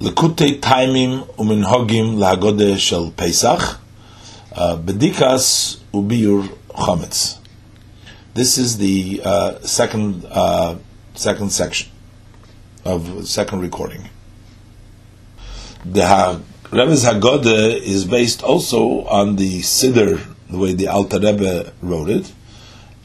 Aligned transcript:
Lekutei 0.00 0.60
Taimim 0.60 1.24
Uminhogim 1.36 2.16
Lahagode 2.16 2.76
Shel 2.78 3.12
Pesach, 3.12 3.78
uh, 4.52 4.76
Bedikas 4.76 5.78
Ubiur 5.92 6.48
Chometz. 6.68 7.38
This 8.34 8.58
is 8.58 8.78
the 8.78 9.22
uh, 9.24 9.60
second 9.60 10.26
uh, 10.28 10.76
second 11.14 11.52
section 11.52 11.90
of 12.84 13.28
second 13.28 13.60
recording. 13.60 14.08
The 15.84 16.06
ha- 16.06 16.40
Rebbe's 16.72 17.04
Haggadah 17.04 17.80
is 17.80 18.04
based 18.04 18.42
also 18.42 19.04
on 19.04 19.36
the 19.36 19.60
Siddur, 19.60 20.20
the 20.50 20.58
way 20.58 20.72
the 20.72 20.88
Alter 20.88 21.20
Rebbe 21.20 21.72
wrote 21.82 22.10
it, 22.10 22.32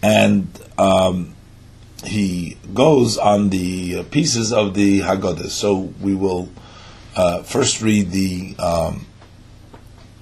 and 0.02 0.48
um, 0.80 1.36
he 2.04 2.58
goes 2.74 3.20
on 3.20 3.50
the 3.52 4.04
pieces 4.06 4.52
of 4.52 4.74
the 4.74 5.02
Haggadah. 5.02 5.50
So 5.50 5.94
we 6.02 6.16
will 6.16 6.50
uh, 7.20 7.44
first 7.44 7.82
read 7.82 8.12
the 8.12 8.56
um, 8.60 9.06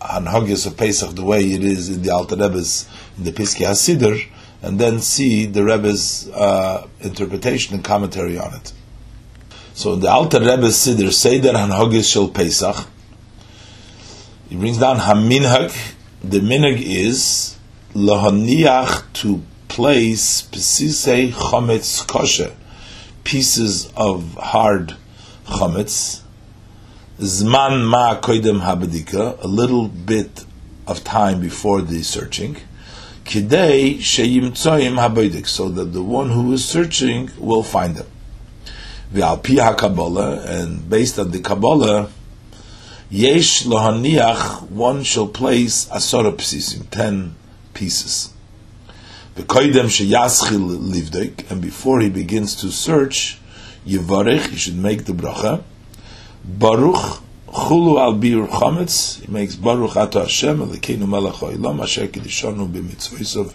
of 0.02 0.78
Pesach 0.78 1.16
the 1.16 1.24
way 1.24 1.42
it 1.42 1.64
is 1.64 1.90
in 1.90 2.02
the 2.02 2.12
Alter 2.12 2.36
Rebbe's 2.36 2.90
in 3.18 3.24
the 3.24 3.32
Piskei 3.32 3.68
Hasidur, 3.68 4.20
and 4.64 4.80
then 4.80 5.00
see 5.00 5.46
the 5.46 5.64
Rebbe's 5.64 6.28
uh, 6.30 6.88
interpretation 7.02 7.76
and 7.76 7.84
commentary 7.84 8.40
on 8.40 8.52
it. 8.56 8.74
So 9.76 9.94
in 9.94 10.00
the 10.00 10.10
Alter 10.10 10.40
Rebbe's 10.40 10.76
Siddur, 10.76 11.14
Seder 11.14 11.54
Hanhagias 11.54 12.12
Shel 12.12 12.30
Pesach, 12.30 12.88
he 14.50 14.56
brings 14.56 14.80
down 14.80 14.98
Haminhag. 14.98 15.72
The 16.24 16.40
minhag 16.40 16.82
is 16.82 17.58
lahaniach 17.94 19.14
to 19.22 19.44
place 19.68 20.42
pesisei 20.42 21.32
chometz 21.32 22.08
kosher, 22.08 22.56
pieces 23.24 23.94
of 23.96 24.34
hard 24.34 24.96
chometz, 25.46 26.24
zman 27.20 27.84
ma 27.84 28.20
koidem 28.20 28.62
habedika, 28.62 29.42
a 29.44 29.48
little 29.48 29.88
bit 29.88 30.46
of 30.86 31.04
time 31.04 31.42
before 31.42 31.82
the 31.82 32.04
searching, 32.04 32.58
kidei 33.26 33.98
sheyimtsoim 33.98 34.98
habedik, 34.98 35.48
so 35.48 35.70
that 35.70 35.86
the 35.94 36.04
one 36.04 36.30
who 36.30 36.54
is 36.54 36.64
searching 36.64 37.32
will 37.40 37.64
find 37.64 37.96
them. 37.96 38.08
V'al 39.12 39.42
pi 39.44 39.56
ha 39.56 40.52
and 40.52 40.90
based 40.90 41.18
on 41.18 41.32
the 41.32 41.40
Kabbalah, 41.40 42.10
Yesh 43.10 43.64
lohaniach, 43.64 44.70
one 44.70 45.02
shall 45.02 45.28
place 45.28 45.86
asora 45.86 46.34
psisim, 46.36 46.90
ten 46.92 47.34
pieces. 47.74 48.34
V'koidem 49.36 49.88
sheyaschil 49.88 50.78
livdek, 50.78 51.50
and 51.50 51.62
before 51.62 52.02
he 52.02 52.10
begins 52.10 52.54
to 52.56 52.70
search, 52.70 53.40
yivarech, 53.88 54.48
he 54.50 54.58
should 54.58 54.78
make 54.78 55.06
the 55.06 55.14
bracha. 55.14 55.64
Baruch 56.48 57.22
chulu 57.48 58.00
al 58.00 58.14
bir 58.14 58.48
chametz, 58.48 59.20
he 59.20 59.30
makes 59.30 59.58
Baruch 59.58 59.98
ato 59.98 60.22
Hashem, 60.22 60.60
Elokeinu 60.60 61.06
melech 61.06 61.36
ha'olam, 61.36 61.82
asher 61.84 62.08
kedishonu 62.08 62.72
b'mitzvosov 62.72 63.54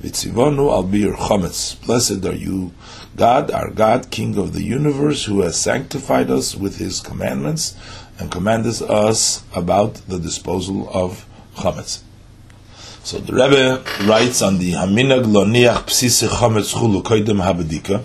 v'tzivonu 0.00 0.70
al 0.70 0.84
bir 0.84 1.14
chametz. 1.14 1.84
Blessed 1.84 2.24
are 2.24 2.36
you, 2.36 2.70
God, 3.16 3.50
our 3.50 3.70
God, 3.70 4.12
King 4.12 4.38
of 4.38 4.52
the 4.52 4.62
universe, 4.62 5.24
who 5.24 5.40
has 5.40 5.60
sanctified 5.60 6.30
us 6.30 6.54
with 6.54 6.78
His 6.78 7.00
commandments 7.00 7.74
and 8.20 8.30
commanded 8.30 8.82
us 8.82 9.42
about 9.52 9.94
the 10.06 10.20
disposal 10.20 10.88
of 10.90 11.26
chametz. 11.56 12.02
So 13.02 13.18
the 13.18 13.32
Rebbe 13.32 13.84
writes 14.06 14.42
on 14.42 14.58
the 14.58 14.74
Haminag 14.74 15.24
Loniach 15.24 15.86
Psise 15.88 16.28
Chametz 16.28 16.72
Chulu 16.72 17.02
Koidem 17.02 17.42
Habedika. 17.42 18.04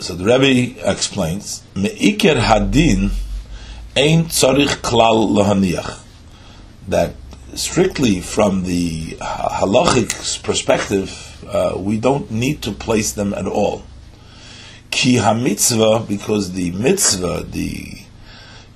So 0.00 0.14
the 0.14 0.24
Rebbe 0.24 0.80
explains, 0.88 1.64
Me'iker 1.74 2.36
Hadin 2.36 3.10
Ein 3.96 4.26
Tzorich 4.26 4.76
Klal 4.76 5.28
Lohaniach. 5.28 5.98
That 6.86 7.14
strictly 7.54 8.20
from 8.20 8.62
the 8.62 9.16
halachic 9.16 10.44
perspective, 10.44 11.44
uh, 11.48 11.74
we 11.76 11.98
don't 11.98 12.30
need 12.30 12.62
to 12.62 12.70
place 12.70 13.10
them 13.10 13.34
at 13.34 13.46
all. 13.48 13.82
Ki 14.92 15.16
ha-mitzvah, 15.16 16.04
because 16.08 16.52
the 16.52 16.70
mitzvah, 16.70 17.42
the 17.42 17.98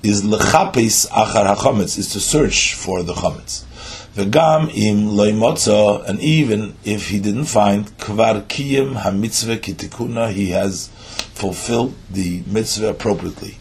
is 0.03 0.25
lechapis 0.25 1.09
achar 1.09 1.55
hachametz, 1.55 1.99
is 1.99 2.11
to 2.13 2.19
search 2.19 2.75
for 2.75 3.05
the 3.05 3.13
chametz. 3.13 3.63
V'gam 4.15 4.71
im 4.77 5.09
loimotza, 5.09 6.07
and 6.07 6.21
even 6.21 6.75
if 6.85 7.09
he 7.09 7.19
didn't 7.19 7.47
find 7.47 7.87
kvar 7.97 8.43
kiyim 8.43 9.01
hamitzvah 9.01 9.59
kitikuna, 9.59 10.31
he 10.31 10.51
has 10.51 10.89
fulfilled 11.33 11.95
the 12.11 12.43
mitzvah 12.47 12.89
appropriately. 12.91 13.57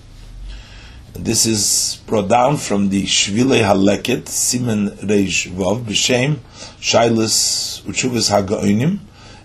And 1.14 1.24
this 1.24 1.46
is 1.46 2.02
brought 2.06 2.28
down 2.28 2.58
from 2.58 2.90
the 2.90 3.04
Shvile 3.04 3.62
Haleket, 3.62 4.24
Simen 4.24 4.90
Reish 5.00 5.50
Vav, 5.50 5.86
B'Shem, 5.86 6.40
Shailas 6.82 7.82
Uchuvas 7.84 8.30
HaGoinim, 8.30 9.00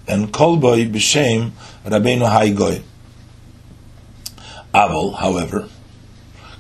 and 0.08 0.32
Kolboy 0.32 0.90
B'Shem 0.92 1.52
Rabbeinu 1.84 2.28
Haigoy. 2.28 2.82
Aval, 4.74 5.14
however, 5.14 5.68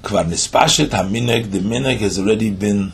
Kvar 0.04 0.24
Nispashet 0.24 0.90
HaMineg, 0.90 1.50
the 1.50 1.58
Mineg 1.58 1.98
has 1.98 2.16
already 2.18 2.50
been 2.50 2.92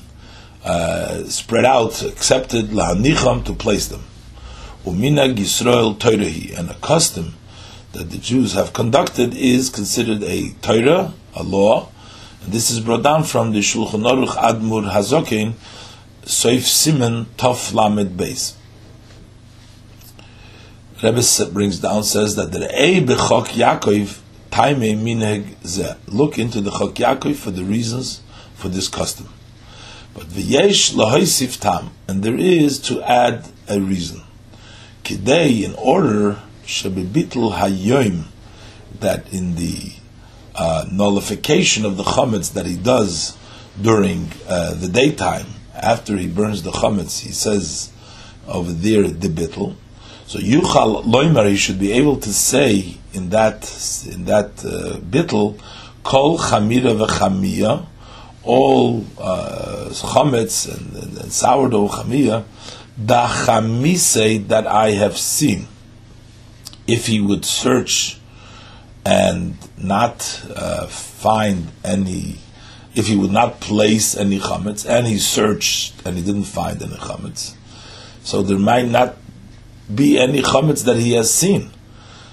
uh, 0.65 1.25
spread 1.25 1.65
out, 1.65 2.03
accepted, 2.03 2.67
Lahanicham, 2.67 3.45
to 3.45 3.55
place 3.55 3.89
them. 3.89 4.05
Uminag 4.85 5.37
Yisrael 5.37 5.97
Toirahi, 5.97 6.57
and 6.59 6.71
a 6.71 6.75
custom 6.75 7.35
that 7.93 8.11
the 8.11 8.19
Jews 8.19 8.55
have 8.55 8.73
conducted 8.73 9.35
is 9.35 9.71
considered 9.71 10.23
a 10.23 10.53
Torah, 10.63 11.15
a 11.35 11.43
law, 11.43 11.89
and 12.43 12.53
this 12.53 12.71
is 12.71 12.81
brought 12.81 13.03
down 13.03 13.25
from 13.25 13.53
the 13.53 13.61
Shulchan 13.61 14.03
Aruch 14.03 14.35
Admur 14.37 14.91
Hazokin, 14.91 15.53
Soif 16.23 16.67
Simen 16.67 17.27
Tov 17.37 17.73
Lamed 17.73 18.17
Beis. 18.17 18.55
Rebbe 21.03 21.53
brings 21.53 21.81
down 21.81 22.05
says 22.05 22.37
that 22.37 22.53
the 22.53 22.69
Ei 22.81 23.01
Bechok 23.01 23.47
Yaakov 23.49 24.21
Taime 24.51 24.97
Minheg 24.97 25.55
Zeh. 25.63 25.97
Look 26.07 26.39
into 26.39 26.61
the 26.61 26.71
Chok 26.71 26.95
Yaakov 26.95 27.35
for 27.35 27.51
the 27.51 27.65
reasons 27.65 28.21
for 28.55 28.69
this 28.69 28.87
custom. 28.87 29.29
But 30.15 30.27
V'yesh 30.27 30.93
Lahoisif 30.93 31.59
Tam, 31.61 31.91
and 32.07 32.23
there 32.23 32.37
is 32.37 32.79
to 32.81 33.03
add 33.03 33.49
a 33.69 33.81
reason. 33.81 34.23
Kidei, 35.05 35.65
in 35.65 35.75
order 35.75 36.39
Shebebitl 36.65 37.55
Hayoim, 37.55 38.25
that 39.01 39.33
in 39.33 39.57
the 39.57 39.93
uh, 40.55 40.87
nullification 40.91 41.85
of 41.85 41.97
the 41.97 42.03
chametz 42.03 42.53
that 42.53 42.67
he 42.67 42.77
does 42.77 43.37
during 43.81 44.31
uh, 44.47 44.75
the 44.75 44.89
daytime 44.89 45.47
after 45.75 46.17
he 46.17 46.29
burns 46.29 46.63
the 46.63 46.71
chametz, 46.71 47.21
he 47.21 47.33
says 47.33 47.91
over 48.47 48.73
there 48.73 49.09
the 49.09 49.29
bittel. 49.29 49.77
So 50.27 50.39
yuchal 50.39 51.05
loimer, 51.05 51.49
he 51.49 51.57
should 51.57 51.79
be 51.79 51.93
able 51.93 52.17
to 52.19 52.33
say 52.33 52.97
in 53.13 53.31
that 53.31 53.65
in 54.11 54.27
that 54.27 54.65
uh, 54.65 54.99
bittel, 54.99 55.61
kol 56.03 56.39
chamira 56.39 57.07
v'chamia, 57.07 57.87
all 58.45 59.05
uh, 59.19 59.89
chametz 59.91 60.69
and, 60.69 60.97
and, 60.97 61.19
and 61.19 61.33
sourdough 61.33 61.89
chamia, 61.89 62.45
da 63.03 63.29
chamise 63.29 64.49
that 64.49 64.67
I 64.67 64.91
have 64.93 65.17
seen. 65.17 65.69
If 66.87 67.07
he 67.07 67.21
would 67.21 67.45
search 67.45 68.19
and 69.05 69.57
not 69.79 70.45
uh, 70.55 70.87
find 70.87 71.69
any, 71.85 72.39
if 72.95 73.07
he 73.07 73.17
would 73.17 73.31
not 73.31 73.61
place 73.61 74.17
any 74.17 74.39
chametz, 74.39 74.89
and 74.89 75.07
he 75.07 75.19
searched 75.19 76.05
and 76.05 76.17
he 76.17 76.25
didn't 76.25 76.45
find 76.45 76.83
any 76.83 76.95
chametz, 76.95 77.55
so 78.23 78.43
there 78.43 78.59
might 78.59 78.89
not 78.89 79.17
be 79.93 80.19
any 80.19 80.43
chametz 80.43 80.85
that 80.85 80.97
he 80.97 81.13
has 81.13 81.33
seen. 81.33 81.71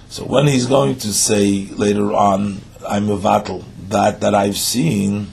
So 0.10 0.24
when 0.24 0.48
he's 0.48 0.66
going 0.66 0.98
to 0.98 1.14
say 1.14 1.68
later 1.68 2.14
on, 2.14 2.62
I'm 2.88 3.10
a 3.10 3.18
vatal 3.18 3.64
that 3.90 4.22
that 4.22 4.34
I've 4.34 4.58
seen, 4.58 5.28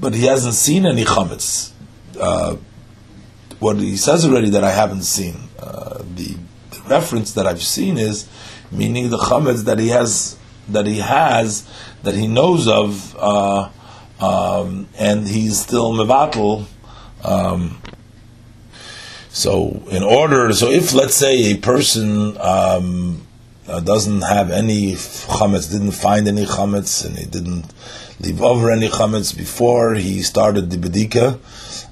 but 0.00 0.14
he 0.14 0.24
hasn't 0.24 0.54
seen 0.54 0.86
any 0.86 1.04
chametz. 1.04 1.72
Uh, 2.18 2.56
what 3.58 3.76
he 3.76 3.96
says 3.96 4.24
already 4.24 4.50
that 4.50 4.64
I 4.64 4.70
haven't 4.70 5.02
seen. 5.02 5.36
Uh, 5.58 5.98
the, 6.14 6.36
the 6.70 6.80
reference 6.88 7.34
that 7.34 7.46
I've 7.46 7.62
seen 7.62 7.98
is 7.98 8.28
meaning 8.72 9.10
the 9.10 9.18
chametz 9.18 9.64
that 9.64 9.78
he 9.78 9.88
has 9.88 10.38
that 10.68 10.86
he 10.86 10.98
has 10.98 11.68
that 12.02 12.14
he 12.14 12.26
knows 12.26 12.68
of, 12.68 13.16
uh, 13.18 13.68
um, 14.20 14.88
and 14.98 15.26
he's 15.28 15.60
still 15.60 15.92
mevatel. 15.92 16.66
Um, 17.24 17.82
so, 19.28 19.82
in 19.90 20.02
order, 20.02 20.52
so 20.52 20.70
if 20.70 20.92
let's 20.92 21.14
say 21.14 21.52
a 21.52 21.56
person 21.58 22.36
um, 22.40 23.26
uh, 23.68 23.80
doesn't 23.80 24.22
have 24.22 24.50
any 24.50 24.92
chametz, 24.92 25.70
didn't 25.70 25.92
find 25.92 26.26
any 26.26 26.46
chametz, 26.46 27.04
and 27.04 27.16
he 27.16 27.26
didn't 27.26 27.72
leave 28.20 28.42
over 28.42 28.70
any 28.70 28.88
chametz 28.88 29.36
before 29.36 29.94
he 29.94 30.22
started 30.22 30.70
the 30.70 30.76
bedika, 30.76 31.38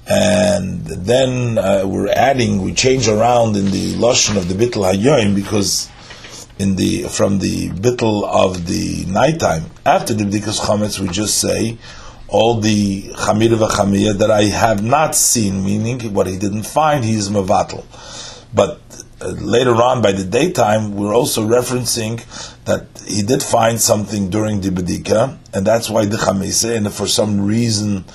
and 0.07 0.85
then 0.85 1.57
uh, 1.57 1.83
we're 1.85 2.09
adding, 2.09 2.61
we 2.61 2.73
change 2.73 3.07
around 3.07 3.55
in 3.55 3.65
the 3.65 3.93
lashon 3.93 4.37
of 4.37 4.47
the 4.47 4.53
bittul 4.53 4.91
hayoim 4.91 5.35
because 5.35 5.89
in 6.59 6.75
the 6.75 7.03
from 7.03 7.39
the 7.39 7.69
bittel 7.69 8.25
of 8.25 8.67
the 8.67 9.05
nighttime. 9.07 9.63
After 9.85 10.13
the 10.13 10.25
bdikas 10.25 10.59
chametz, 10.59 10.99
we 10.99 11.07
just 11.07 11.39
say 11.39 11.77
all 12.27 12.59
the 12.59 13.03
chamir 13.03 13.55
v'chamiyah 13.57 14.17
that 14.19 14.29
I 14.29 14.43
have 14.43 14.83
not 14.83 15.15
seen, 15.15 15.63
meaning 15.63 16.13
what 16.13 16.27
he 16.27 16.37
didn't 16.37 16.63
find, 16.63 17.03
he 17.03 17.13
is 17.13 17.29
mevatel. 17.29 17.83
But 18.53 18.81
uh, 19.21 19.29
later 19.29 19.75
on, 19.75 20.01
by 20.01 20.11
the 20.11 20.23
daytime, 20.23 20.95
we're 20.95 21.13
also 21.13 21.47
referencing 21.47 22.19
that 22.69 22.85
he 23.07 23.23
did 23.23 23.41
find 23.41 23.81
something 23.81 24.29
during 24.29 24.61
the 24.61 24.69
bedika, 24.69 25.37
and 25.53 25.65
that's 25.65 25.89
why 25.89 26.05
the 26.05 26.17
chamise, 26.17 26.75
and 26.75 26.93
for 26.93 27.07
some 27.07 27.43
reason 27.45 28.05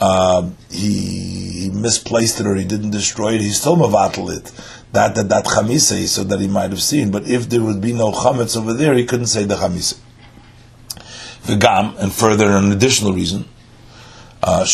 uh, 0.00 0.48
he, 0.70 1.62
he, 1.62 1.70
misplaced 1.70 2.38
it 2.38 2.46
or 2.46 2.54
he 2.54 2.64
didn't 2.64 2.90
destroy 2.90 3.32
it, 3.34 3.40
he 3.40 3.50
still 3.50 3.76
mevatel 3.76 4.36
it. 4.36 4.52
That 4.92 5.14
that 5.14 5.30
that 5.30 5.44
chamise, 5.46 6.08
so 6.08 6.24
that 6.24 6.40
he 6.40 6.46
might 6.46 6.70
have 6.70 6.82
seen. 6.82 7.10
But 7.10 7.26
if 7.26 7.48
there 7.48 7.62
would 7.62 7.80
be 7.80 7.94
no 7.94 8.12
chametz 8.12 8.54
over 8.56 8.74
there, 8.74 8.92
he 8.94 9.06
couldn't 9.06 9.28
say 9.28 9.44
the 9.44 9.54
chamise. 9.54 9.98
V'gam, 11.44 11.96
and 11.98 12.12
further, 12.12 12.50
an 12.50 12.70
additional 12.70 13.14
reason, 13.14 13.46
uh, 14.42 14.66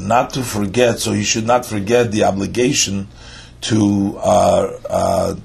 not 0.00 0.30
to 0.34 0.42
forget, 0.42 0.98
so 1.00 1.12
he 1.12 1.24
should 1.24 1.46
not 1.46 1.66
forget 1.66 2.12
the 2.12 2.22
obligation 2.24 3.08
to 3.62 4.16
uh, 4.18 4.78
uh, 4.88 5.36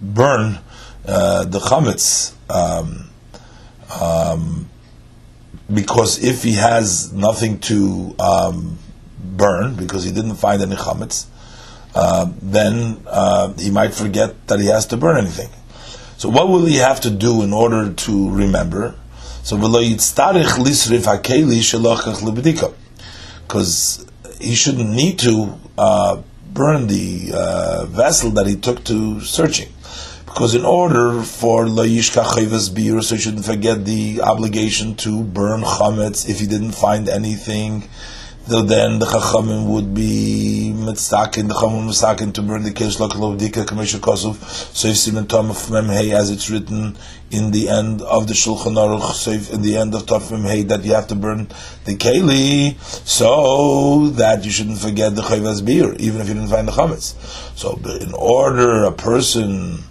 burn 0.00 0.58
uh, 1.08 1.44
the 1.44 1.58
chametz, 1.58 2.34
um, 2.50 3.08
um, 4.00 4.68
because 5.72 6.22
if 6.22 6.42
he 6.42 6.52
has 6.52 7.12
nothing 7.12 7.58
to 7.60 8.14
um, 8.20 8.78
burn, 9.18 9.74
because 9.74 10.04
he 10.04 10.12
didn't 10.12 10.36
find 10.36 10.62
any 10.62 10.76
chametz, 10.76 11.26
uh, 11.94 12.30
then 12.42 13.02
uh, 13.06 13.52
he 13.54 13.70
might 13.70 13.94
forget 13.94 14.46
that 14.48 14.60
he 14.60 14.66
has 14.66 14.86
to 14.86 14.96
burn 14.96 15.16
anything. 15.16 15.48
So, 16.18 16.28
what 16.28 16.48
will 16.48 16.66
he 16.66 16.76
have 16.76 17.00
to 17.02 17.10
do 17.10 17.42
in 17.42 17.52
order 17.52 17.92
to 17.92 18.30
remember? 18.30 18.94
So 19.48 19.56
because 23.48 24.06
he 24.38 24.54
shouldn't 24.54 24.90
need 24.90 25.18
to 25.20 25.58
uh, 25.78 26.22
burn 26.52 26.86
the 26.86 27.32
uh, 27.32 27.86
vessel 27.86 28.30
that 28.32 28.46
he 28.46 28.56
took 28.56 28.84
to 28.84 29.20
searching. 29.22 29.68
Because 30.28 30.54
in 30.54 30.64
order 30.64 31.22
for 31.22 31.64
Layishka 31.64 32.22
Chayvas 32.22 32.72
Bir, 32.74 33.02
so 33.02 33.14
you 33.16 33.20
shouldn't 33.20 33.44
forget 33.44 33.84
the 33.84 34.20
obligation 34.20 34.94
to 34.96 35.24
burn 35.24 35.62
chametz 35.62 36.28
if 36.28 36.40
you 36.40 36.46
didn't 36.46 36.72
find 36.72 37.08
anything 37.08 37.88
though 38.48 38.62
then 38.62 38.98
the 38.98 39.04
Chachamim 39.04 39.66
would 39.66 39.92
be 39.92 40.72
mitztakin, 40.74 41.48
the 41.48 41.54
Chachamim 41.54 41.88
mitztakin 41.88 42.32
to 42.32 42.42
burn 42.42 42.62
the 42.62 42.70
Kesh 42.70 42.96
Lokal 42.96 43.38
Dika 43.38 43.66
Kamesha 43.66 44.00
Kosov, 44.00 44.36
Seif 44.72 44.92
Simen 44.92 45.28
Tom 45.28 45.50
of 45.50 45.58
Memhei, 45.66 46.14
as 46.14 46.30
it's 46.30 46.48
written 46.48 46.96
in 47.30 47.50
the 47.50 47.68
end 47.68 48.00
of 48.00 48.26
the 48.26 48.32
Shulchan 48.32 48.74
Aruch, 48.74 49.00
Seif 49.00 49.52
in 49.52 49.60
the 49.60 49.76
end 49.76 49.94
of 49.94 50.04
Tov 50.04 50.30
Memhei, 50.30 50.66
that 50.66 50.82
you 50.82 50.94
have 50.94 51.08
to 51.08 51.14
burn 51.14 51.48
the 51.84 51.94
Keli, 51.96 52.78
so 53.06 54.08
that 54.12 54.44
you 54.46 54.50
shouldn't 54.50 54.78
forget 54.78 55.14
the 55.14 55.22
Chayvaz 55.22 55.64
Bir, 55.64 55.94
even 55.96 56.22
if 56.22 56.28
you 56.28 56.34
didn't 56.34 56.48
find 56.48 56.66
the 56.66 56.72
Chametz. 56.72 57.14
So 57.54 57.78
in 58.00 58.14
order 58.14 58.84
a 58.84 58.92
person 58.92 59.84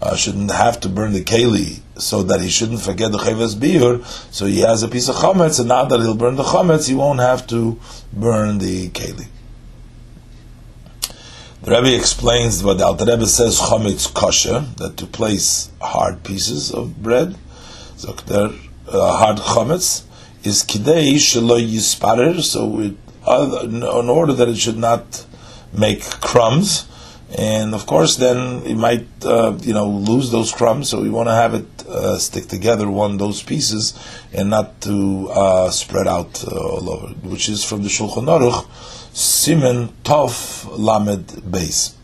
uh, 0.00 0.14
shouldn't 0.16 0.50
have 0.50 0.80
to 0.80 0.88
burn 0.88 1.12
the 1.12 1.22
keli 1.22 1.80
so 1.96 2.22
that 2.22 2.40
he 2.40 2.48
shouldn't 2.48 2.80
forget 2.80 3.10
the 3.12 3.18
chayvas 3.18 3.54
biur. 3.54 4.04
So 4.32 4.46
he 4.46 4.60
has 4.60 4.82
a 4.82 4.88
piece 4.88 5.08
of 5.08 5.16
chametz, 5.16 5.58
and 5.58 5.68
now 5.68 5.84
that 5.84 6.00
he'll 6.00 6.14
burn 6.14 6.36
the 6.36 6.44
chametz, 6.44 6.88
he 6.88 6.94
won't 6.94 7.20
have 7.20 7.46
to 7.48 7.78
burn 8.12 8.58
the 8.58 8.90
keli. 8.90 9.26
The 11.62 11.72
Rebbe 11.72 11.96
explains 11.96 12.62
what 12.62 12.78
the 12.78 12.86
Alter 12.86 13.04
Rebbe 13.04 13.26
says 13.26 13.58
chametz 13.58 14.12
kosher 14.12 14.60
that 14.76 14.96
to 14.98 15.06
place 15.06 15.70
hard 15.80 16.22
pieces 16.22 16.72
of 16.72 17.02
bread, 17.02 17.36
so 17.96 18.10
uh, 18.10 19.18
hard 19.18 19.38
chametz 19.38 20.04
is 20.44 20.62
kidei 20.62 21.14
shelo 21.14 21.60
yisparer, 21.60 22.40
so 22.40 22.80
it, 22.80 22.94
uh, 23.26 23.62
in 23.64 23.82
order 23.82 24.32
that 24.32 24.48
it 24.48 24.56
should 24.56 24.78
not 24.78 25.26
make 25.72 26.02
crumbs 26.02 26.87
and 27.36 27.74
of 27.74 27.84
course, 27.86 28.16
then 28.16 28.62
he 28.62 28.74
might 28.74 29.06
uh, 29.24 29.56
you 29.60 29.74
know 29.74 29.88
lose 29.88 30.30
those 30.30 30.52
crumbs. 30.52 30.88
So 30.88 31.02
we 31.02 31.10
want 31.10 31.28
to 31.28 31.34
have 31.34 31.54
it 31.54 31.86
uh, 31.86 32.16
stick 32.18 32.46
together, 32.46 32.88
one 32.88 33.18
those 33.18 33.42
pieces, 33.42 33.98
and 34.32 34.50
not 34.50 34.80
to 34.82 35.28
uh, 35.30 35.70
spread 35.70 36.06
out 36.08 36.42
uh, 36.44 36.56
all 36.56 36.90
over. 36.90 37.08
Which 37.28 37.48
is 37.48 37.64
from 37.64 37.82
the 37.82 37.88
Shulchan 37.88 38.24
Aruch, 38.24 38.64
Simen 39.12 39.92
Tov 40.04 40.66
Lamed 40.78 41.50
Base. 41.50 41.96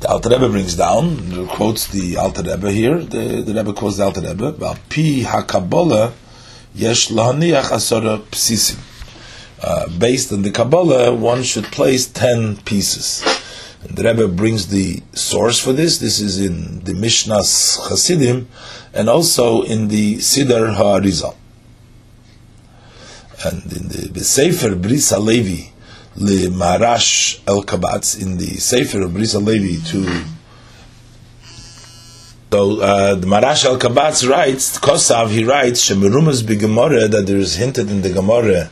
The 0.00 0.08
Alter 0.08 0.30
Rebbe 0.30 0.48
brings 0.48 0.76
down, 0.76 1.48
quotes 1.48 1.88
the 1.88 2.18
Alter 2.18 2.42
Rebbe 2.42 2.70
here. 2.70 2.98
The, 2.98 3.42
the 3.42 3.52
Rebbe 3.52 3.72
quotes 3.72 3.96
the 3.96 4.04
Alter 4.04 4.20
Rebbe. 4.20 4.52
Pi 4.52 5.24
hakabola 5.24 6.12
yesh 6.74 7.08
lahaniach 7.08 7.72
asora 7.72 8.20
psisim. 8.20 8.78
Uh, 9.60 9.88
based 9.98 10.32
on 10.32 10.42
the 10.42 10.50
Kabbalah, 10.50 11.14
one 11.14 11.42
should 11.42 11.64
place 11.64 12.06
ten 12.06 12.56
pieces. 12.58 13.24
And 13.82 13.96
the 13.96 14.04
Rebbe 14.04 14.28
brings 14.28 14.68
the 14.68 15.02
source 15.12 15.58
for 15.58 15.72
this. 15.72 15.98
This 15.98 16.20
is 16.20 16.40
in 16.40 16.84
the 16.84 16.94
Mishnah's 16.94 17.76
Hasidim, 17.88 18.48
and 18.94 19.08
also 19.08 19.62
in 19.62 19.88
the 19.88 20.16
Siddur 20.16 20.76
HaArizal. 20.76 21.34
And 23.44 23.62
in 23.72 23.88
the, 23.88 24.08
the 24.12 24.24
Sefer 24.24 24.74
Bris 24.74 25.12
Levi, 25.12 25.70
Le 26.16 26.50
Marash 26.50 27.40
El 27.46 27.62
Kabatz, 27.62 28.20
in 28.20 28.38
the 28.38 28.58
Sefer 28.58 29.08
Bris 29.08 29.34
Levi 29.34 29.84
to 29.90 30.24
so 32.50 32.80
uh, 32.80 33.14
the 33.14 33.26
Marash 33.26 33.66
Al 33.66 33.78
Kabatz 33.78 34.26
writes, 34.28 34.78
Kosav, 34.78 35.28
he 35.28 35.44
writes, 35.44 35.86
Shemerumas 35.86 36.42
Gemara 36.58 37.06
that 37.06 37.26
there 37.26 37.36
is 37.36 37.56
hinted 37.56 37.90
in 37.90 38.00
the 38.00 38.10
Gemara 38.10 38.70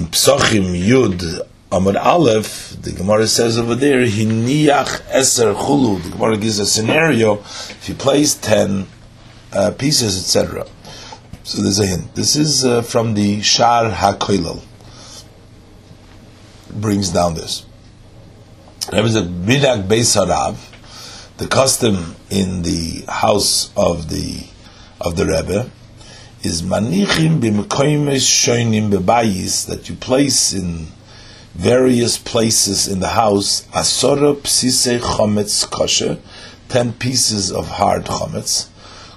in 0.00 0.06
Psochim 0.06 0.72
Yud 0.74 1.46
Amar 1.70 1.98
Aleph, 1.98 2.70
the 2.80 2.92
Gemara 2.92 3.26
says 3.26 3.58
over 3.58 3.74
there, 3.74 4.00
Hiniach 4.00 5.02
Eser 5.10 5.54
Chulu. 5.54 6.02
The 6.02 6.10
Gemara 6.10 6.38
gives 6.38 6.58
a 6.58 6.64
scenario 6.64 7.34
if 7.40 7.86
you 7.86 7.94
place 7.94 8.34
ten 8.34 8.86
uh, 9.52 9.72
pieces, 9.72 10.18
etc. 10.18 10.66
So 11.44 11.60
there's 11.60 11.80
a 11.80 11.86
hint. 11.86 12.14
This 12.14 12.34
is 12.34 12.64
uh, 12.64 12.80
from 12.80 13.12
the 13.12 13.42
Shar 13.42 13.90
HaKoilel. 13.90 14.62
Brings 16.72 17.10
down 17.10 17.34
this. 17.34 17.66
There 18.90 19.02
was 19.02 19.16
a 19.16 19.22
Bidak 19.22 19.86
Beis 19.86 20.16
Harav, 20.16 20.56
the 21.36 21.46
custom 21.46 22.16
in 22.30 22.62
the 22.62 23.04
house 23.06 23.70
of 23.76 24.08
the 24.08 24.46
of 24.98 25.16
the 25.16 25.26
Rebbe, 25.26 25.70
is 26.42 26.62
manichim 26.62 27.40
b'mekoymes 27.40 28.24
shoinim 28.24 28.90
bebayis 28.90 29.66
that 29.66 29.88
you 29.88 29.94
place 29.94 30.52
in 30.52 30.86
various 31.54 32.16
places 32.16 32.88
in 32.88 33.00
the 33.00 33.08
house 33.08 33.66
asora 33.68 34.34
psise 34.36 35.00
chometz 35.00 35.68
kosher, 35.70 36.18
ten 36.68 36.92
pieces 36.94 37.52
of 37.52 37.68
hard 37.68 38.04
chometz. 38.04 38.68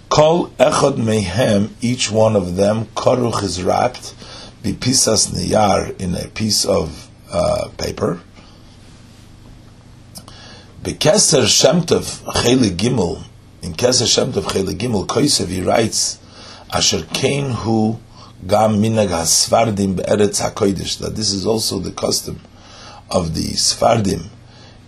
Kol 0.09 0.49
echad 0.59 0.97
mehem, 0.97 1.69
each 1.81 2.11
one 2.11 2.35
of 2.35 2.55
them 2.57 2.85
koruch 2.95 3.41
is 3.43 3.63
wrapped 3.63 4.13
bipisas 4.61 5.31
niyar 5.31 5.99
in 6.01 6.15
a 6.15 6.27
piece 6.29 6.65
of 6.65 7.09
uh, 7.31 7.69
paper. 7.77 8.19
Bekeser 10.83 11.43
Shemtov 11.43 12.21
Cheli 12.43 12.71
Gimel, 12.71 13.23
in 13.61 13.73
Keser 13.73 14.05
Shemtov 14.05 14.43
Cheli 14.43 14.73
Gimel, 14.73 15.07
Koisev, 15.07 15.47
he 15.47 15.61
writes 15.61 16.19
Asher 16.73 17.03
Kain 17.13 17.51
Hu 17.51 17.99
Gam 18.47 18.81
Minag 18.81 19.09
HaSfardim 19.09 19.95
Be'eretz 19.95 20.41
HaKodesh, 20.41 20.97
that 20.97 21.15
this 21.15 21.31
is 21.31 21.45
also 21.45 21.77
the 21.77 21.91
custom 21.91 22.41
of 23.11 23.35
the 23.35 23.49
Sfardim 23.53 24.25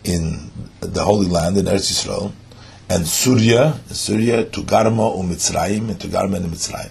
in 0.04 0.52
the 0.80 1.04
Holy 1.04 1.28
Land, 1.28 1.58
in 1.58 1.66
Eretz 1.66 1.92
Yisrael, 1.92 2.32
and 2.90 3.06
Surya, 3.06 3.80
Surya 3.92 4.46
Togarma 4.46 5.16
u'Mitzrayim, 5.16 5.90
and 5.90 6.00
Togarma 6.00 6.38
and 6.38 6.52
Mitzrayim. 6.52 6.90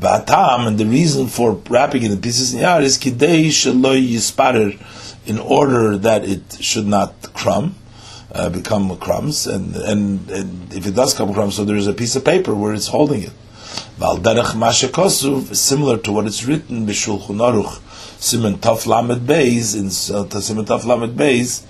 V'atam, 0.00 0.66
and 0.66 0.78
the 0.78 0.86
reason 0.86 1.28
for 1.28 1.52
wrapping 1.70 2.02
it 2.02 2.10
in 2.10 2.20
pieces 2.20 2.54
in 2.54 2.60
yar 2.62 2.82
is 2.82 2.98
kidei 2.98 3.46
sheloi 3.46 4.04
yisparer, 4.14 4.76
in 5.26 5.38
order 5.38 5.96
that 5.96 6.24
it 6.24 6.42
should 6.60 6.88
not 6.88 7.32
crumb, 7.34 7.76
uh, 8.32 8.48
become 8.50 8.96
crumbs, 8.96 9.46
and, 9.46 9.76
and, 9.76 10.28
and 10.28 10.74
if 10.74 10.88
it 10.88 10.96
does 10.96 11.14
come 11.14 11.32
crumbs, 11.32 11.54
so 11.54 11.64
there 11.64 11.76
is 11.76 11.86
a 11.86 11.92
piece 11.92 12.16
of 12.16 12.24
paper 12.24 12.52
where 12.52 12.74
it's 12.74 12.88
holding 12.88 13.22
it. 13.22 13.32
Val 13.98 14.18
derech 14.18 14.54
mashekosuv, 14.54 15.54
similar 15.54 15.98
to 15.98 16.12
what 16.12 16.26
it's 16.26 16.44
written 16.44 16.86
b'shulchun 16.86 17.38
aruch, 17.38 17.80
simen 18.18 18.56
taf 18.56 18.86
lamed 18.86 19.26
beis 19.26 19.74
in 19.74 19.86
uh, 19.86 20.24
simen 20.40 20.64
taf 20.64 20.84
lamed 20.84 21.16
beis. 21.16 21.64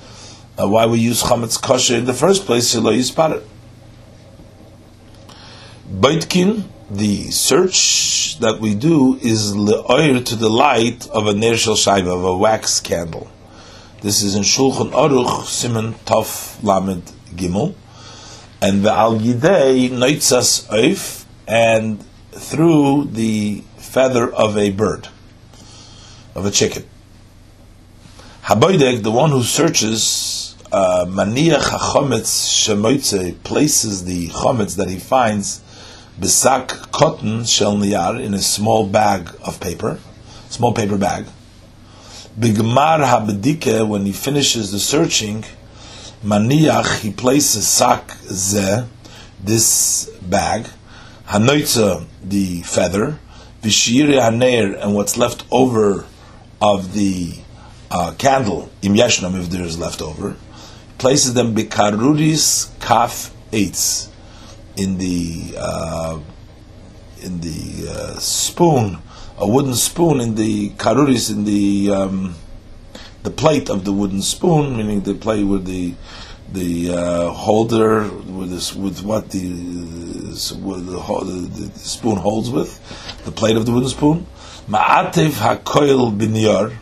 Uh, 0.61 0.69
why 0.69 0.87
we 0.87 0.99
use 0.99 1.23
chametz 1.23 1.61
kosher 1.61 1.97
in 1.97 2.05
the 2.05 2.15
first 2.15 2.45
place? 2.47 2.75
Shelo 2.75 2.95
yisparet. 2.97 3.43
Baitkin, 5.91 6.65
the 6.91 7.31
search 7.31 8.39
that 8.39 8.61
we 8.61 8.75
do 8.75 9.17
is 9.17 9.55
le'oir 9.55 10.25
to 10.25 10.37
the 10.37 10.51
light 10.51 11.09
of 11.11 11.27
a 11.27 11.35
ner 11.35 11.57
shel 11.57 11.75
shaiva, 11.75 12.15
of 12.15 12.25
a 12.25 12.37
wax 12.37 12.81
candle. 12.81 13.29
This 14.03 14.23
is 14.23 14.35
in 14.35 14.43
Shulchan 14.43 14.91
Aruch, 14.91 15.45
Simen 15.45 15.93
Tov 16.05 16.61
Lamed 16.65 17.05
Gimel, 17.37 17.75
and 18.61 18.85
the 18.85 18.91
Al 18.91 19.19
Yidei 19.19 19.91
Noitzas 19.91 20.67
Oif, 20.71 21.22
and 21.53 22.03
through 22.31 23.05
the 23.13 23.63
feather 23.77 24.33
of 24.33 24.57
a 24.57 24.71
bird, 24.71 25.09
of 26.35 26.47
a 26.47 26.51
chicken. 26.51 26.83
Haboidek, 28.45 29.03
the 29.03 29.11
one 29.11 29.31
who 29.31 29.43
searches, 29.43 30.57
uh, 30.73 31.05
Maniach 31.07 31.61
Shemoitze, 31.61 33.45
places 33.45 34.07
the 34.07 34.29
chometz 34.29 34.77
that 34.77 34.89
he 34.89 34.99
finds, 34.99 35.61
Besak 36.19 36.91
cotton 36.91 37.45
shel 37.45 37.75
niyar, 37.77 38.19
in 38.19 38.33
a 38.33 38.41
small 38.41 38.87
bag 38.87 39.29
of 39.45 39.61
paper, 39.61 39.99
small 40.49 40.73
paper 40.73 40.97
bag. 40.97 41.27
Bigmar 42.41 43.05
habedike, 43.05 43.87
when 43.87 44.07
he 44.07 44.13
finishes 44.13 44.73
the 44.73 44.79
searching, 44.79 45.45
Maniach, 46.25 47.01
he 47.01 47.13
places 47.13 47.69
sak 47.69 48.11
ze, 48.23 48.87
this 49.45 50.09
bag, 50.23 50.67
Hanoitza, 51.27 52.07
the 52.23 52.63
feather, 52.63 53.19
Vishiri 53.63 54.21
haner, 54.21 54.81
and 54.83 54.95
what's 54.95 55.17
left 55.17 55.45
over 55.51 56.05
of 56.61 56.95
the 56.95 57.35
uh, 57.91 58.13
candle, 58.19 58.71
im 58.83 58.95
yeshnam, 58.95 59.39
if 59.41 59.49
there 59.51 59.63
is 59.63 59.79
left 59.79 60.03
over, 60.03 60.37
places 60.99 61.35
them 61.35 61.55
bikaruris 61.55 62.79
kaf 62.81 63.33
eitz, 63.53 64.09
in 64.77 64.99
the 64.99 65.55
uh, 65.57 66.19
in 67.21 67.41
the 67.41 67.89
uh, 67.89 68.19
spoon, 68.19 68.99
a 69.39 69.49
wooden 69.49 69.75
spoon 69.75 70.21
in 70.21 70.35
the 70.35 70.71
karuris, 70.71 71.31
in 71.31 71.45
the 71.45 71.91
um, 71.91 72.35
the 73.23 73.31
plate 73.31 73.71
of 73.71 73.85
the 73.85 73.93
wooden 73.93 74.23
spoon, 74.23 74.77
meaning 74.77 75.03
the 75.03 75.15
plate 75.15 75.45
with 75.45 75.67
the 75.67 75.95
the 76.53 76.93
uh, 76.93 77.29
holder 77.31 78.09
with 78.09 78.51
this 78.51 78.75
with 78.75 79.03
what 79.03 79.31
the, 79.31 79.49
with 79.49 80.87
the, 80.87 81.71
the, 81.73 81.79
spoon 81.79 82.17
holds 82.17 82.51
with, 82.51 83.25
the 83.25 83.33
plate 83.33 83.57
of 83.57 83.67
the 83.67 83.73
wooden 83.73 83.89
spoon. 83.89 84.27
Ma'atev 84.69 85.33
hakoil 85.33 86.17
binyar. 86.17 86.77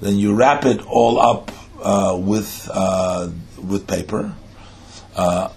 Then 0.00 0.16
you 0.16 0.34
wrap 0.34 0.64
it 0.64 0.84
all 0.86 1.18
up 1.18 1.50
uh, 1.82 2.16
with 2.18 2.68
uh, 2.72 3.28
with 3.62 3.86
paper, 3.86 4.34
uh, 5.14 5.48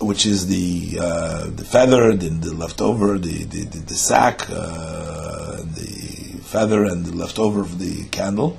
which 0.00 0.24
is 0.26 0.46
the 0.46 0.98
uh, 1.00 1.50
the 1.50 1.64
feather, 1.64 2.14
the, 2.14 2.28
the 2.28 2.54
leftover, 2.54 3.18
the 3.18 3.44
the, 3.44 3.64
the, 3.64 3.78
the 3.78 3.94
sack, 3.94 4.48
uh, 4.50 5.56
the 5.56 6.38
feather, 6.42 6.84
and 6.84 7.04
the 7.04 7.14
leftover 7.16 7.60
of 7.60 7.78
the 7.78 8.04
candle 8.04 8.56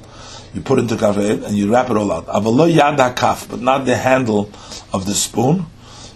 you 0.54 0.62
put 0.62 0.80
into 0.80 0.96
kafet 0.96 1.46
and 1.46 1.58
you 1.58 1.72
wrap 1.72 1.90
it 1.90 1.98
all 1.98 2.12
out. 2.12 2.28
Avalo 2.28 2.72
yad 2.72 3.16
kaf, 3.16 3.50
but 3.50 3.62
not 3.62 3.86
the 3.86 3.96
handle 3.96 4.52
of 4.94 5.06
the 5.06 5.14
spoon. 5.14 5.66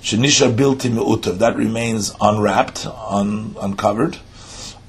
Shenisha 0.01 0.56
bilti 0.56 0.91
me'utav, 0.91 1.39
that 1.39 1.56
remains 1.56 2.13
unwrapped, 2.22 2.86
un, 2.86 3.56
uncovered. 3.60 4.17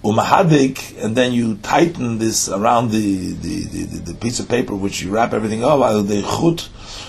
Umahadik, 0.04 1.02
and 1.02 1.16
then 1.16 1.32
you 1.32 1.56
tighten 1.56 2.18
this 2.18 2.48
around 2.48 2.92
the, 2.92 3.32
the, 3.32 3.64
the, 3.64 4.12
the, 4.12 4.14
piece 4.14 4.38
of 4.38 4.48
paper 4.48 4.76
which 4.76 5.02
you 5.02 5.10
wrap 5.10 5.32
everything 5.32 5.64
up, 5.64 5.80
chut 5.80 6.68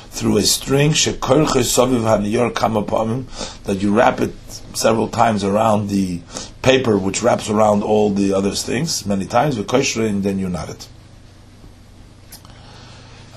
through 0.10 0.38
a 0.38 0.42
string, 0.42 0.90
that 0.90 3.78
you 3.80 3.94
wrap 3.94 4.22
it 4.22 4.34
several 4.74 5.08
times 5.08 5.44
around 5.44 5.90
the 5.90 6.20
paper 6.64 6.98
which 6.98 7.22
wraps 7.22 7.48
around 7.48 7.84
all 7.84 8.10
the 8.10 8.34
other 8.34 8.52
things, 8.52 9.06
many 9.06 9.28
times, 9.28 9.56
and 9.58 10.24
then 10.24 10.40
you 10.40 10.50
knot 10.50 10.70
it. 10.70 10.88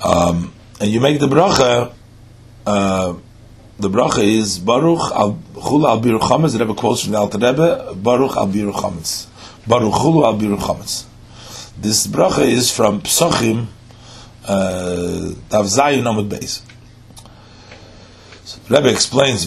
Um, 0.04 0.52
and 0.80 0.90
you 0.90 1.00
make 1.00 1.21
the 1.21 1.28
bracha. 1.28 1.92
Uh, 2.66 3.14
the 3.78 3.88
bracha 3.88 4.23
is 4.23 4.59
Baruch 4.59 5.00
al 5.12 5.38
Chula 5.54 5.90
al 5.90 6.00
Biru 6.00 6.18
Chametz. 6.18 6.52
The 6.52 6.64
Rebbe 6.64 6.75
quotes 6.75 7.02
from 7.02 7.12
the 7.12 7.18
Alter 7.18 7.38
Rebbe. 7.38 7.94
Baruch 7.97 8.37
al 8.37 8.49
Biru 8.49 8.73
Chametz. 8.73 9.26
Baruch 9.66 9.92
Chulu 9.92 10.25
al 10.25 10.38
Biru 10.38 10.56
Chametz. 10.56 11.06
This 11.78 12.06
bracha 12.06 12.47
is 12.47 12.71
from 12.71 13.00
Psochim 13.02 13.66
uh, 14.44 15.35
Tav 15.49 15.66
Zayin 15.66 16.02
Amud 16.02 16.28
Beis. 16.28 16.62
Rebbe 18.68 18.90
explains. 18.90 19.44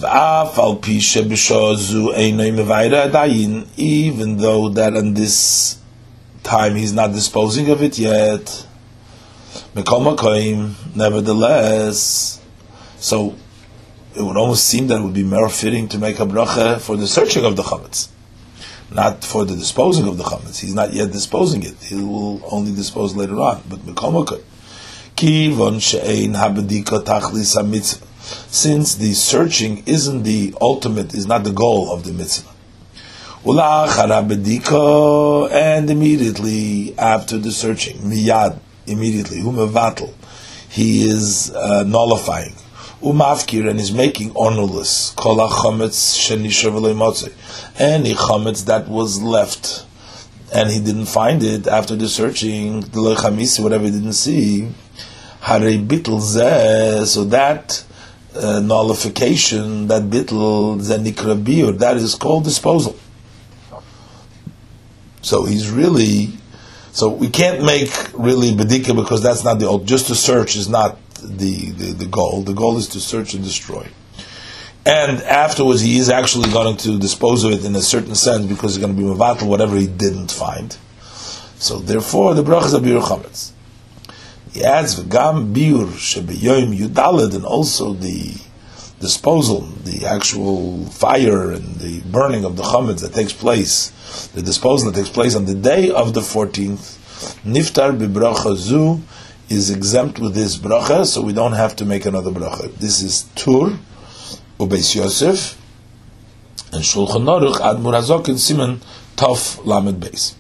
Even 3.78 4.38
though 4.38 4.70
that 4.70 4.96
in 4.96 5.14
this 5.14 5.78
time 6.44 6.76
he's 6.76 6.94
not 6.94 7.12
disposing 7.12 7.70
of 7.70 7.82
it 7.82 8.00
yet. 8.00 8.68
Nevertheless, 9.76 12.40
so 12.98 13.36
it 14.16 14.22
would 14.22 14.38
almost 14.38 14.64
seem 14.64 14.88
that 14.88 15.02
it 15.02 15.04
would 15.04 15.14
be 15.14 15.24
more 15.24 15.50
fitting 15.50 15.90
to 15.90 15.98
make 15.98 16.22
a 16.22 16.26
bracha 16.26 16.80
for 16.80 16.96
the 16.96 17.06
searching 17.06 17.44
of 17.44 17.58
the 17.58 17.64
chametz, 17.64 18.08
not 18.90 19.26
for 19.26 19.44
the 19.44 19.54
disposing 19.54 20.08
of 20.08 20.18
the 20.18 20.24
chametz. 20.24 20.62
He's 20.62 20.74
not 20.74 20.94
yet 20.94 21.12
disposing 21.12 21.64
it; 21.64 21.76
he 21.84 21.96
will 21.96 22.42
only 22.50 22.74
dispose 22.74 23.16
later 23.16 23.36
on. 23.36 23.64
But 23.68 23.82
since 28.50 28.96
the 28.96 29.14
searching 29.14 29.84
isn't 29.86 30.24
the 30.24 30.56
ultimate, 30.62 31.14
is 31.14 31.28
not 31.28 31.44
the 31.44 31.52
goal 31.52 31.92
of 31.92 32.06
the 32.06 32.14
mitzvah. 32.14 32.52
And 35.52 35.90
immediately 35.90 36.98
after 36.98 37.38
the 37.38 37.52
searching, 37.52 37.98
miyad, 37.98 38.60
immediately. 38.88 39.40
Umevatel, 39.40 40.14
he 40.70 41.06
is 41.06 41.52
uh, 41.54 41.84
nullifying. 41.84 42.56
Umafkir 43.02 43.70
and 43.70 43.80
is 43.80 43.92
making 43.92 44.32
honorless. 44.36 45.12
Kol 45.12 45.38
chametz 45.38 46.18
shenishav 46.18 47.32
Any 47.78 48.14
chametz 48.14 48.66
that 48.66 48.88
was 48.88 49.22
left 49.22 49.86
and 50.54 50.70
he 50.70 50.80
didn't 50.80 51.08
find 51.08 51.44
it 51.44 51.68
after 51.68 51.96
the 51.96 52.08
searching, 52.08 52.82
whatever 52.94 53.84
he 53.84 53.92
didn't 53.92 54.14
see, 54.14 54.62
hare 55.42 55.78
bitl 55.80 56.20
zeh, 56.22 57.06
so 57.06 57.24
that 57.26 57.84
uh, 58.36 58.60
nullification, 58.60 59.88
that 59.88 60.04
bitl 60.04 60.80
zenikra 60.80 61.78
that 61.78 61.98
is 61.98 62.16
called 62.16 62.44
disposal. 62.44 62.96
So 65.22 65.46
he's 65.46 65.70
really 65.70 66.30
so 66.96 67.10
we 67.10 67.28
can't 67.28 67.62
make 67.62 67.92
really 68.14 68.52
bedika 68.52 68.96
because 68.96 69.22
that's 69.22 69.44
not 69.44 69.60
the 69.60 69.68
old. 69.68 69.86
Just 69.86 70.08
to 70.08 70.16
search 70.16 70.56
is 70.56 70.70
not 70.70 70.98
the, 71.16 71.72
the, 71.72 71.92
the 71.92 72.06
goal. 72.06 72.42
The 72.42 72.54
goal 72.54 72.78
is 72.78 72.88
to 72.90 73.02
search 73.02 73.34
and 73.34 73.44
destroy. 73.44 73.86
And 74.86 75.22
afterwards, 75.24 75.82
he 75.82 75.98
is 75.98 76.10
actually 76.10 76.50
going 76.54 76.78
to 76.78 76.98
dispose 76.98 77.44
of 77.44 77.52
it 77.52 77.66
in 77.66 77.76
a 77.76 77.82
certain 77.82 78.16
sense 78.16 78.46
because 78.46 78.76
he's 78.76 78.86
going 78.86 78.96
to 78.96 79.02
be 79.02 79.06
mevatel 79.06 79.46
whatever 79.46 79.76
he 79.76 79.88
didn't 79.88 80.32
find. 80.32 80.78
So 81.58 81.80
therefore, 81.80 82.34
the 82.34 82.44
brachas 82.44 82.74
of 82.74 82.84
biur 82.84 83.02
chametz. 83.02 83.52
He 84.54 84.64
adds 84.64 84.98
v'gam 84.98 85.54
biur 85.54 85.88
shebeyoyim 85.88 86.78
yudalad, 86.78 87.36
and 87.36 87.44
also 87.44 87.92
the 87.92 88.36
disposal, 89.00 89.62
the 89.84 90.06
actual 90.06 90.86
fire 90.86 91.52
and 91.52 91.76
the 91.76 92.02
burning 92.02 92.46
of 92.46 92.56
the 92.56 92.64
chametz 92.64 93.02
that 93.02 93.14
takes 93.14 93.34
place 93.34 93.92
the 94.34 94.42
disposal 94.42 94.92
that 94.92 94.98
takes 94.98 95.10
place 95.10 95.36
on 95.36 95.46
the 95.46 95.56
day 95.56 95.90
of 95.92 96.14
the 96.14 96.22
14th, 96.22 96.98
Niftar 97.44 97.98
bibracha 97.98 98.56
zu 98.56 99.02
is 99.50 99.70
exempt 99.70 100.20
with 100.20 100.34
this 100.34 100.58
bracha, 100.58 101.06
so 101.06 101.22
we 101.22 101.34
don't 101.34 101.54
have 101.54 101.76
to 101.78 101.86
make 101.86 102.06
another 102.06 102.32
bracha. 102.32 102.74
This 102.76 103.02
is 103.02 103.24
Tur, 103.36 103.78
Ubeis 104.60 104.96
Yosef, 104.96 105.60
and 106.72 106.84
Shulchan 106.84 107.26
Aruch 107.26 107.60
Ad 107.62 107.78
Murazok 107.78 108.28
and 108.28 108.40
Simon 108.40 108.82
Tov 109.16 109.66
Lamed 109.66 110.02
Beis. 110.02 110.36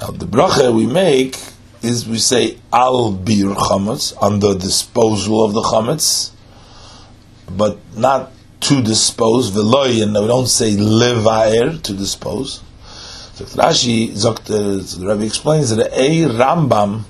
Now 0.00 0.10
the 0.10 0.26
bracha 0.26 0.74
we 0.74 0.86
make 0.86 1.36
is 1.82 2.08
we 2.08 2.18
say 2.18 2.58
al 2.72 3.12
bir 3.12 3.54
chametz 3.54 4.20
on 4.22 4.40
the 4.40 4.54
disposal 4.54 5.44
of 5.44 5.52
the 5.52 5.62
chametz, 5.62 6.32
but 7.50 7.78
not 7.96 8.32
to 8.60 8.82
dispose, 8.82 9.50
veloy, 9.50 10.02
and 10.02 10.14
we 10.14 10.26
don't 10.26 10.48
say 10.48 10.72
levaer, 10.72 11.80
to 11.82 11.92
dispose. 11.92 12.62
So 13.34 13.44
Rashi, 13.44 14.14
the 14.14 15.06
Rabbi 15.06 15.24
explains 15.24 15.74
that 15.74 15.92
a 15.92 16.24
Rambam, 16.24 17.02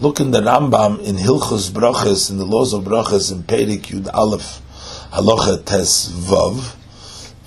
look 0.00 0.20
in 0.20 0.30
the 0.30 0.40
Rambam 0.40 1.02
in 1.02 1.16
Hilchos 1.16 1.70
Brachas, 1.70 2.30
in 2.30 2.38
the 2.38 2.46
laws 2.46 2.72
of 2.72 2.84
Brachas, 2.84 3.32
in 3.32 3.42
Perik 3.42 3.82
Yud 3.86 4.08
Aleph, 4.14 4.62
Halacha 5.10 5.64
Tes 5.64 6.08
Vav, 6.08 6.76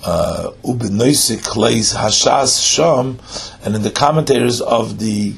uh, 0.04 0.52
ubenoisik 0.62 1.56
leis 1.56 1.94
hashas 1.94 2.62
sham, 2.62 3.18
and 3.64 3.74
in 3.74 3.82
the 3.82 3.90
commentators 3.90 4.60
of 4.60 4.98
the 4.98 5.34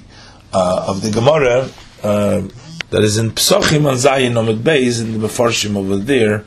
uh, 0.53 0.85
of 0.89 1.03
the 1.03 1.11
Gemara 1.11 1.71
uh, 2.03 2.43
that 2.91 3.03
is 3.03 3.19
in 3.19 3.31
Psochim 3.31 3.89
and 3.89 3.99
Zayin 3.99 4.33
Omid 4.33 4.61
Beis 4.63 5.01
in 5.01 5.19
the 5.19 5.27
Mefarshim 5.27 5.77
over 5.77 5.97
there, 5.97 6.45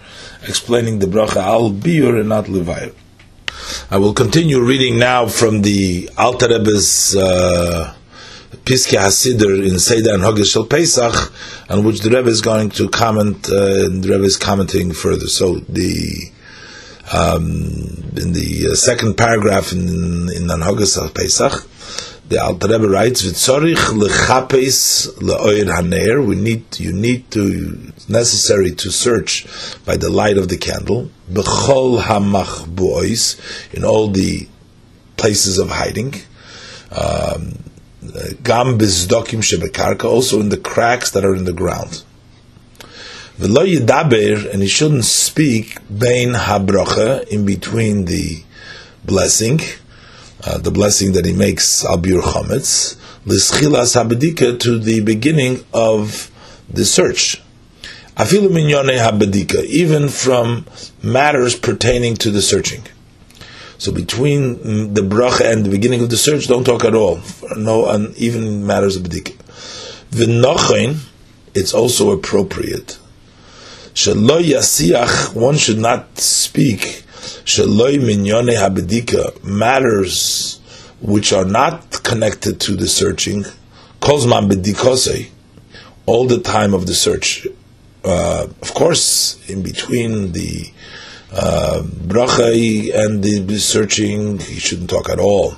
explaining 0.48 1.00
the 1.00 1.08
bracha 1.08 1.38
al 1.38 1.72
biur 1.72 2.20
and 2.20 2.30
not 2.30 2.46
levayr. 2.46 2.94
I 3.90 3.98
will 3.98 4.14
continue 4.14 4.60
reading 4.62 4.98
now 4.98 5.28
from 5.28 5.62
the 5.62 6.10
Alter 6.18 6.48
Rebbe's 6.50 7.16
uh, 7.16 7.94
Piske 8.66 8.98
Hasider 8.98 9.66
in 9.66 9.80
Seder 9.80 10.14
and 10.14 10.24
Hagis 10.24 10.52
Shel 10.52 10.66
Pesach, 10.66 11.34
on 11.70 11.84
which 11.84 12.02
the 12.02 12.10
Rebbe 12.10 12.30
is 12.30 12.42
going 12.42 12.70
to 12.72 12.90
comment, 12.90 13.50
uh, 13.50 13.86
and 13.86 14.04
the 14.04 14.10
Rebbe 14.10 14.24
is 14.24 14.38
commenting 14.38 14.94
further. 14.94 15.28
So 15.28 15.56
the 15.56 16.32
um, 17.14 18.12
in 18.18 18.34
the 18.34 18.70
uh, 18.72 18.76
second 18.76 19.18
paragraph 19.18 19.72
in 19.72 20.30
in 20.36 20.48
Hagis 20.48 20.96
Shel 20.96 21.10
Pesach, 21.10 21.68
the 22.32 22.42
Alter 22.42 22.70
Rebbe 22.70 22.88
writes, 22.88 23.24
"V'tzorich 23.24 23.92
lechapes 24.02 25.08
leoir 25.18 25.66
haner." 25.66 26.26
We 26.26 26.36
need, 26.36 26.64
you 26.80 26.94
need 26.94 27.30
to, 27.32 27.44
it's 27.90 28.08
necessary 28.08 28.72
to 28.72 28.90
search 28.90 29.46
by 29.84 29.98
the 29.98 30.10
light 30.10 30.38
of 30.38 30.48
the 30.48 30.56
candle. 30.56 31.12
Bechol 31.30 32.02
hamachbuois 32.04 33.74
in 33.74 33.84
all 33.84 34.08
the 34.08 34.48
places 35.18 35.58
of 35.58 35.72
hiding. 35.72 36.22
Um, 36.92 37.60
Gam 38.44 38.80
bizdokim 38.80 39.42
shebekarka, 39.50 40.06
also 40.06 40.40
in 40.40 40.48
the 40.48 40.58
cracks 40.58 41.12
that 41.12 41.26
are 41.26 41.36
in 41.36 41.44
the 41.44 41.54
ground. 41.54 42.04
V'lo 43.40 43.68
yidaber, 43.76 44.50
and 44.54 44.62
he 44.62 44.70
shouldn't 44.70 45.04
speak 45.04 45.80
bein 45.90 46.34
habrocha, 46.34 47.28
in 47.28 47.46
between 47.46 48.06
the 48.06 48.44
blessing, 49.04 49.60
uh, 50.44 50.58
the 50.58 50.72
blessing 50.72 51.14
that 51.14 51.26
he 51.26 51.34
makes 51.34 51.84
albir 51.84 52.22
chometz, 52.22 52.98
l'schilas 53.26 53.96
habedika, 53.96 54.60
to 54.60 54.80
the 54.80 55.02
beginning 55.02 55.64
of 55.74 56.32
the 56.70 56.86
search. 56.86 57.42
Afilu 58.16 58.50
minyone 58.50 58.98
habedika, 58.98 59.64
even 59.66 60.10
from 60.10 60.66
matters 61.04 61.56
pertaining 61.56 62.16
to 62.16 62.32
the 62.32 62.42
searching. 62.42 62.84
So 63.78 63.92
between 63.92 64.94
the 64.94 65.02
bracha 65.02 65.52
and 65.52 65.66
the 65.66 65.70
beginning 65.70 66.02
of 66.04 66.12
the 66.12 66.18
search, 66.18 66.48
don't 66.48 66.64
talk 66.64 66.86
at 66.86 66.94
all. 66.94 67.20
No, 67.58 67.90
and 67.90 68.16
even 68.16 68.68
matters 68.68 68.96
of 68.96 69.04
bedika. 69.04 69.36
V'nochein, 70.12 71.00
it's 71.56 71.74
also 71.74 72.12
appropriate. 72.12 73.00
Shaloi 73.94 74.44
yasiach, 74.44 75.34
one 75.34 75.58
should 75.58 75.80
not 75.80 76.20
speak. 76.20 77.04
Shaloi 77.46 77.98
minyone 77.98 78.56
habedika, 78.56 79.44
matters 79.44 80.60
which 81.02 81.34
are 81.34 81.46
not 81.46 82.04
connected 82.04 82.60
to 82.62 82.76
the 82.76 82.88
searching. 82.88 83.44
Kozman 84.00 84.50
bedikose, 84.50 85.30
all 86.06 86.28
the 86.28 86.40
time 86.40 86.74
of 86.74 86.86
the 86.88 86.94
search. 86.94 87.48
Uh, 88.04 88.48
of 88.62 88.74
course, 88.74 89.40
in 89.50 89.62
between 89.62 90.32
the 90.32 90.72
uh, 91.32 91.82
bracha 91.84 92.94
and 93.06 93.24
the 93.24 93.60
searching, 93.60 94.40
he 94.40 94.60
shouldn't 94.60 94.90
talk 94.90 95.10
at 95.10 95.20
all. 95.20 95.56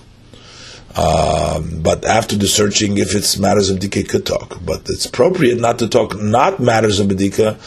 Um, 0.96 1.82
but 1.82 2.06
after 2.06 2.36
the 2.36 2.48
searching, 2.48 2.98
if 2.98 3.16
it's 3.16 3.40
matters 3.40 3.70
of 3.70 3.80
dika, 3.80 4.08
could 4.08 4.26
talk. 4.26 4.60
But 4.64 4.82
it's 4.90 5.06
appropriate 5.06 5.60
not 5.60 5.80
to 5.80 5.88
talk 5.88 6.20
not 6.20 6.60
matters 6.60 7.00
of 7.00 7.08
bedika, 7.08 7.58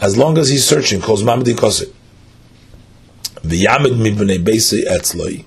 as 0.00 0.16
long 0.16 0.38
as 0.38 0.48
he's 0.48 0.64
searching. 0.64 1.00
Calls 1.00 1.22
mamadikose. 1.22 1.92
V'yamid 3.46 3.96
mibnei 3.96 4.42
beisi 4.42 4.84
etzloi. 4.84 5.44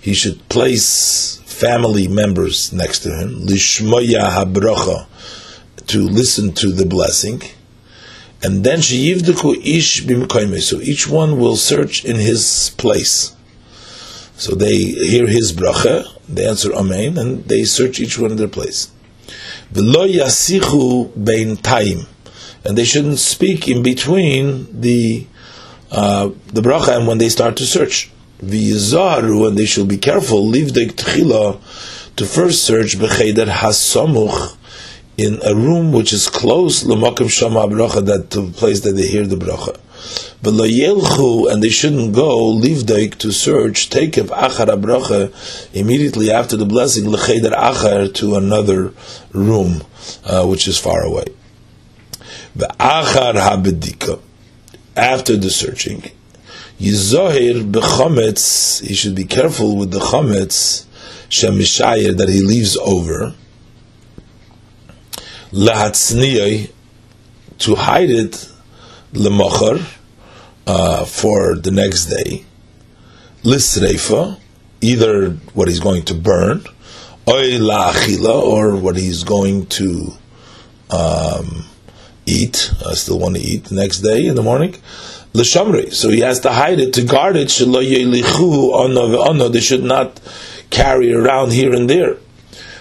He 0.00 0.14
should 0.14 0.48
place 0.48 1.40
family 1.44 2.08
members 2.08 2.72
next 2.72 3.00
to 3.00 3.10
him. 3.10 3.46
Lishmoya 3.46 4.30
habracha 4.30 5.06
to 5.86 6.00
listen 6.00 6.52
to 6.52 6.72
the 6.72 6.86
blessing 6.86 7.42
and 8.42 8.62
then 8.64 8.78
sheyivdeku 8.78 9.64
ish 9.64 10.04
b'mkoyme. 10.04 10.60
So 10.60 10.80
each 10.80 11.08
one 11.08 11.38
will 11.38 11.56
search 11.56 12.04
in 12.04 12.16
his 12.16 12.72
place. 12.76 13.34
So 14.36 14.54
they 14.54 14.76
hear 14.76 15.26
his 15.26 15.52
bracha, 15.52 16.06
they 16.28 16.46
answer 16.46 16.72
amen, 16.72 17.18
and 17.18 17.44
they 17.44 17.64
search 17.64 17.98
each 17.98 18.18
one 18.18 18.30
in 18.30 18.36
their 18.36 18.48
place. 18.48 18.90
V'lo 19.72 20.08
yasichu 20.08 21.12
bein 21.24 21.56
taim, 21.56 22.06
and 22.64 22.78
they 22.78 22.84
shouldn't 22.84 23.18
speak 23.18 23.66
in 23.66 23.82
between 23.82 24.80
the 24.80 25.26
uh, 25.90 26.30
the 26.48 26.60
bracha 26.60 26.96
and 26.96 27.06
when 27.06 27.18
they 27.18 27.28
start 27.28 27.56
to 27.56 27.64
search. 27.64 28.10
V'yizaru, 28.42 29.48
and 29.48 29.58
they 29.58 29.66
should 29.66 29.88
be 29.88 29.98
careful. 29.98 30.46
Leave 30.46 30.74
the 30.74 30.86
tchila 30.86 31.60
to 32.16 32.24
first 32.24 32.64
search 32.64 32.96
b'cheder 32.96 33.46
hasamuch 33.46 34.56
in 35.16 35.40
a 35.44 35.54
room 35.54 35.92
which 35.92 36.12
is 36.12 36.28
close 36.28 36.84
l'makim 36.84 37.28
shama 37.28 37.66
bracha, 37.66 38.04
that 38.06 38.30
to 38.30 38.42
the 38.42 38.52
place 38.52 38.80
that 38.80 38.92
they 38.92 39.06
hear 39.06 39.26
the 39.26 39.36
bracha. 39.36 39.76
Yelchu, 40.42 41.50
and 41.50 41.62
they 41.62 41.68
shouldn't 41.68 42.14
go 42.14 42.46
leave 42.46 42.84
daik 42.84 43.16
to 43.16 43.32
search 43.32 43.90
take 43.90 44.16
of 44.16 44.28
achar 44.28 44.66
bracha 44.80 45.74
immediately 45.74 46.30
after 46.30 46.56
the 46.56 46.64
blessing 46.64 47.04
lecheder 47.06 47.52
achar 47.52 48.14
to 48.14 48.36
another 48.36 48.92
room 49.32 49.82
uh, 50.24 50.46
which 50.46 50.68
is 50.68 50.78
far 50.78 51.02
away. 51.02 51.24
The 52.54 52.68
achar 52.78 53.34
habedika 53.34 54.20
after 54.98 55.36
the 55.36 55.50
searching. 55.50 56.02
Yizohir 56.80 57.70
bechometz, 57.70 58.84
he 58.86 58.94
should 58.94 59.14
be 59.14 59.24
careful 59.24 59.76
with 59.76 59.90
the 59.90 59.98
chometz 59.98 60.86
shemishayir 61.28 62.16
that 62.16 62.28
he 62.28 62.40
leaves 62.40 62.76
over 62.78 63.34
lahatzniyai 65.52 66.70
to 67.58 67.74
hide 67.74 68.10
it 68.10 68.48
lemachar 69.12 69.82
uh, 70.66 71.04
for 71.04 71.56
the 71.56 71.70
next 71.70 72.06
day 72.06 72.44
lisreifa 73.42 74.38
either 74.80 75.30
what 75.54 75.68
he's 75.68 75.80
going 75.80 76.02
to 76.02 76.14
burn 76.14 76.62
oy 77.28 77.58
laachila 77.58 78.42
or 78.42 78.76
what 78.76 78.96
he's 78.96 79.24
going 79.24 79.66
to 79.66 80.12
um, 80.90 81.64
eat. 82.28 82.72
I 82.86 82.94
still 82.94 83.18
want 83.18 83.36
to 83.36 83.42
eat 83.42 83.64
the 83.64 83.74
next 83.74 84.00
day 84.00 84.26
in 84.26 84.34
the 84.34 84.42
morning. 84.42 84.74
L'shamri 85.34 85.92
so 85.92 86.08
he 86.10 86.20
has 86.20 86.40
to 86.40 86.50
hide 86.50 86.80
it 86.80 86.92
to 86.94 87.04
guard 87.04 87.36
it. 87.36 87.48
They 89.52 89.60
should 89.60 89.84
not 89.84 90.20
carry 90.70 91.12
around 91.12 91.52
here 91.52 91.72
and 91.74 91.88
there. 91.88 92.16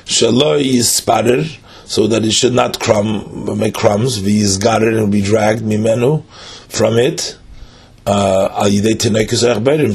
Yisparer. 0.06 1.58
So 1.86 2.08
that 2.08 2.26
it 2.26 2.34
should 2.34 2.54
not 2.54 2.80
crumb, 2.82 3.58
make 3.58 3.74
crumbs. 3.74 4.20
V'yizgarer 4.20 4.98
and 5.02 5.10
be 5.10 5.22
dragged 5.22 5.62
mimenu 5.62 6.24
from 6.68 6.98
it. 6.98 7.38
Uh, 8.08 8.64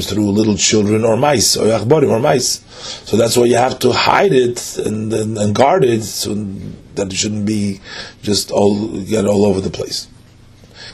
through 0.01 0.29
little 0.29 0.55
children 0.55 1.03
or 1.03 1.17
mice 1.17 1.57
or 1.57 1.65
or 1.65 2.19
mice. 2.19 2.61
So 3.09 3.17
that's 3.17 3.35
why 3.35 3.45
you 3.45 3.55
have 3.55 3.79
to 3.79 3.91
hide 3.91 4.33
it 4.33 4.77
and, 4.77 5.11
and, 5.11 5.35
and 5.35 5.55
guard 5.55 5.83
it 5.83 6.03
so 6.03 6.35
that 6.93 7.07
it 7.11 7.15
shouldn't 7.15 7.47
be 7.47 7.79
just 8.21 8.51
all 8.51 8.99
get 8.99 9.25
all 9.25 9.47
over 9.47 9.59
the 9.59 9.71
place. 9.71 10.07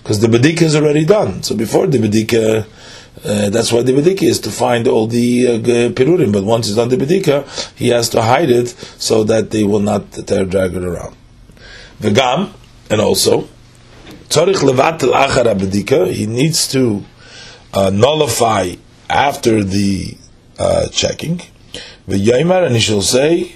Because 0.01 0.21
the 0.21 0.27
bedika 0.27 0.61
is 0.61 0.77
already 0.77 1.03
done. 1.03 1.43
So 1.43 1.57
before 1.57 1.87
the 1.87 1.97
bedika, 1.97 2.65
uh, 3.25 3.49
that's 3.49 3.73
why 3.73 3.81
the 3.81 3.91
bedika 3.91 4.23
is 4.23 4.39
to 4.39 4.49
find 4.49 4.87
all 4.87 5.05
the 5.05 5.47
uh, 5.47 5.59
pirurim. 5.89 6.31
But 6.31 6.45
once 6.45 6.67
it's 6.67 6.77
done 6.77 6.87
the 6.87 6.95
bedika, 6.95 7.43
he 7.75 7.89
has 7.89 8.07
to 8.11 8.21
hide 8.21 8.49
it 8.49 8.69
so 8.97 9.25
that 9.25 9.51
they 9.51 9.65
will 9.65 9.81
not 9.81 10.09
tear 10.13 10.45
drag 10.45 10.73
it 10.73 10.85
around. 10.85 11.17
V'gam, 11.99 12.53
and 12.89 13.01
also, 13.01 13.49
tzarich 14.29 14.61
levatel 14.61 15.13
achar 15.13 15.57
bedika. 15.57 16.11
He 16.11 16.25
needs 16.25 16.67
to 16.69 17.03
uh, 17.73 17.89
nullify 17.89 18.75
after 19.09 19.63
the 19.63 20.15
uh, 20.57 20.87
checking. 20.89 21.41
V'yaymar, 22.07 22.65
and 22.65 22.75
he 22.75 22.81
shall 22.81 23.01
say 23.01 23.55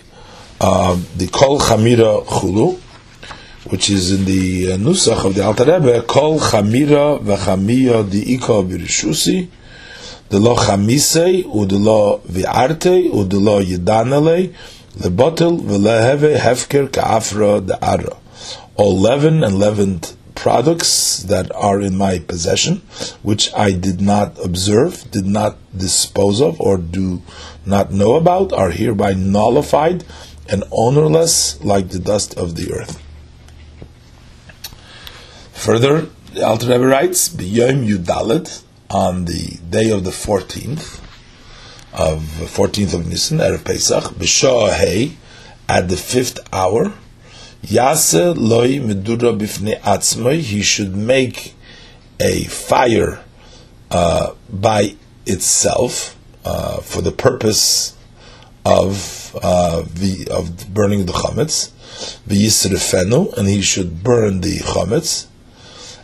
uh, 0.62 1.00
the 1.18 1.28
kol 1.28 1.60
chamira 1.60 2.26
chulu 2.26 2.80
which 3.70 3.89
is 3.89 4.12
in 4.12 4.26
the 4.26 4.74
uh, 4.74 4.78
Nusach 4.78 5.26
of 5.26 5.36
the 5.36 5.44
Alter 5.44 5.63
Rebbe, 5.63 6.02
Kol 6.04 6.38
Chamira 6.38 7.18
v'Chamia 7.24 8.04
Di'ika 8.04 8.62
Birishusi, 8.68 9.48
the 10.30 10.39
lo 10.39 10.56
chamisei, 10.56 11.46
u 11.46 11.66
the 11.66 11.78
lo 11.78 12.20
vi'arte, 12.28 13.06
u 13.06 13.24
the 14.96 15.10
botel 15.10 15.60
v'leheve 15.62 16.38
hefker 16.38 16.88
ka'afra 16.89 17.66
the 17.66 17.84
ara. 17.84 18.18
All 18.76 19.00
leaven 19.00 19.44
and 19.44 19.58
leavened 19.58 20.13
products 20.36 21.24
that 21.24 21.54
are 21.56 21.80
in 21.82 21.96
my 21.98 22.19
possession, 22.19 22.82
which 23.22 23.54
I 23.54 23.72
did 23.72 24.02
not 24.02 24.38
observe, 24.43 25.10
did 25.12 25.26
not 25.26 25.58
dispose 25.78 26.41
of, 26.41 26.60
or 26.60 26.78
do 26.78 27.22
not 27.65 27.91
know 27.91 28.15
about, 28.15 28.52
are 28.54 28.72
hereby 28.72 29.13
nullified 29.13 30.04
and 30.50 30.63
ownerless 30.72 31.63
like 31.63 31.89
the 31.89 32.00
dust 32.00 32.38
of 32.38 32.56
the 32.56 32.74
earth. 32.74 33.02
Further, 35.54 36.08
the 36.34 36.46
Alter 36.46 36.67
Rebbe 36.67 36.86
writes, 36.86 37.30
"B'yom 37.30 37.88
Yudalet 37.88 38.63
on 38.89 39.26
the 39.26 39.58
day 39.69 39.89
of 39.89 40.04
the 40.04 40.12
fourteenth 40.12 41.00
of 41.93 42.24
fourteenth 42.50 42.93
of 42.93 43.08
Nisan, 43.08 43.38
erev 43.38 43.63
Pesach, 43.63 44.04
b'shah 44.15 44.74
hey, 44.74 45.13
at 45.69 45.88
the 45.89 45.96
fifth 45.96 46.39
hour, 46.52 46.93
Yase 47.63 48.36
loy 48.36 48.80
medura 48.80 49.38
bifnei 49.38 49.80
atzmoi. 49.82 50.39
He 50.41 50.62
should 50.62 50.95
make 50.95 51.56
a 52.19 52.43
fire 52.43 53.23
uh, 53.89 54.34
by 54.49 54.95
itself 55.26 56.17
uh, 56.45 56.82
for 56.82 57.02
the 57.02 57.12
purpose 57.12 57.95
of 58.65 59.36
uh, 59.41 59.84
the 59.93 60.28
of 60.32 60.73
burning 60.73 61.06
the 61.06 61.13
chametz, 61.13 61.71
v'yisrefenu, 62.28 63.36
and 63.38 63.47
he 63.47 63.62
should 63.62 64.04
burn 64.04 64.41
the 64.41 64.58
chametz, 64.60 65.28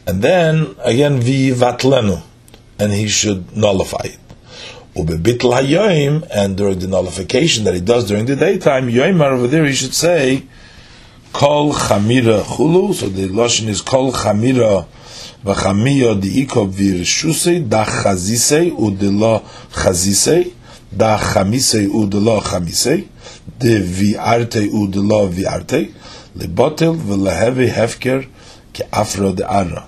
and 0.07 0.21
then 0.21 0.75
again 0.79 1.21
v'vatlenu, 1.21 2.21
and 2.77 2.93
he 2.93 3.07
should 3.07 3.55
nullify 3.55 4.03
it. 4.03 4.19
Ubebitl 4.95 5.53
hayoim, 5.53 6.27
and 6.33 6.57
during 6.57 6.79
the 6.79 6.87
nullification 6.87 7.63
that 7.65 7.73
he 7.73 7.81
does 7.81 8.07
during 8.07 8.25
the 8.25 8.35
daytime, 8.35 8.89
yoimar 8.89 9.31
over 9.31 9.47
there 9.47 9.65
he 9.65 9.73
should 9.73 9.93
say, 9.93 10.43
kol 11.33 11.73
chamira 11.73 12.43
chulu, 12.43 12.93
so 12.93 13.07
the 13.07 13.27
lotion 13.27 13.69
is 13.69 13.81
kol 13.81 14.11
chamira 14.11 14.85
v'chamiya 15.45 16.19
di'iko 16.19 16.67
v'irshusei 16.67 17.67
da 17.69 17.85
chazisei 17.85 18.71
udelo 18.71 19.43
chazisei, 19.71 20.53
da 20.95 21.17
chamisei 21.17 21.87
udelo 21.87 22.41
chamisei, 22.41 23.07
de 23.59 23.79
vi'arte 23.79 24.69
udelo 24.69 25.29
vi'arte, 25.29 25.91
lebotel 26.35 26.95
v'lehevi 26.95 27.69
hefker 27.69 28.27
ke'afro 28.73 29.35
de'ara. 29.35 29.85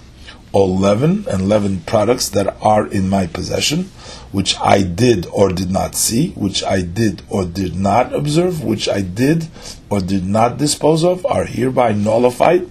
All 0.53 0.77
leaven 0.77 1.25
and 1.31 1.47
leaven 1.47 1.81
products 1.85 2.29
that 2.29 2.57
are 2.61 2.85
in 2.87 3.09
my 3.09 3.25
possession, 3.25 3.89
which 4.31 4.57
I 4.59 4.81
did 4.81 5.25
or 5.27 5.49
did 5.49 5.71
not 5.71 5.95
see, 5.95 6.29
which 6.31 6.63
I 6.63 6.81
did 6.81 7.21
or 7.29 7.45
did 7.45 7.75
not 7.75 8.13
observe, 8.13 8.63
which 8.63 8.87
I 8.87 9.01
did 9.01 9.47
or 9.89 9.99
did 9.99 10.25
not 10.25 10.57
dispose 10.57 11.03
of, 11.03 11.25
are 11.25 11.45
hereby 11.45 11.91
nullified 11.93 12.69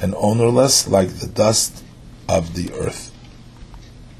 and 0.00 0.14
ownerless 0.16 0.88
like 0.88 1.08
the 1.08 1.26
dust 1.26 1.82
of 2.28 2.54
the 2.54 2.72
earth. 2.74 3.10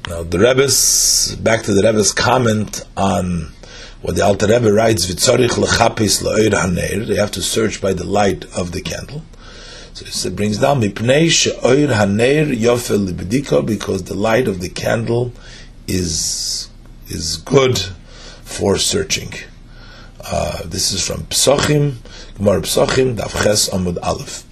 Now 0.07 0.23
the 0.23 0.37
Rebbe's 0.39 1.35
back 1.37 1.63
to 1.63 1.73
the 1.73 1.81
Rebbe's 1.81 2.11
comment 2.11 2.83
on 2.95 3.53
what 4.01 4.15
the 4.15 4.23
Alter 4.23 4.47
Rebbe 4.47 4.71
writes, 4.71 5.05
"Vitzorich 5.05 5.51
lechapis 5.51 6.21
haner." 6.21 7.07
They 7.07 7.15
have 7.15 7.31
to 7.31 7.41
search 7.41 7.81
by 7.81 7.93
the 7.93 8.03
light 8.03 8.45
of 8.55 8.71
the 8.71 8.81
candle. 8.81 9.23
So 9.93 10.27
it 10.27 10.35
brings 10.35 10.57
down 10.57 10.81
mipnei 10.81 11.29
she'oir 11.29 11.87
haner 11.87 12.53
yofel 12.53 13.07
libediko 13.07 13.65
because 13.65 14.03
the 14.03 14.15
light 14.15 14.47
of 14.47 14.59
the 14.59 14.69
candle 14.69 15.31
is 15.87 16.67
is 17.13 17.37
good 17.37 17.79
for 18.43 18.77
searching. 18.77 19.33
Uh, 20.25 20.63
this 20.65 20.91
is 20.91 21.05
from 21.05 21.23
Psochim, 21.23 21.95
Gemara 22.37 22.61
Psochim, 22.61 23.15
Davches 23.15 23.69
Amud 23.69 23.97
Aleph. 24.01 24.45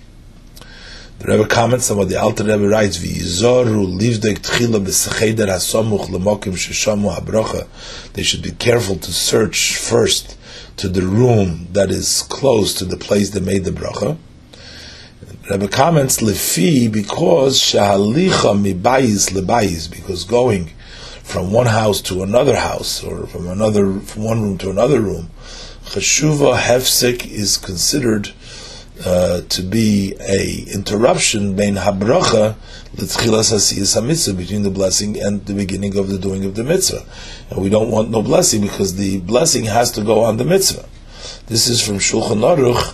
The 1.20 1.28
Rebbe 1.28 1.48
comments 1.48 1.92
on 1.92 1.98
what 1.98 2.10
the 2.10 2.20
Alter 2.20 2.44
Rebbe 2.44 2.68
writes, 2.68 2.98
V'yizoru 2.98 4.00
livdek 4.00 4.40
tchila 4.40 4.84
b'secheder 4.84 5.48
hasomuch 5.48 6.08
lemokim 6.08 6.54
sheshamu 6.54 7.16
habrocha. 7.16 7.68
They 8.14 8.24
should 8.24 8.42
be 8.42 8.52
careful 8.52 8.96
to 8.98 9.12
search 9.12 9.78
first 9.78 10.38
to 10.78 10.90
the 10.90 11.04
room 11.04 11.68
that 11.74 11.92
is 11.92 12.24
close 12.24 12.74
to 12.76 12.86
the 12.86 12.98
place 12.98 13.30
they 13.30 13.40
made 13.40 13.66
the 13.66 13.72
bracha. 13.72 14.18
Rebbe 15.50 15.68
comments, 15.68 16.22
lefi, 16.22 16.92
because 16.92 17.60
shahalicha 17.60 18.58
mibayis 18.58 19.32
lebayis, 19.32 19.92
because 19.92 20.24
going 20.24 20.72
from 21.32 21.50
one 21.54 21.68
house 21.68 22.02
to 22.02 22.24
another 22.24 22.58
house, 22.58 23.02
or 23.02 23.26
from 23.26 23.48
another 23.48 24.00
from 24.02 24.24
one 24.24 24.42
room 24.42 24.58
to 24.58 24.70
another 24.70 25.00
room, 25.00 25.30
cheshuva 25.86 26.58
hefsek 26.58 27.26
is 27.26 27.56
considered 27.56 28.34
uh, 29.06 29.40
to 29.48 29.62
be 29.62 30.14
a 30.20 30.66
interruption 30.74 31.56
between 31.56 31.76
habracha 31.76 32.56
l'tchilas 32.98 34.38
between 34.38 34.64
the 34.64 34.70
blessing 34.70 35.18
and 35.22 35.46
the 35.46 35.54
beginning 35.54 35.98
of 35.98 36.10
the 36.10 36.18
doing 36.18 36.44
of 36.44 36.56
the 36.56 36.66
mitzvah, 36.66 37.06
and 37.50 37.62
we 37.62 37.70
don't 37.70 37.90
want 37.90 38.10
no 38.10 38.22
blessing 38.22 38.62
because 38.62 38.98
the 38.98 39.22
blessing 39.22 39.64
has 39.64 39.90
to 39.90 40.04
go 40.04 40.26
on 40.26 40.36
the 40.36 40.44
mitzvah. 40.44 40.86
This 41.48 41.70
is 41.70 41.82
from 41.82 42.00
Shulchan 42.00 42.42
Aruch 42.42 42.94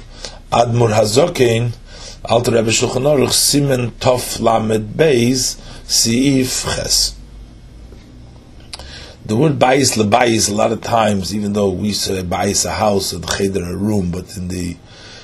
Admur 0.52 0.94
Hazokein 0.94 1.76
Alter 2.24 2.52
Rebbe 2.52 2.70
Shulchan 2.70 3.02
Aruch 3.02 3.34
Simen 3.34 3.90
Tov 3.94 4.40
Lamed 4.40 4.94
Beis 4.94 5.56
Siif 5.88 6.76
Ches. 6.76 7.17
The 9.28 9.36
word 9.36 9.60
bayis 9.60 9.98
lebayis 10.02 10.50
a 10.50 10.54
lot 10.54 10.72
of 10.72 10.80
times, 10.80 11.36
even 11.36 11.52
though 11.52 11.70
we 11.70 11.92
say 11.92 12.24
bayis 12.24 12.66
a 12.66 12.72
house 12.72 13.14
or 13.14 13.20
the 13.20 13.28
cheder 13.28 13.62
a 13.62 13.76
room, 13.76 14.10
but 14.10 14.38
in 14.38 14.48
the 14.48 14.78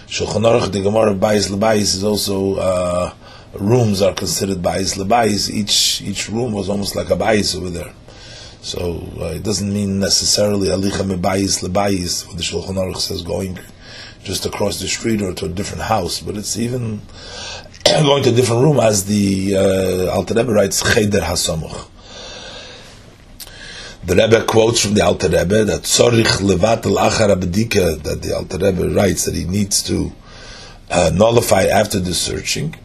Shulchan 0.07 0.43
Aruch 0.43 0.73
the 0.73 0.81
Gemara 0.81 1.15
bayis 1.15 1.49
lebayis 1.49 1.95
is 1.95 2.03
also 2.03 2.55
uh, 2.55 3.13
rooms 3.53 4.01
are 4.01 4.13
considered 4.13 4.57
bayis 4.57 5.01
lebayis. 5.01 5.49
Each 5.49 6.01
each 6.01 6.27
room 6.27 6.51
was 6.51 6.67
almost 6.67 6.97
like 6.97 7.11
a 7.11 7.15
bayis 7.15 7.55
over 7.55 7.69
there. 7.69 7.93
So 8.61 9.07
uh, 9.21 9.35
it 9.35 9.43
doesn't 9.43 9.71
mean 9.73 10.01
necessarily 10.01 10.67
alicha 10.67 11.09
mebayis 11.09 11.63
lebayis. 11.63 12.27
What 12.27 12.35
the 12.35 12.43
Shulchan 12.43 12.75
Aruch 12.75 12.97
says 12.97 13.21
going 13.21 13.57
just 14.25 14.45
across 14.45 14.81
the 14.81 14.87
street 14.89 15.21
or 15.21 15.33
to 15.33 15.45
a 15.45 15.47
different 15.47 15.83
house, 15.83 16.19
but 16.19 16.35
it's 16.35 16.57
even 16.57 16.99
going 17.85 18.23
to 18.23 18.31
a 18.31 18.33
different 18.33 18.63
room 18.63 18.81
as 18.81 19.05
the 19.05 19.55
uh, 19.55 20.13
Alter 20.13 20.33
Rebbe 20.33 20.51
writes 20.51 20.83
cheder 20.93 21.21
hasamuch. 21.21 21.91
The 24.05 24.15
Rebbe 24.15 24.43
quotes 24.45 24.81
from 24.81 24.95
the 24.95 25.05
Alter 25.05 25.29
Rebbe 25.29 25.63
that 25.63 25.83
Tzorich 25.83 26.41
levatel 26.41 26.97
achar 26.97 27.33
abedika 27.33 28.03
that 28.03 28.21
the 28.21 28.35
Alter 28.35 28.57
Rebbe 28.57 28.93
writes 28.93 29.23
that 29.23 29.33
he 29.33 29.45
needs 29.45 29.81
to 29.83 30.11
uh, 30.91 31.11
nullify 31.13 31.63
after 31.63 32.01
the 32.01 32.13
searching. 32.13 32.75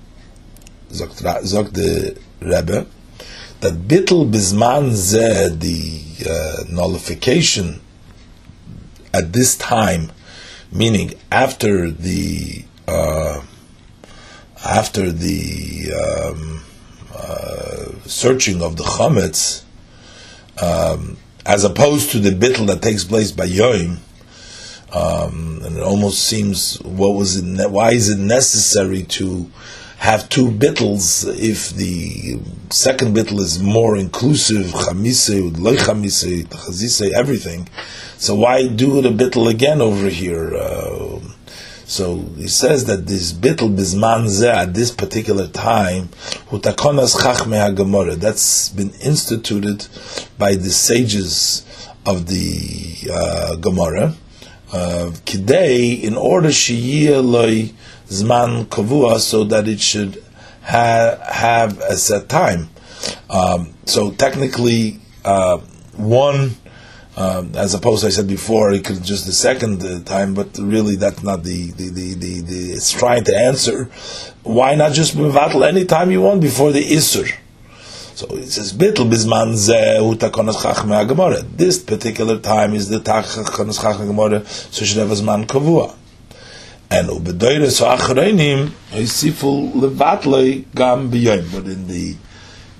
Zok 0.92 1.72
the 1.72 2.16
Rebbe 2.40 2.86
that 3.60 3.72
bittel 3.72 4.30
bisman 4.30 4.90
zeh 4.90 5.58
the 5.58 6.30
uh, 6.30 6.64
nullification 6.70 7.80
at 9.12 9.32
this 9.32 9.56
time, 9.56 10.12
meaning 10.70 11.14
after 11.32 11.90
the 11.90 12.64
uh, 12.86 13.42
after 14.64 15.10
the 15.10 15.90
um, 15.92 16.62
uh, 17.12 18.06
searching 18.06 18.62
of 18.62 18.76
the 18.76 18.84
chametz 18.84 19.64
um, 20.62 21.16
as 21.46 21.64
opposed 21.64 22.10
to 22.12 22.18
the 22.18 22.30
bittel 22.30 22.66
that 22.66 22.82
takes 22.82 23.04
place 23.04 23.32
by 23.32 23.46
Yoim. 23.46 23.98
Um, 24.92 25.60
and 25.64 25.76
it 25.76 25.82
almost 25.82 26.24
seems 26.24 26.80
what 26.82 27.14
was 27.14 27.36
it 27.36 27.44
ne- 27.44 27.66
why 27.66 27.90
is 27.90 28.08
it 28.08 28.18
necessary 28.18 29.02
to 29.02 29.50
have 29.98 30.28
two 30.28 30.50
bittles 30.50 31.24
if 31.24 31.70
the 31.70 32.40
second 32.70 33.14
bittel 33.14 33.38
is 33.40 33.62
more 33.62 33.96
inclusive 33.98 34.66
chamise 34.66 35.28
everything 37.12 37.68
so 38.16 38.34
why 38.34 38.66
do 38.66 39.02
the 39.02 39.10
bittel 39.10 39.50
again 39.50 39.82
over 39.82 40.08
here 40.08 40.56
uh, 40.56 41.18
so 41.88 42.18
he 42.36 42.48
says 42.48 42.84
that 42.84 43.06
this 43.06 43.32
bittel 43.32 43.74
bisman 43.74 44.28
at 44.46 44.74
this 44.74 44.90
particular 44.90 45.48
time, 45.48 46.08
hutakonas 46.50 47.16
chachme. 47.16 48.20
That's 48.20 48.68
been 48.68 48.90
instituted 49.02 49.86
by 50.36 50.54
the 50.56 50.68
sages 50.68 51.64
of 52.04 52.26
the 52.26 53.10
uh, 53.10 53.56
Gemara. 53.56 54.14
Uh, 54.70 55.12
in 55.24 56.14
order 56.18 56.50
shiyeh 56.50 57.24
loy 57.24 57.72
zman 58.08 58.66
kavua, 58.66 59.18
so 59.18 59.44
that 59.44 59.66
it 59.66 59.80
should 59.80 60.22
ha- 60.60 61.16
have 61.24 61.80
a 61.80 61.96
set 61.96 62.28
time. 62.28 62.68
Um, 63.30 63.72
so 63.86 64.10
technically, 64.10 65.00
uh, 65.24 65.56
one 65.96 66.56
um, 67.18 67.56
as 67.56 67.74
opposed, 67.74 68.02
to, 68.02 68.06
I 68.06 68.10
said 68.10 68.28
before, 68.28 68.70
it 68.70 68.84
could 68.84 69.02
just 69.02 69.26
the 69.26 69.32
second 69.32 70.06
time, 70.06 70.34
but 70.34 70.56
really 70.56 70.94
that's 70.94 71.24
not 71.24 71.42
the, 71.42 71.72
the, 71.72 71.88
the, 71.88 72.14
the, 72.14 72.40
the 72.42 72.72
it's 72.74 72.92
trying 72.92 73.24
to 73.24 73.36
answer. 73.36 73.90
Why 74.44 74.76
not 74.76 74.92
just 74.92 75.16
mevatel 75.16 75.66
any 75.66 75.84
time 75.84 76.12
you 76.12 76.22
want 76.22 76.40
before 76.40 76.70
the 76.70 76.80
Isur? 76.80 77.28
So 78.14 78.26
it 78.36 78.46
says, 78.46 78.72
Bitl 78.72 79.10
bisman 79.10 79.54
zehu 79.54 80.14
takonas 80.14 80.62
chachme. 80.62 81.56
This 81.56 81.80
particular 81.80 82.38
time 82.38 82.74
is 82.74 82.88
the 82.88 83.00
takonas 83.00 83.80
chachme 83.80 84.46
so 84.46 84.84
should 84.84 84.98
have 84.98 85.10
a 85.10 85.14
zman 85.14 85.44
kavua. 85.44 85.96
And 86.88 87.08
ubedoyres 87.08 87.80
ha'achreinim, 87.84 88.70
ha'isiful 88.92 89.72
levatlei 89.72 90.66
gam 90.72 91.10
b'yoyim. 91.10 91.52
But 91.52 91.64
in 91.64 91.88
the 91.88 92.14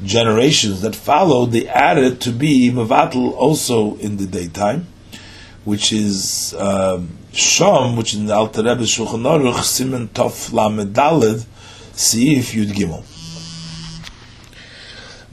generations 0.02 0.82
that 0.82 0.94
followed, 0.94 1.52
they 1.52 1.66
added 1.68 2.20
to 2.22 2.30
be 2.30 2.70
Mavatal 2.70 3.32
also 3.32 3.96
in 3.96 4.16
the 4.16 4.26
daytime, 4.26 4.87
which 5.64 5.92
is 5.92 6.54
um, 6.58 7.18
Shom, 7.32 7.96
which 7.96 8.14
in 8.14 8.26
the 8.26 8.34
Alter 8.34 8.62
Rebbe 8.62 8.82
Shulchan 8.82 9.22
Aruch, 9.22 9.54
Simen 9.54 10.08
Tov 10.08 10.52
Lamed 10.52 10.94
Daled, 10.94 11.44
Siif 11.92 12.54
Yud 12.54 12.72
Gimel. 12.72 13.04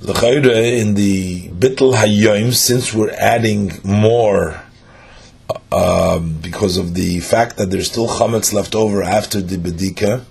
L'chayre, 0.02 0.80
in 0.80 0.94
the 0.94 1.50
Bittel 1.50 1.96
Hayyim, 1.96 2.54
since 2.54 2.94
we're 2.94 3.12
adding 3.12 3.72
more 3.84 4.62
um, 5.72 6.38
because 6.42 6.78
of 6.78 6.94
the 6.94 7.20
fact 7.22 7.58
that 7.58 7.72
there's 7.72 7.90
still 7.90 8.08
chametz 8.08 8.54
left 8.54 8.76
over 8.76 9.04
after 9.04 9.42
the 9.42 9.58
bedika, 9.58 10.24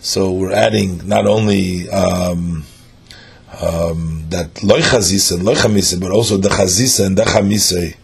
so 0.00 0.32
we're 0.32 0.52
adding 0.52 1.06
not 1.06 1.26
only 1.26 1.88
um, 1.90 2.64
um, 3.60 4.24
that 4.28 4.62
loy 4.62 4.80
chazisa 4.80 5.36
and 5.36 5.44
loy 5.44 5.54
chamise, 5.54 6.00
but 6.00 6.10
also 6.10 6.36
the 6.36 6.48
chazisa 6.48 7.06
and 7.06 7.16
the 7.16 7.24
chamise 7.24 7.96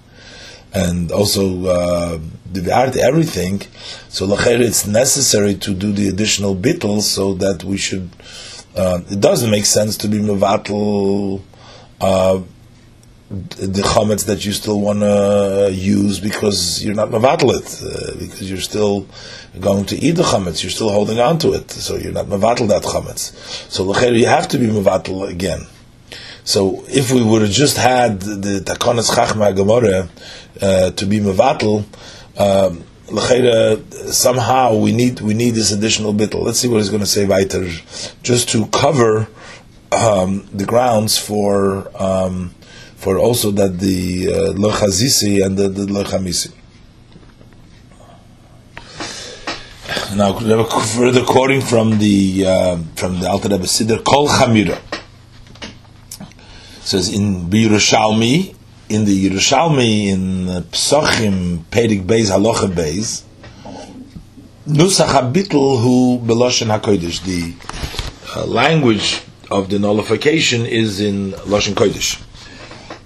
and 0.74 1.12
also 1.12 1.66
uh, 1.66 2.18
the 2.52 2.74
art 2.74 2.96
everything. 2.96 3.62
So 4.08 4.26
lacher, 4.26 4.62
it's 4.62 4.86
necessary 4.86 5.54
to 5.56 5.74
do 5.74 5.92
the 5.92 6.08
additional 6.08 6.56
bittel 6.56 7.00
so 7.02 7.34
that 7.34 7.64
we 7.64 7.76
should. 7.76 8.08
Uh, 8.74 9.00
it 9.10 9.20
doesn't 9.20 9.50
make 9.50 9.66
sense 9.66 9.98
to 9.98 10.08
be 10.08 10.18
mevatel 10.18 11.42
uh, 12.00 12.40
the 13.32 13.82
chametz 13.82 14.26
that 14.26 14.44
you 14.44 14.52
still 14.52 14.80
want 14.80 15.00
to 15.00 15.70
use 15.72 16.20
because 16.20 16.84
you're 16.84 16.94
not 16.94 17.08
mevatel 17.08 17.50
it 17.58 17.68
uh, 17.82 18.18
because 18.18 18.50
you're 18.50 18.60
still 18.60 19.06
going 19.58 19.86
to 19.86 19.96
eat 19.96 20.12
the 20.12 20.22
chametz. 20.22 20.62
You're 20.62 20.70
still 20.70 20.90
holding 20.90 21.18
on 21.18 21.38
to 21.38 21.52
it, 21.54 21.70
so 21.70 21.96
you're 21.96 22.12
not 22.12 22.26
mevatel 22.26 22.68
that 22.68 22.82
chametz. 22.82 23.32
So 23.70 23.84
lacher, 23.84 24.12
you 24.12 24.26
have 24.26 24.48
to 24.48 24.58
be 24.58 24.66
mevatel 24.66 25.28
again. 25.28 25.66
So 26.44 26.84
if 26.88 27.12
we 27.12 27.22
would 27.22 27.42
have 27.42 27.50
just 27.52 27.76
had 27.76 28.20
the 28.20 28.60
takonis 28.60 29.10
Chachma 29.10 29.54
Gemara 29.54 30.08
uh, 30.60 30.90
to 30.90 31.06
be 31.06 31.20
Mevatel, 31.20 31.84
um, 32.38 32.84
somehow 34.12 34.74
we 34.74 34.92
need 34.92 35.20
we 35.20 35.34
need 35.34 35.50
this 35.50 35.70
additional 35.70 36.12
bittel. 36.12 36.42
Let's 36.42 36.58
see 36.58 36.68
what 36.68 36.78
he's 36.78 36.88
going 36.88 37.00
to 37.00 37.06
say 37.06 37.26
weiter, 37.26 37.68
just 38.22 38.48
to 38.50 38.66
cover 38.66 39.28
um, 39.92 40.48
the 40.52 40.64
grounds 40.64 41.16
for 41.16 41.90
um, 42.02 42.54
for 43.02 43.18
also 43.18 43.50
that 43.50 43.80
the 43.80 44.28
uh, 44.28 44.52
lochazisi 44.52 45.44
and 45.44 45.58
the, 45.58 45.68
the 45.68 45.86
lochamisi. 45.86 46.52
Now, 50.14 50.34
further 50.34 51.24
quoting 51.24 51.62
from 51.62 51.98
the 51.98 52.46
uh, 52.46 52.76
from 52.94 53.18
the 53.18 53.28
Alter 53.28 53.48
Rebbe 53.48 53.64
Siddur, 53.64 54.04
Kol 54.04 54.28
Chamira 54.28 54.78
says 56.82 57.12
in 57.12 57.50
Yerushalmi, 57.50 58.54
in 58.88 59.04
the 59.04 59.28
Yerushalmi, 59.28 60.06
in 60.06 60.46
Psachim, 60.70 61.64
Perik 61.70 62.06
Beis, 62.06 62.30
Halacha 62.30 62.68
Beis, 62.68 63.22
Nusach 64.66 65.08
HaBitl 65.08 65.82
Hu 65.82 66.18
Beloshen 66.20 66.68
HaKodesh, 66.78 67.24
the 67.24 68.38
uh, 68.38 68.44
language 68.46 69.22
of 69.50 69.70
the 69.70 69.78
nullification 69.78 70.66
is 70.66 71.00
in 71.00 71.32
Loshen 71.32 71.74
Kodesh. 71.74 72.20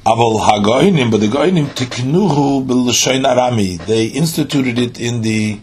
Aval 0.07 0.39
Hagoinim, 0.39 1.11
but 1.11 1.19
the 1.19 1.27
Goinim 1.27 1.67
Tiknuhu 1.67 2.65
Beloshen 2.65 3.25
Arami, 3.25 3.85
they 3.87 4.07
instituted 4.07 4.79
it 4.79 5.01
in 5.01 5.23
the 5.23 5.59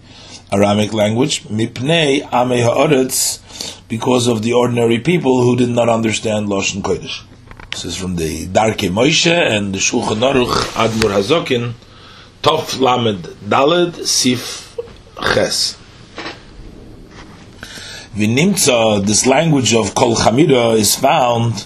Aramic 0.52 0.92
language, 0.92 1.46
Mipnei 1.46 2.20
Ame 2.24 2.62
Ha'oretz, 2.62 3.40
because 3.88 4.28
of 4.28 4.42
the 4.42 4.52
ordinary 4.52 5.00
people 5.00 5.44
who 5.44 5.56
did 5.56 5.70
not 5.70 5.88
understand 5.88 6.50
Loshen 6.50 6.82
Kodesh. 6.82 7.24
This 7.72 7.86
is 7.86 7.96
from 7.96 8.18
the 8.18 8.46
Darke 8.48 8.90
Moshe 8.92 9.32
and 9.32 9.74
the 9.74 9.80
Shulchan 9.80 10.20
Aruch 10.20 10.54
Admur 10.74 11.14
Hazokin, 11.16 11.72
Tov 12.42 12.82
Lamed 12.82 13.24
Daled 13.48 14.06
Sif 14.06 14.78
Ches. 15.34 15.78
Vinimtza, 18.14 19.06
this 19.06 19.26
language 19.26 19.74
of 19.74 19.96
Kol 19.96 20.18
Chamira 20.18 20.76
is 20.76 20.96
found 20.96 21.66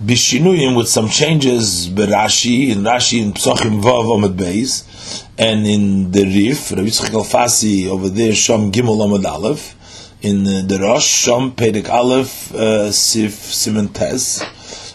Bishinuyim 0.00 0.76
with 0.76 0.88
some 0.88 1.08
changes 1.08 1.88
Berashi, 1.88 2.70
in 2.70 2.84
Rashi, 2.84 3.20
in 3.20 3.32
Psochim 3.32 3.82
Vav 3.82 4.04
Omid 4.04 4.36
Beis, 4.36 5.26
and 5.36 5.66
in 5.66 6.12
the 6.12 6.22
Rif, 6.22 6.70
Rabbi 6.70 6.82
Yitzchak 6.82 7.08
Alfasi, 7.08 7.88
over 7.88 8.08
there, 8.08 8.30
Shom 8.30 8.70
Gimel 8.70 8.96
Omid 8.96 9.24
Aleph, 9.24 10.14
in 10.22 10.44
the 10.44 10.78
Rosh, 10.80 11.26
Shom 11.26 11.50
Pedek 11.50 11.88
Aleph, 11.88 12.54
uh, 12.54 12.92
Sif 12.92 13.32
Simen 13.32 13.92
Tes, 13.92 14.40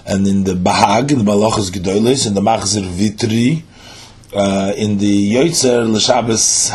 and 0.06 0.26
in 0.26 0.46
the 0.46 0.54
Bahag, 0.54 1.12
in 1.12 1.18
the 1.18 1.26
Malachas 1.30 1.70
Gedolis, 1.70 2.26
in 2.26 2.34
the 2.34 2.40
Machzir 2.40 2.90
Vitri, 2.90 3.62
uh, 4.34 4.72
in 4.78 5.00
the 5.00 5.34
Yotzer 5.34 5.86
L'Shabbos 5.86 6.72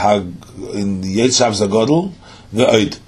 in 0.75 1.01
the 1.01 1.17
Yotzer 1.17 1.39
Shabbos 1.39 1.63
Hagodol, 1.63 2.13
the 2.53 2.67
Oid. 2.67 2.99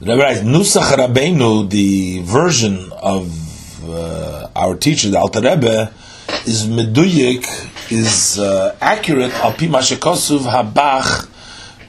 Writes, 0.00 0.42
Nusach 0.42 0.92
Rabbeinu, 0.96 1.68
the 1.68 2.22
version 2.22 2.92
of 2.92 3.90
uh, 3.90 4.48
our 4.54 4.76
teacher, 4.76 5.10
the 5.10 5.18
Alter 5.18 5.40
Rebbe, 5.40 5.92
is 6.46 6.68
meduyik, 6.68 7.90
is 7.90 8.38
uh, 8.38 8.76
accurate, 8.80 9.32
al 9.32 9.54
pi 9.54 9.66
habach, 9.66 11.28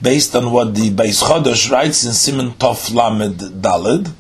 based 0.02 0.36
on 0.36 0.52
what 0.52 0.74
the 0.74 0.90
Beis 0.90 1.22
Chodosh 1.22 1.70
writes 1.70 2.04
in 2.04 2.14
Simon 2.14 2.50
Tov 2.54 2.92
Lamed 2.96 3.62
Daled, 3.62 4.12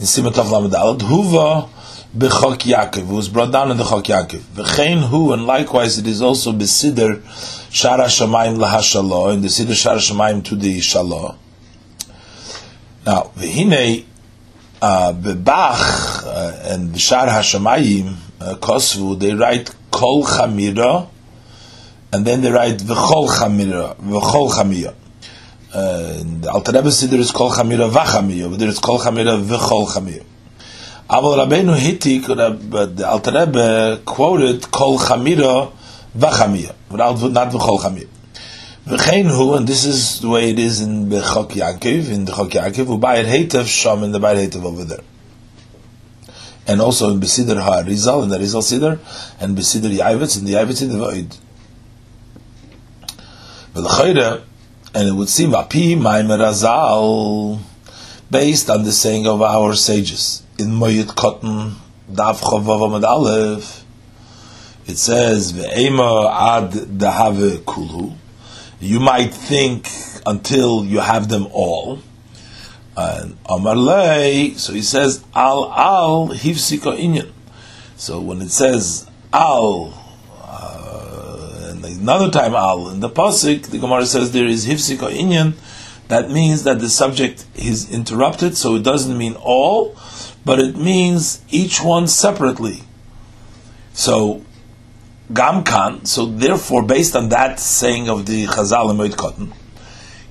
in 0.00 0.06
Simon 0.06 0.32
Tov 0.32 0.50
Lamed 0.50 0.72
Daled, 0.72 1.00
Huva 1.00 1.68
b'chok 2.16 2.60
Yaakov, 2.60 3.04
who 3.04 3.14
was 3.14 3.28
brought 3.28 3.52
down 3.52 3.70
in 3.70 3.76
the 3.76 3.84
Chok 3.84 4.04
Yaakov. 4.04 4.40
V'chein 4.40 5.06
hu, 5.10 5.34
and 5.34 5.46
likewise 5.46 5.98
it 5.98 6.06
is 6.06 6.22
also 6.22 6.50
b'sidr 6.50 7.20
Shara 7.68 8.06
Shamayim 8.06 8.56
lahashalo, 8.56 9.34
in 9.34 9.42
the 9.42 9.48
sidr 9.48 9.72
Shara 9.72 9.98
Shamayim 9.98 10.42
to 10.44 10.56
the 10.56 10.78
Shalah. 10.78 11.36
Now, 13.06 13.32
v'hinei, 13.36 14.04
uh, 14.80 15.12
b'bach, 15.12 16.24
uh, 16.24 16.72
and 16.72 16.88
b'shar 16.90 17.28
Hashamayim, 17.28 18.16
uh, 18.40 18.54
Kosvu, 18.54 19.18
they 19.20 19.34
write 19.34 19.70
Kol 19.90 20.24
Chamira, 20.24 21.06
and 22.14 22.24
then 22.24 22.40
they 22.40 22.50
write 22.50 22.78
V'chol 22.78 23.28
Chamira, 23.28 23.94
V'chol 23.96 24.50
Chamira. 24.50 24.94
The 25.70 26.50
Alter 26.50 26.72
Rebbe 26.72 26.88
Siddur 26.88 27.18
is 27.18 27.30
Kol 27.30 27.50
Chamira 27.50 27.90
V'chamira, 27.90 28.48
but 28.48 28.58
there 28.58 28.68
is 28.68 28.78
Kol 28.78 28.98
Chamira 28.98 29.38
V'chol 29.44 29.86
Chamira. 29.86 30.24
Aval 31.10 31.46
Rabbeinu 31.46 31.76
Hitik, 31.76 32.70
but 32.70 32.96
the 32.96 33.06
Alter 33.06 33.32
Rebbe 33.32 34.00
quoted 34.06 34.70
Kol 34.70 34.98
Chamira 34.98 35.70
Vachamira, 36.16 36.74
without 36.90 37.20
not 37.30 37.52
V'chol 37.52 37.78
Chamira. 37.80 38.08
V'chein 38.86 39.30
hu, 39.34 39.54
and 39.54 39.66
this 39.66 39.86
is 39.86 40.20
the 40.20 40.28
way 40.28 40.50
it 40.50 40.58
is 40.58 40.82
in 40.82 41.08
Bechok 41.08 41.52
Yaakov, 41.52 42.12
in 42.12 42.26
the 42.26 42.32
Chok 42.32 42.50
Yaakov, 42.50 43.00
Ubayit 43.00 43.24
Heitev 43.24 43.66
Sham, 43.66 44.02
in 44.02 44.12
the 44.12 44.18
Bayit 44.18 44.46
Heitev 44.46 44.62
over 44.62 44.84
there. 44.84 45.00
And 46.66 46.82
also 46.82 47.08
in 47.08 47.18
Besider 47.18 47.58
HaRizal, 47.66 48.24
in 48.24 48.28
the 48.28 48.38
Rizal 48.38 48.60
Siddur, 48.60 48.98
and 49.40 49.56
Besider 49.56 49.90
Yavetz, 49.90 50.38
in 50.38 50.44
the 50.44 50.52
Yavetz 50.52 50.82
in 50.82 50.90
the 50.90 50.98
Void. 50.98 51.34
V'lechayre, 53.74 54.42
and 54.94 55.08
it 55.08 55.12
would 55.12 55.30
seem, 55.30 55.54
Api 55.54 55.96
Maimer 55.96 56.38
Razal, 56.38 57.60
based 58.30 58.68
on 58.68 58.82
the 58.84 58.92
saying 58.92 59.26
of 59.26 59.40
our 59.40 59.74
sages 59.74 60.42
in 60.58 60.66
Moyed 60.66 61.06
Koton, 61.06 61.72
Daf 62.12 62.40
Chavav 62.40 62.80
Amad 62.80 63.02
Aleph, 63.02 63.82
it 64.86 64.98
says, 64.98 65.54
Ve'ema 65.54 66.30
ad 66.30 66.72
dahave 66.72 67.64
kulu. 67.64 68.12
You 68.84 69.00
might 69.00 69.32
think 69.32 69.88
until 70.26 70.84
you 70.84 71.00
have 71.00 71.28
them 71.28 71.46
all. 71.52 72.00
And 72.96 73.38
Amar 73.48 73.76
so 73.76 74.72
he 74.72 74.82
says, 74.82 75.24
Al 75.34 75.72
Al 75.72 76.28
Hivsika 76.28 76.96
Inyan. 76.96 77.32
So 77.96 78.20
when 78.20 78.42
it 78.42 78.50
says 78.50 79.08
Al, 79.32 79.92
uh, 80.38 81.70
and 81.70 81.84
another 81.84 82.30
time 82.30 82.54
Al, 82.54 82.90
in 82.90 83.00
the 83.00 83.08
Pasik, 83.08 83.68
the 83.68 83.78
Gemara 83.78 84.06
says 84.06 84.32
there 84.32 84.46
is 84.46 84.66
Hivsika 84.66 85.10
Inyan, 85.10 85.54
that 86.08 86.30
means 86.30 86.64
that 86.64 86.80
the 86.80 86.90
subject 86.90 87.46
is 87.56 87.90
interrupted, 87.90 88.56
so 88.56 88.76
it 88.76 88.82
doesn't 88.82 89.16
mean 89.16 89.36
all, 89.40 89.96
but 90.44 90.58
it 90.58 90.76
means 90.76 91.42
each 91.48 91.82
one 91.82 92.06
separately. 92.06 92.82
So, 93.94 94.44
Gamkan, 95.32 96.06
so 96.06 96.26
therefore, 96.26 96.82
based 96.82 97.16
on 97.16 97.30
that 97.30 97.58
saying 97.58 98.10
of 98.10 98.26
the 98.26 98.44
Chazal 98.46 98.90
and 98.90 98.98
Moed 99.00 99.52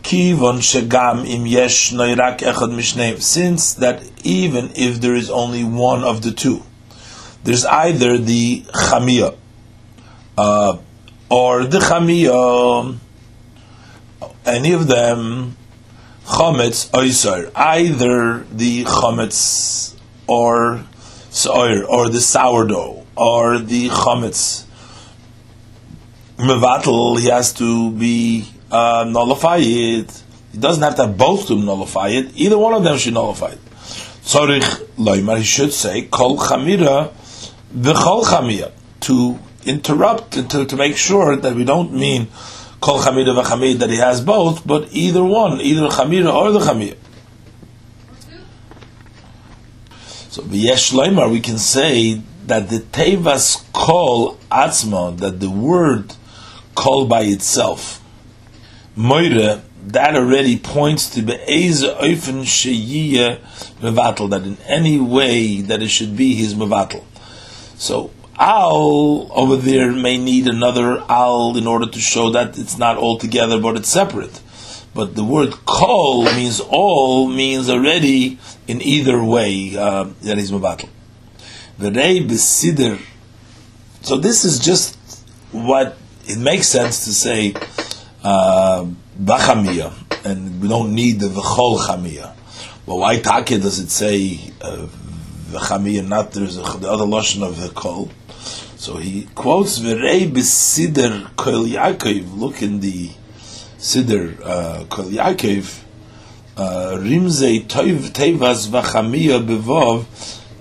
Kivon 0.03 0.59
shegam 0.59 1.25
im 1.27 1.47
yesh 1.47 1.93
noirak 1.93 2.39
echad 2.39 3.21
since 3.21 3.73
that 3.75 4.03
even 4.23 4.69
if 4.75 5.01
there 5.01 5.15
is 5.15 5.31
only 5.31 5.63
one 5.63 6.03
of 6.03 6.21
the 6.21 6.31
two, 6.31 6.61
there's 7.43 7.65
either 7.65 8.17
the 8.17 8.61
chamia, 8.71 9.35
uh, 10.37 10.77
or 11.29 11.63
the 11.63 11.79
chamia, 11.79 12.97
any 14.45 14.73
of 14.73 14.87
them, 14.87 15.55
chometz 16.25 16.91
oisar, 16.91 17.49
either 17.55 18.45
the 18.51 18.83
chometz 18.83 19.95
or 20.27 20.83
soir, 21.31 21.83
or 21.85 22.09
the 22.09 22.21
sourdough, 22.21 23.05
or 23.15 23.57
the 23.57 23.87
chametz 23.89 24.65
mevatel, 26.43 27.19
he 27.19 27.27
has 27.29 27.53
to 27.53 27.91
be 27.91 28.47
uh, 28.71 29.05
nullify 29.07 29.57
it. 29.59 30.23
He 30.51 30.57
doesn't 30.59 30.83
have 30.83 30.95
to 30.97 31.07
have 31.07 31.17
both 31.17 31.47
to 31.47 31.55
nullify 31.55 32.09
it. 32.09 32.31
Either 32.35 32.57
one 32.57 32.73
of 32.73 32.83
them 32.83 32.97
should 32.97 33.13
nullify 33.13 33.47
it. 33.47 33.59
Tzorich 34.23 34.63
loymar, 34.97 35.37
he 35.37 35.43
should 35.43 35.73
say 35.73 36.03
kol 36.03 36.37
chamira 36.37 37.11
v'chol 37.75 38.23
chamira 38.23 38.71
to 39.01 39.39
interrupt 39.65 40.31
to, 40.49 40.65
to 40.65 40.75
make 40.75 40.95
sure 40.95 41.35
that 41.35 41.55
we 41.55 41.65
don't 41.65 41.93
mean 41.93 42.27
kol 42.79 42.99
chamira 42.99 43.41
v'chamir 43.41 43.77
that 43.79 43.89
he 43.89 43.97
has 43.97 44.21
both, 44.21 44.65
but 44.65 44.87
either 44.91 45.23
one, 45.23 45.59
either 45.61 45.87
chamira 45.87 46.33
or 46.33 46.51
the 46.51 46.59
chamira. 46.59 46.97
So 50.29 50.41
v'yesh 50.41 51.31
we 51.31 51.39
can 51.39 51.57
say 51.57 52.21
that 52.47 52.69
the 52.69 52.79
tevas 52.79 53.63
kol 53.73 54.37
atzma, 54.51 55.17
that 55.17 55.39
the 55.39 55.49
word 55.49 56.15
kol 56.75 57.05
by 57.05 57.21
itself. 57.21 58.01
Moire, 58.95 59.61
that 59.87 60.15
already 60.15 60.57
points 60.57 61.09
to 61.09 61.21
be'ez 61.21 61.83
oifen 61.83 62.43
sheyiyeh 62.43 63.39
mevatel, 63.81 64.29
that 64.29 64.43
in 64.43 64.57
any 64.67 64.99
way 64.99 65.61
that 65.61 65.81
it 65.81 65.89
should 65.89 66.15
be 66.15 66.35
his 66.35 66.53
mevatel. 66.53 67.03
So, 67.77 68.11
al 68.37 69.31
over 69.31 69.57
there 69.57 69.91
may 69.91 70.17
need 70.17 70.47
another 70.47 71.03
al 71.09 71.57
in 71.57 71.67
order 71.67 71.87
to 71.87 71.99
show 71.99 72.29
that 72.31 72.57
it's 72.57 72.77
not 72.77 72.97
all 72.97 73.17
together, 73.17 73.59
but 73.59 73.75
it's 73.75 73.89
separate. 73.89 74.41
But 74.93 75.15
the 75.15 75.23
word 75.23 75.53
kol 75.65 76.25
means 76.25 76.59
all, 76.59 77.27
means 77.27 77.69
already 77.69 78.37
in 78.67 78.81
either 78.81 79.23
way 79.23 79.75
uh, 79.75 80.05
that 80.21 80.37
is 80.37 80.51
mevatel. 80.51 80.89
V'rei 81.79 82.27
besider. 82.27 82.99
So 84.01 84.17
this 84.17 84.45
is 84.45 84.59
just 84.59 84.97
what 85.51 85.97
it 86.25 86.37
makes 86.37 86.67
sense 86.67 87.05
to 87.05 87.13
say 87.13 87.53
uh, 88.23 88.85
and 90.25 90.61
we 90.61 90.67
don't 90.67 90.95
need 90.95 91.19
the 91.19 91.27
v'chol 91.27 91.79
chamiyah. 91.79 92.33
But 92.85 92.95
why 92.95 93.19
take 93.19 93.61
does 93.61 93.79
it 93.79 93.89
say 93.89 94.39
uh, 94.61 94.87
v'chamiyah? 95.51 96.07
Not 96.07 96.31
there's 96.31 96.57
a, 96.57 96.61
the 96.61 96.89
other 96.89 97.05
lashon 97.05 97.43
of 97.43 97.75
kol. 97.75 98.09
So 98.77 98.97
he 98.97 99.27
quotes 99.35 99.79
v'rei 99.79 100.31
besider 100.31 101.35
kol 101.35 101.65
Yaakov. 101.65 102.37
Look 102.37 102.61
in 102.61 102.79
the 102.79 103.09
siddur 103.77 104.39
uh, 104.43 104.85
kol 104.85 105.05
Yaakov. 105.05 105.81
Uh, 106.55 106.97
Rimzei 106.99 107.65
toiv 107.65 108.11
tevas 108.11 108.67
v'chamiyah 108.67 109.45
bevov. 109.45 110.05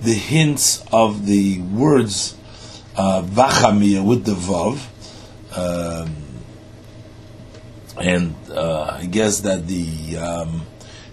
The 0.01 0.13
hints 0.13 0.83
of 0.91 1.25
the 1.25 1.59
words 1.61 2.35
uh, 2.97 3.21
v'chamiyah 3.23 4.05
with 4.05 4.25
the 4.25 4.33
vav. 4.33 4.89
Um, 5.55 6.15
and 7.99 8.35
uh, 8.49 8.97
I 9.01 9.05
guess 9.05 9.41
that 9.41 9.67
the 9.67 10.17
um, 10.17 10.65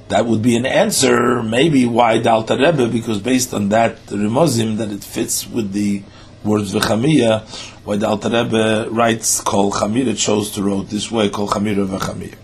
that 0.08 0.26
would 0.26 0.42
be 0.42 0.56
an 0.56 0.66
answer, 0.66 1.42
maybe 1.42 1.86
why 1.86 2.18
Dalta 2.18 2.58
Rebbe, 2.58 2.88
because 2.88 3.20
based 3.20 3.54
on 3.54 3.68
that 3.68 4.04
Rimozim, 4.06 4.78
that 4.78 4.90
it 4.90 5.04
fits 5.04 5.46
with 5.46 5.72
the 5.72 6.02
words 6.42 6.74
v'chamiya, 6.74 7.46
why 7.84 7.96
Dalta 7.96 8.24
Rebbe 8.24 8.90
writes 8.90 9.40
Kol 9.40 9.70
Chamira, 9.70 10.18
chose 10.18 10.50
to 10.52 10.62
write 10.62 10.88
this 10.88 11.10
way, 11.10 11.28
Kol 11.28 11.48
Chamira 11.48 11.86
v'chamiya. 11.86 12.34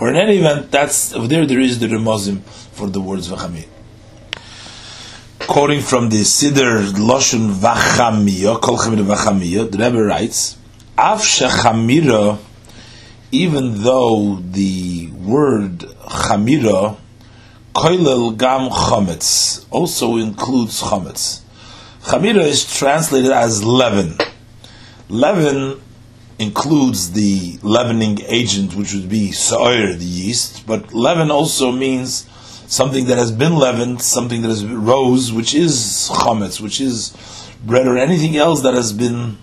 Or 0.00 0.10
in 0.10 0.16
any 0.16 0.38
event, 0.38 0.70
that's 0.70 1.10
there. 1.10 1.44
There 1.44 1.60
is 1.60 1.78
the 1.78 1.86
Rimozim 1.86 2.40
for 2.42 2.88
the 2.88 3.00
words 3.00 3.28
v'chamiya. 3.28 3.68
Quoting 5.40 5.80
from 5.80 6.08
the 6.08 6.22
Siddur 6.22 6.92
Loshun 6.92 7.52
v'chamiya, 7.52 8.60
Kol 8.60 8.78
Chamira 8.78 9.04
v'chamiya, 9.04 9.70
the 9.70 9.78
Rebbe 9.78 10.02
writes, 10.02 10.56
Av 10.98 11.20
shechamira 11.20 12.38
even 13.32 13.82
though 13.82 14.36
the 14.36 15.10
word 15.12 15.80
chamira, 15.80 16.96
koilel 17.74 18.36
gam 18.36 18.70
chametz, 18.70 19.66
also 19.70 20.16
includes 20.16 20.80
chametz. 20.80 21.40
Chamira 22.02 22.44
is 22.44 22.64
translated 22.78 23.32
as 23.32 23.64
leaven. 23.64 24.16
Leaven 25.08 25.80
includes 26.38 27.12
the 27.12 27.58
leavening 27.62 28.20
agent, 28.26 28.74
which 28.74 28.94
would 28.94 29.08
be 29.08 29.32
soir, 29.32 29.92
the 29.92 30.04
yeast, 30.04 30.66
but 30.66 30.94
leaven 30.94 31.30
also 31.30 31.72
means 31.72 32.28
something 32.68 33.06
that 33.06 33.18
has 33.18 33.32
been 33.32 33.56
leavened, 33.56 34.00
something 34.00 34.42
that 34.42 34.48
has 34.48 34.64
rose, 34.64 35.32
which 35.32 35.54
is 35.54 36.10
chametz, 36.12 36.60
which 36.60 36.80
is 36.80 37.16
bread 37.64 37.86
or 37.86 37.98
anything 37.98 38.36
else 38.36 38.62
that 38.62 38.74
has 38.74 38.92
been 38.92 39.36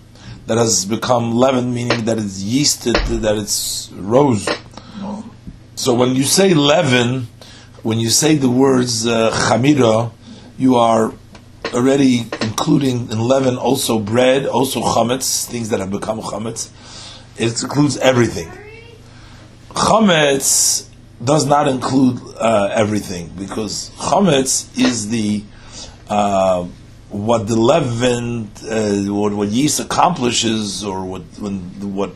that 0.46 0.58
has 0.58 0.84
become 0.84 1.32
leaven, 1.32 1.72
meaning 1.72 2.04
that 2.04 2.18
it's 2.18 2.42
yeasted, 2.42 3.22
that 3.22 3.36
it's 3.36 3.90
rose. 3.92 4.48
So 5.74 5.94
when 5.94 6.14
you 6.14 6.24
say 6.24 6.54
leaven, 6.54 7.28
when 7.82 7.98
you 7.98 8.10
say 8.10 8.36
the 8.36 8.50
words 8.50 9.06
uh, 9.06 9.30
you 10.56 10.76
are 10.76 11.12
already 11.72 12.20
including 12.40 13.10
in 13.10 13.18
leaven 13.18 13.56
also 13.56 13.98
bread, 13.98 14.46
also 14.46 14.80
chametz, 14.80 15.46
things 15.46 15.70
that 15.70 15.80
have 15.80 15.90
become 15.90 16.20
chametz. 16.20 16.70
It 17.36 17.60
includes 17.62 17.96
everything. 17.96 18.50
Chametz 19.70 20.88
does 21.22 21.46
not 21.46 21.66
include 21.68 22.20
uh, 22.38 22.70
everything 22.72 23.30
because 23.36 23.90
chametz 23.96 24.78
is 24.78 25.08
the 25.08 25.42
uh, 26.08 26.66
what 27.14 27.46
the 27.46 27.54
leaven, 27.54 28.50
uh, 28.68 29.12
what, 29.12 29.32
what 29.32 29.48
yeast 29.48 29.78
accomplishes, 29.78 30.82
or 30.82 31.04
what 31.04 31.22
when 31.38 31.60
what 31.94 32.12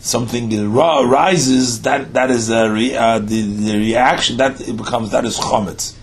something 0.00 0.52
arises, 0.54 1.80
that 1.82 2.12
that 2.12 2.30
is 2.30 2.50
a 2.50 2.70
re, 2.70 2.94
uh, 2.94 3.18
the, 3.18 3.40
the 3.40 3.78
reaction 3.78 4.36
that 4.36 4.60
it 4.60 4.76
becomes 4.76 5.10
that 5.12 5.24
is 5.24 5.38
chometz. 5.38 5.94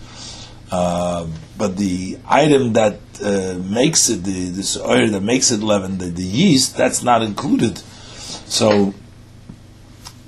Uh, 0.71 1.27
but 1.59 1.77
the 1.77 2.17
item 2.27 2.73
that 2.73 2.99
uh, 3.23 3.53
makes 3.59 4.09
it 4.09 4.23
the 4.23 4.49
this 4.49 4.77
oil 4.79 5.07
that 5.09 5.21
makes 5.21 5.51
it 5.51 5.59
leaven, 5.61 5.99
the, 5.99 6.05
the 6.05 6.23
yeast, 6.23 6.75
that's 6.75 7.03
not 7.03 7.21
included. 7.21 7.77
So 8.47 8.95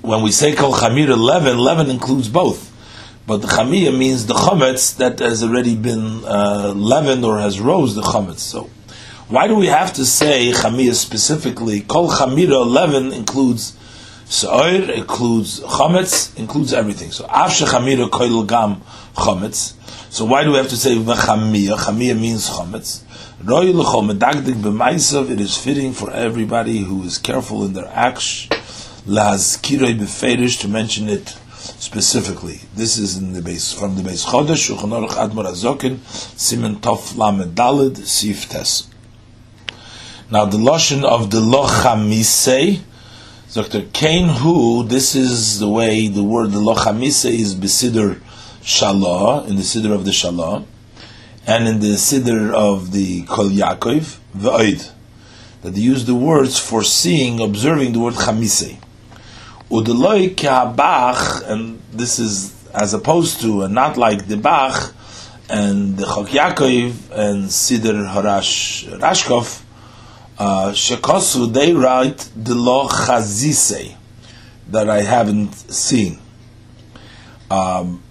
when 0.02 0.22
we 0.22 0.30
say 0.30 0.54
kol 0.54 0.72
chamir 0.74 1.08
leaven, 1.16 1.58
leaven 1.58 1.90
includes 1.90 2.28
both. 2.28 2.72
But 3.26 3.38
the 3.38 3.48
chamiyah 3.48 3.96
means 3.96 4.26
the 4.26 4.34
chametz 4.34 4.96
that 4.98 5.18
has 5.18 5.42
already 5.42 5.74
been 5.74 6.24
uh, 6.24 6.72
leavened 6.76 7.24
or 7.24 7.40
has 7.40 7.58
rose 7.58 7.96
the 7.96 8.02
chametz. 8.02 8.38
So, 8.38 8.70
why 9.26 9.48
do 9.48 9.56
we 9.56 9.66
have 9.66 9.92
to 9.94 10.06
say 10.06 10.52
chamiyah 10.52 10.94
specifically? 10.94 11.80
Kol 11.80 12.08
chamira 12.08 12.64
leaven 12.64 13.12
includes 13.12 13.76
sa'ir, 14.26 14.92
includes 14.92 15.58
chametz, 15.58 16.38
includes 16.38 16.72
everything. 16.72 17.10
So, 17.10 17.24
afshe 17.26 17.66
chamira 17.66 18.08
koil 18.08 18.46
gam 18.46 18.82
chametz. 19.16 19.72
So, 20.12 20.24
why 20.24 20.44
do 20.44 20.52
we 20.52 20.58
have 20.58 20.68
to 20.68 20.76
say 20.76 20.94
v'chamiyah? 20.94 21.78
Chamiyah 21.78 22.20
means 22.20 22.48
chametz. 22.48 23.02
Roy 23.42 23.72
l'chol 23.72 24.08
medagdik 24.08 24.62
b'maisav. 24.62 25.30
It 25.30 25.40
is 25.40 25.56
fitting 25.58 25.94
for 25.94 26.12
everybody 26.12 26.78
who 26.78 27.02
is 27.02 27.18
careful 27.18 27.64
in 27.64 27.72
their 27.72 27.88
acts. 27.88 28.48
Laz 29.04 29.56
kiroi 29.56 29.98
b'ferish 29.98 30.60
to 30.60 30.68
mention 30.68 31.08
it 31.08 31.36
specifically. 31.66 32.60
This 32.74 32.98
is 32.98 33.16
in 33.16 33.32
the 33.32 33.42
base 33.42 33.72
from 33.72 33.96
the 33.96 34.02
base 34.02 34.24
Chodesh 34.24 34.70
Shulchan 34.70 34.90
Aruch 34.90 35.10
Admor 35.10 35.46
Azokin 35.46 35.96
Simen 36.36 36.76
Tov 36.76 37.16
Lamed 37.16 37.54
Dalid 37.54 37.96
Sif 38.06 38.48
Tes. 38.48 38.88
Now 40.30 40.44
the 40.44 40.58
lotion 40.58 41.04
of 41.04 41.30
the 41.30 41.38
Lochamise, 41.38 42.80
Dr. 43.54 43.82
Kane 43.92 44.28
Hu. 44.28 44.82
This 44.82 45.14
is 45.14 45.60
the 45.60 45.68
way 45.68 46.08
the 46.08 46.22
word 46.24 46.50
the 46.50 46.58
Lochamise 46.58 47.30
is 47.30 47.54
besider 47.54 48.20
Shalah 48.62 49.48
in 49.48 49.56
the 49.56 49.62
siddur 49.62 49.94
of 49.94 50.04
the 50.04 50.10
Shalah, 50.10 50.64
and 51.46 51.68
in 51.68 51.80
the 51.80 51.94
siddur 51.94 52.52
of 52.52 52.92
the 52.92 53.22
Kol 53.22 53.50
Yaakov 53.50 54.18
V'Oid. 54.36 54.90
That 55.62 55.74
they 55.74 55.80
use 55.80 56.04
the 56.04 56.14
words 56.14 56.58
for 56.58 56.82
seeing, 56.82 57.40
observing 57.40 57.92
the 57.92 58.00
word 58.00 58.14
Chamise. 58.14 58.78
Udeloi 59.70 60.76
Bach, 60.76 61.42
and 61.46 61.80
this 61.92 62.18
is 62.18 62.54
as 62.72 62.94
opposed 62.94 63.40
to, 63.40 63.62
and 63.62 63.74
not 63.74 63.96
like 63.96 64.28
the 64.28 64.36
Bach, 64.36 64.94
and 65.48 65.96
the 65.96 66.04
Chok 66.04 66.28
Yaakov, 66.28 67.10
and 67.10 67.44
Sidr 67.44 68.06
Harash 68.12 68.86
Rashkov, 68.98 69.62
uh, 70.38 70.70
Shekosu, 70.70 71.52
they 71.52 71.72
write 71.72 72.28
the 72.36 72.54
Lo 72.54 72.86
Chazise, 72.88 73.96
that 74.68 74.90
I 74.90 75.02
haven't 75.02 75.54
seen. 75.54 76.18
Um, 77.50 78.02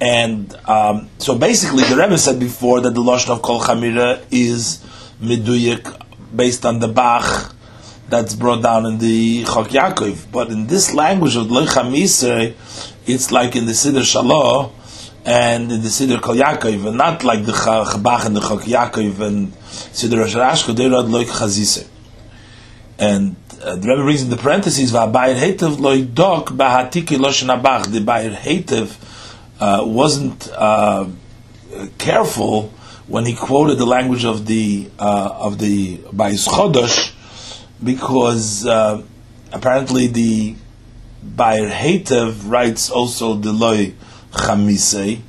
and 0.00 0.54
um, 0.68 1.08
so 1.18 1.38
basically, 1.38 1.84
the 1.84 1.96
Rebbe 1.96 2.18
said 2.18 2.38
before 2.38 2.80
that 2.82 2.94
the 2.94 3.00
Lashon 3.00 3.30
of 3.30 3.42
Kol 3.42 3.60
Chamira 3.60 4.22
is 4.30 4.84
Meduyik 5.20 6.02
based 6.34 6.66
on 6.66 6.80
the 6.80 6.88
Bach 6.88 7.55
that's 8.08 8.34
brought 8.34 8.62
down 8.62 8.86
in 8.86 8.98
the 8.98 9.44
Chok 9.44 9.68
Yaakov. 9.68 10.30
But 10.30 10.50
in 10.50 10.66
this 10.66 10.94
language 10.94 11.36
of 11.36 11.46
Lecha 11.46 11.90
Misre, 11.90 12.54
it's 13.06 13.32
like 13.32 13.56
in 13.56 13.66
the 13.66 13.72
Siddur 13.72 14.02
Shalah 14.02 14.70
and 15.24 15.72
in 15.72 15.82
the 15.82 15.88
Siddur 15.88 16.20
Kol 16.20 16.36
Yaakov, 16.36 16.86
and 16.86 16.96
not 16.96 17.24
like 17.24 17.44
the 17.44 17.52
Chabach 17.52 18.26
and 18.26 18.36
the 18.36 18.40
Chok 18.40 18.62
Yaakov 18.62 19.20
and 19.20 19.52
Siddur 19.52 20.24
Rashko, 20.24 20.76
they 20.76 20.88
read 20.88 21.06
Loik 21.06 21.26
Chazise. 21.26 21.88
And 22.98 23.36
uh, 23.62 23.76
the 23.76 23.88
Rebbe 23.88 24.04
reads 24.04 24.22
in 24.22 24.30
the 24.30 24.36
parentheses, 24.36 24.92
V'abayir 24.92 25.34
Hetev 25.34 25.76
loidok 25.76 26.46
b'hatiki 26.46 27.18
loshen 27.18 27.60
abach. 27.60 27.90
The 27.90 28.00
Bayir 28.00 28.34
Hetev 28.34 28.96
uh, 29.60 29.84
wasn't 29.84 30.48
uh, 30.52 31.06
careful 31.98 32.72
when 33.06 33.26
he 33.26 33.34
quoted 33.34 33.78
the 33.78 33.86
language 33.86 34.24
of 34.24 34.46
the 34.46 34.88
uh, 34.98 35.30
of 35.32 35.58
the 35.58 35.98
Bayis 35.98 36.48
Chodosh, 36.48 37.12
because 37.82 38.66
uh, 38.66 39.02
apparently 39.52 40.06
the 40.06 40.56
Bayer 41.22 41.68
Hetev 41.68 42.48
writes 42.50 42.90
also 42.90 43.34
the 43.34 43.52
loy 43.52 43.94
chamise, 44.32 45.20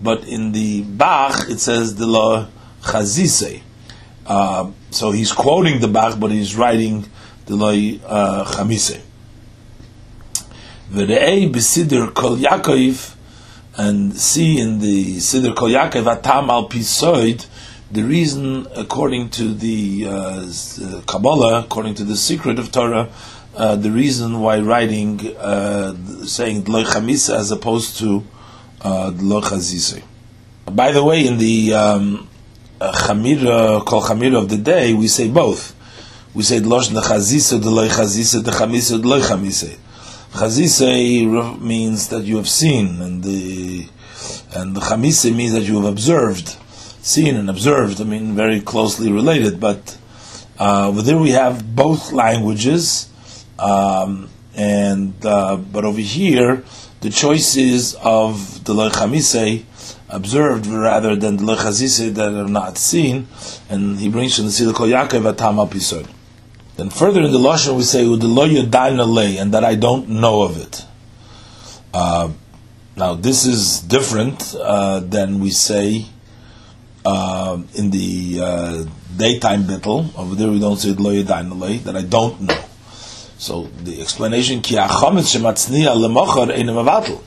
but 0.00 0.24
in 0.24 0.52
the 0.52 0.82
Bach 0.82 1.48
it 1.48 1.60
says 1.60 1.94
the 1.96 2.06
loy 2.06 2.46
chazise. 2.82 3.62
Uh, 4.26 4.70
so 4.90 5.10
he's 5.10 5.32
quoting 5.32 5.80
the 5.80 5.88
Bach, 5.88 6.18
but 6.18 6.30
he's 6.30 6.56
writing 6.56 7.06
delay 7.46 8.00
uh, 8.06 8.44
chamise. 8.44 9.00
V're'ei 10.90 11.50
b'sidr 11.52 12.14
kol 12.14 12.36
Yaakov, 12.36 13.14
and 13.76 14.16
see 14.16 14.60
in 14.60 14.78
the 14.78 15.16
Sidr 15.16 15.54
Kol 15.54 15.70
Yaakov 15.70 16.06
Atam 16.06 16.50
al 16.50 16.68
Pisoid, 16.68 17.46
the 17.90 18.02
reason, 18.02 18.66
according 18.76 19.30
to 19.30 19.54
the 19.54 20.06
uh, 20.08 21.00
Kabbalah, 21.06 21.60
according 21.60 21.94
to 21.94 22.04
the 22.04 22.16
secret 22.16 22.58
of 22.58 22.72
Torah, 22.72 23.10
uh, 23.54 23.76
the 23.76 23.90
reason 23.90 24.40
why 24.40 24.58
writing 24.58 25.36
uh, 25.36 25.94
saying 26.24 26.62
Dloy 26.62 26.82
Chamisa 26.82 27.36
as 27.36 27.50
opposed 27.50 27.98
to 27.98 28.24
uh, 28.80 29.10
Chazise. 29.12 30.02
By 30.66 30.92
the 30.92 31.04
way, 31.04 31.26
in 31.26 31.38
the 31.38 31.74
um, 31.74 32.28
Chamira, 32.80 33.84
Kol 33.84 34.02
Chamira 34.02 34.42
of 34.42 34.48
the 34.48 34.56
day, 34.58 34.92
we 34.94 35.06
say 35.06 35.28
both. 35.28 35.74
We 36.34 36.42
say 36.42 36.58
Dlosh 36.58 36.88
Chazisa, 36.88 37.60
Dloy 37.60 37.88
Chazisa, 37.88 38.42
the 38.42 38.50
Chamisa, 38.50 39.00
Dloy 39.00 39.20
Chamisa. 39.20 39.76
Chazise 40.32 41.60
means 41.60 42.08
that 42.08 42.24
you 42.24 42.36
have 42.38 42.48
seen, 42.48 43.00
and 43.00 43.22
the 43.22 43.88
and 44.56 44.74
the 44.74 44.80
Chamise 44.80 45.34
means 45.34 45.52
that 45.52 45.62
you 45.62 45.76
have 45.76 45.84
observed 45.84 46.56
seen 47.04 47.36
and 47.36 47.50
observed, 47.50 48.00
I 48.00 48.04
mean, 48.04 48.34
very 48.34 48.60
closely 48.60 49.12
related. 49.12 49.60
But 49.60 49.96
uh, 50.58 50.90
there 50.90 51.18
we 51.18 51.30
have 51.30 51.76
both 51.76 52.12
languages, 52.12 53.08
um, 53.58 54.30
and 54.56 55.14
uh, 55.24 55.56
but 55.56 55.84
over 55.84 56.00
here 56.00 56.64
the 57.00 57.10
choice 57.10 57.56
is 57.56 57.94
of 58.02 58.64
the 58.64 58.72
lechamise 58.72 59.64
observed 60.08 60.66
rather 60.66 61.14
than 61.16 61.36
the 61.36 61.42
lechazise 61.42 62.14
that 62.14 62.32
are 62.32 62.48
not 62.48 62.78
seen, 62.78 63.26
and 63.68 63.98
he 63.98 64.08
brings 64.08 64.36
from 64.36 64.46
the 64.46 64.50
Silikol 64.50 64.88
Yaakov 64.88 65.30
atam 65.30 65.58
episode. 65.58 66.08
Then 66.76 66.90
further 66.90 67.20
in 67.20 67.30
the 67.30 67.38
lashon 67.38 67.76
we 67.76 67.82
say 67.82 68.04
udeloy 68.04 69.40
and 69.40 69.52
that 69.52 69.64
I 69.64 69.74
don't 69.74 70.08
know 70.08 70.42
of 70.42 70.60
it. 70.60 70.84
Uh, 71.92 72.30
now 72.96 73.14
this 73.14 73.44
is 73.44 73.80
different 73.80 74.54
uh, 74.58 75.00
than 75.00 75.40
we 75.40 75.50
say 75.50 76.06
uh, 77.04 77.60
in 77.74 77.90
the 77.90 78.40
uh, 78.40 78.84
daytime 79.16 79.64
bittel. 79.64 80.16
Over 80.18 80.34
there 80.34 80.50
we 80.50 80.58
don't 80.58 80.76
say 80.76 80.90
lo 80.90 81.22
that 81.22 81.96
I 81.96 82.02
don't 82.02 82.40
know. 82.40 82.64
So 83.38 83.64
the 83.82 84.00
explanation 84.00 84.62
ki 84.62 84.76
achametz 84.76 85.36
shematzniya 85.36 85.94
lemochar 85.96 86.50
einem 86.56 87.20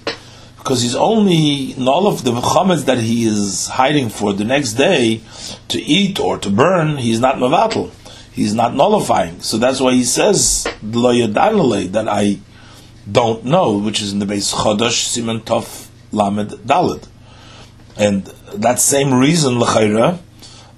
because 0.58 0.82
he's 0.82 0.96
only 0.96 1.76
all 1.88 2.08
of 2.08 2.24
the 2.24 2.32
chametz 2.32 2.86
that 2.86 2.98
he 2.98 3.26
is 3.26 3.68
hiding 3.68 4.10
for 4.10 4.34
the 4.34 4.44
next 4.44 4.74
day 4.74 5.22
to 5.70 5.82
eat 5.82 6.20
or 6.20 6.38
to 6.40 6.50
burn. 6.50 6.98
He's 6.98 7.20
not 7.20 7.36
mavatal. 7.36 7.92
He's 8.34 8.54
not 8.54 8.76
nullifying. 8.76 9.42
So 9.42 9.58
that's 9.58 9.80
why 9.80 9.94
he 9.94 10.04
says 10.04 10.68
lo 10.84 11.14
that 11.14 12.08
I 12.10 12.40
don't 13.10 13.46
know, 13.46 13.78
which 13.78 14.02
is 14.02 14.12
in 14.12 14.20
the 14.20 14.26
base 14.26 14.54
chodosh 14.54 15.18
siman 15.18 15.42
tov 15.42 15.88
lamed 16.12 16.52
dalid. 16.66 17.08
And 17.96 18.32
that 18.56 18.80
same 18.80 19.14
reason, 19.14 19.60
l'chayra, 19.60 20.20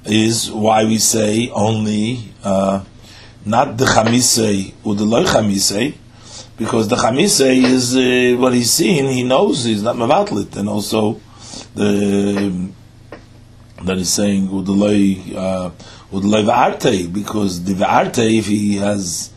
is 0.05 0.51
why 0.51 0.85
we 0.85 0.97
say 0.97 1.49
only 1.53 2.19
uh, 2.43 2.83
not 3.45 3.77
the 3.77 3.85
chamisei 3.85 4.73
or 4.83 4.95
the 4.95 5.03
loy 5.05 5.23
chamisei, 5.23 5.95
because 6.57 6.87
the 6.87 6.95
chamisei 6.95 7.63
is 7.63 7.95
uh, 7.95 8.39
what 8.39 8.53
he's 8.53 8.71
seeing. 8.71 9.09
He 9.09 9.23
knows 9.23 9.63
he's 9.63 9.83
not 9.83 9.95
mavatlit, 9.95 10.55
and 10.57 10.67
also 10.69 11.19
the 11.75 12.69
that 13.83 13.97
he's 13.97 14.11
saying 14.11 14.47
udaloi 14.47 15.35
uh, 15.35 15.69
udaloi 16.11 16.43
v'arte, 16.45 17.11
because 17.13 17.63
the 17.63 17.73
v'arte 17.73 18.39
if 18.39 18.47
he 18.47 18.77
has 18.77 19.31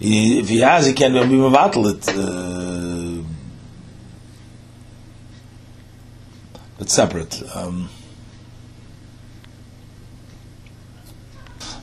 if 0.00 0.48
he 0.48 0.58
has 0.58 0.86
he 0.86 0.92
can't 0.92 1.14
be 1.14 1.36
mavatlit. 1.36 2.08
Uh, 2.08 2.95
but 6.78 6.90
separate. 6.90 7.42
Um, 7.54 7.88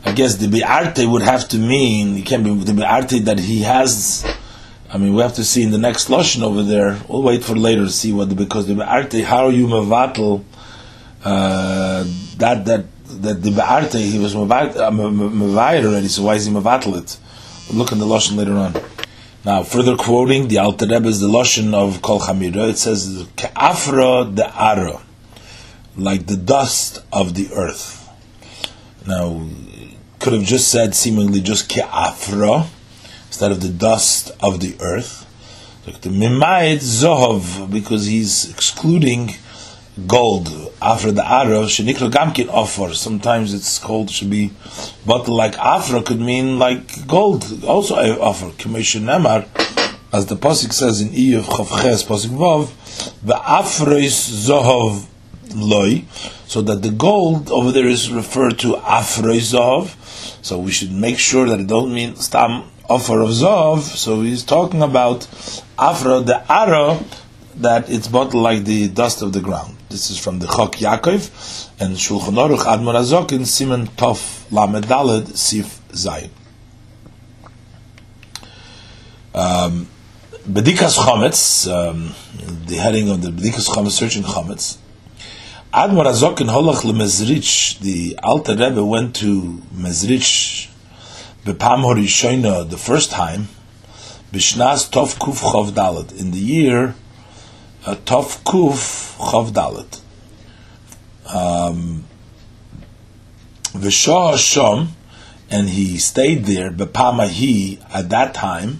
I 0.06 0.12
guess 0.12 0.36
the 0.36 0.48
bi'arte 0.48 1.10
would 1.10 1.22
have 1.22 1.48
to 1.50 1.58
mean 1.58 2.18
it 2.18 2.26
can 2.26 2.44
be 2.44 2.54
the 2.54 2.74
bi'arte 2.74 3.24
that 3.26 3.40
he 3.40 3.62
has. 3.62 4.26
I 4.92 4.98
mean, 4.98 5.16
we 5.16 5.22
have 5.22 5.36
to 5.36 5.44
see 5.44 5.64
in 5.64 5.72
the 5.72 5.78
next 5.78 6.10
lashon 6.10 6.44
over 6.44 6.62
there. 6.62 7.00
We'll 7.08 7.24
wait 7.24 7.44
for 7.44 7.56
later 7.56 7.86
to 7.86 7.90
see 7.90 8.14
what 8.14 8.36
because 8.36 8.68
the 8.68 8.74
bi'arte 8.76 9.24
how 9.24 9.50
you 9.50 9.68
mevatel 9.68 10.44
uh, 11.24 12.04
that 12.38 12.66
that 12.66 12.86
that 13.22 13.42
the 13.42 13.50
bi'arte 13.52 14.00
he 14.00 14.20
was 14.20 14.36
mevatel 14.36 14.76
uh, 14.76 15.88
already. 15.88 16.08
So 16.08 16.24
why 16.24 16.36
is 16.36 16.46
he 16.46 16.54
mevatel 16.54 16.98
it? 17.02 17.18
Look 17.74 17.92
in 17.94 18.00
the 18.00 18.06
lashon 18.06 18.36
later 18.36 18.54
on. 18.54 18.74
Now, 19.46 19.64
further 19.64 19.98
quoting 19.98 20.48
the 20.48 20.60
Alter 20.60 20.88
Rebbe 20.88 21.10
is 21.10 21.20
the 21.20 21.28
Lashon 21.28 21.74
of 21.74 22.02
Kol 22.02 22.22
Chamira. 22.22 22.70
It 22.70 22.78
says, 22.78 23.26
"Ke'afra 23.36 24.34
de 24.34 24.50
ara," 24.56 25.02
like 25.98 26.28
the 26.28 26.38
dust 26.38 27.00
of 27.12 27.34
the 27.34 27.50
earth. 27.54 28.08
Now, 29.06 29.42
could 30.20 30.32
have 30.32 30.46
just 30.46 30.70
said 30.70 30.96
seemingly 30.96 31.42
just 31.42 31.68
ke'afra 31.68 32.68
instead 33.28 33.52
of 33.52 33.60
the 33.60 33.68
dust 33.68 34.32
of 34.40 34.62
the 34.62 34.78
earth. 34.80 35.26
The 35.86 36.08
mimayit 36.08 36.80
zohov 36.80 37.70
because 37.70 38.06
he's 38.06 38.50
excluding 38.50 39.36
gold 40.08 40.50
after 40.82 41.12
the 41.12 41.24
ara 41.24 41.66
shenikra 41.66 42.10
gamkin 42.10 42.50
offer. 42.50 42.94
Sometimes 42.94 43.54
it's 43.54 43.80
called 43.80 44.10
should 44.10 44.30
be, 44.30 44.52
but 45.06 45.28
like 45.28 45.58
afra 45.58 46.02
could 46.02 46.20
mean 46.20 46.60
like 46.60 47.08
gold. 47.08 47.64
Also 47.64 47.96
I 47.96 48.10
offer 48.18 48.52
commission 48.58 49.04
nemar, 49.04 49.48
as 50.12 50.26
the 50.26 50.36
pasuk 50.36 50.74
says 50.74 51.02
in 51.02 51.10
Iyov 51.10 51.44
Chavches 51.44 52.06
pasuk 52.06 52.32
vav, 52.32 52.70
the 53.22 53.36
afreis 53.36 54.48
zohov 54.48 55.06
loy, 55.56 56.04
so 56.48 56.62
that 56.62 56.82
the 56.82 56.92
gold 56.92 57.52
over 57.52 57.72
there 57.72 57.88
is 57.88 58.12
referred 58.12 58.58
to 58.60 58.74
afreis 58.74 59.54
zohov. 59.54 59.96
So 60.44 60.58
we 60.58 60.72
should 60.72 60.92
make 60.92 61.20
sure 61.20 61.48
that 61.48 61.60
it 61.60 61.68
don't 61.68 61.94
mean 61.94 62.16
stam 62.16 62.70
offer 62.90 63.22
of 63.22 63.30
zov. 63.30 63.82
So 63.82 64.22
he's 64.22 64.44
talking 64.44 64.82
about 64.82 65.28
afra 65.78 66.20
the 66.22 66.44
ara 66.52 67.00
that 67.58 67.90
it's 67.90 68.08
bottled 68.08 68.42
like 68.42 68.66
the 68.66 68.88
dust 68.88 69.22
of 69.22 69.34
the 69.34 69.42
ground. 69.42 69.78
This 69.90 70.10
is 70.10 70.18
from 70.18 70.40
the 70.40 70.48
Chok 70.48 70.76
Yaakov 70.76 71.70
and 71.80 71.96
Shulchan 71.96 72.36
Aruch 72.36 72.66
Admor 72.66 72.96
Azok 72.96 73.32
in 73.32 73.42
Siman 73.42 73.88
Tov 73.90 74.52
Lamed 74.52 74.86
Daled 74.86 75.36
Sif 75.36 75.82
Zayin. 75.90 76.30
Um, 79.36 79.88
Bedikas 80.48 80.98
Chometz, 80.98 81.72
um, 81.72 82.14
the 82.66 82.76
heading 82.76 83.10
of 83.10 83.22
the 83.22 83.30
Bedikas 83.30 83.68
Chometz, 83.68 83.92
searching 83.92 84.24
Chometz. 84.24 84.78
Admor 85.74 86.06
Azok 86.06 86.42
in 86.42 86.48
Holach 86.48 86.82
LeMezrich, 86.84 87.80
the 87.80 88.18
Alter 88.24 88.56
Rebbe 88.56 88.84
went 88.84 89.16
to 89.16 89.62
Mezrich 89.76 90.70
Bepam 91.46 91.84
Horishoina 91.84 92.70
the 92.70 92.78
first 92.78 93.12
time, 93.12 93.48
Bishnas 94.32 94.90
Tov 94.90 95.18
Kuf 95.18 95.42
Chov 95.42 95.72
Dalet, 95.72 96.20
in 96.20 96.32
the 96.32 96.40
year 96.40 96.96
uh, 97.86 97.96
Tov 97.96 98.44
Kuf 98.44 99.18
Chav 99.18 99.52
Dalet. 99.52 100.00
Um, 101.34 102.06
V'shah 103.74 104.36
Shom, 104.36 104.90
and 105.50 105.70
he 105.70 105.98
stayed 105.98 106.46
there, 106.46 106.72
Bepamahi, 106.72 107.84
at 107.94 108.10
that 108.10 108.34
time, 108.34 108.80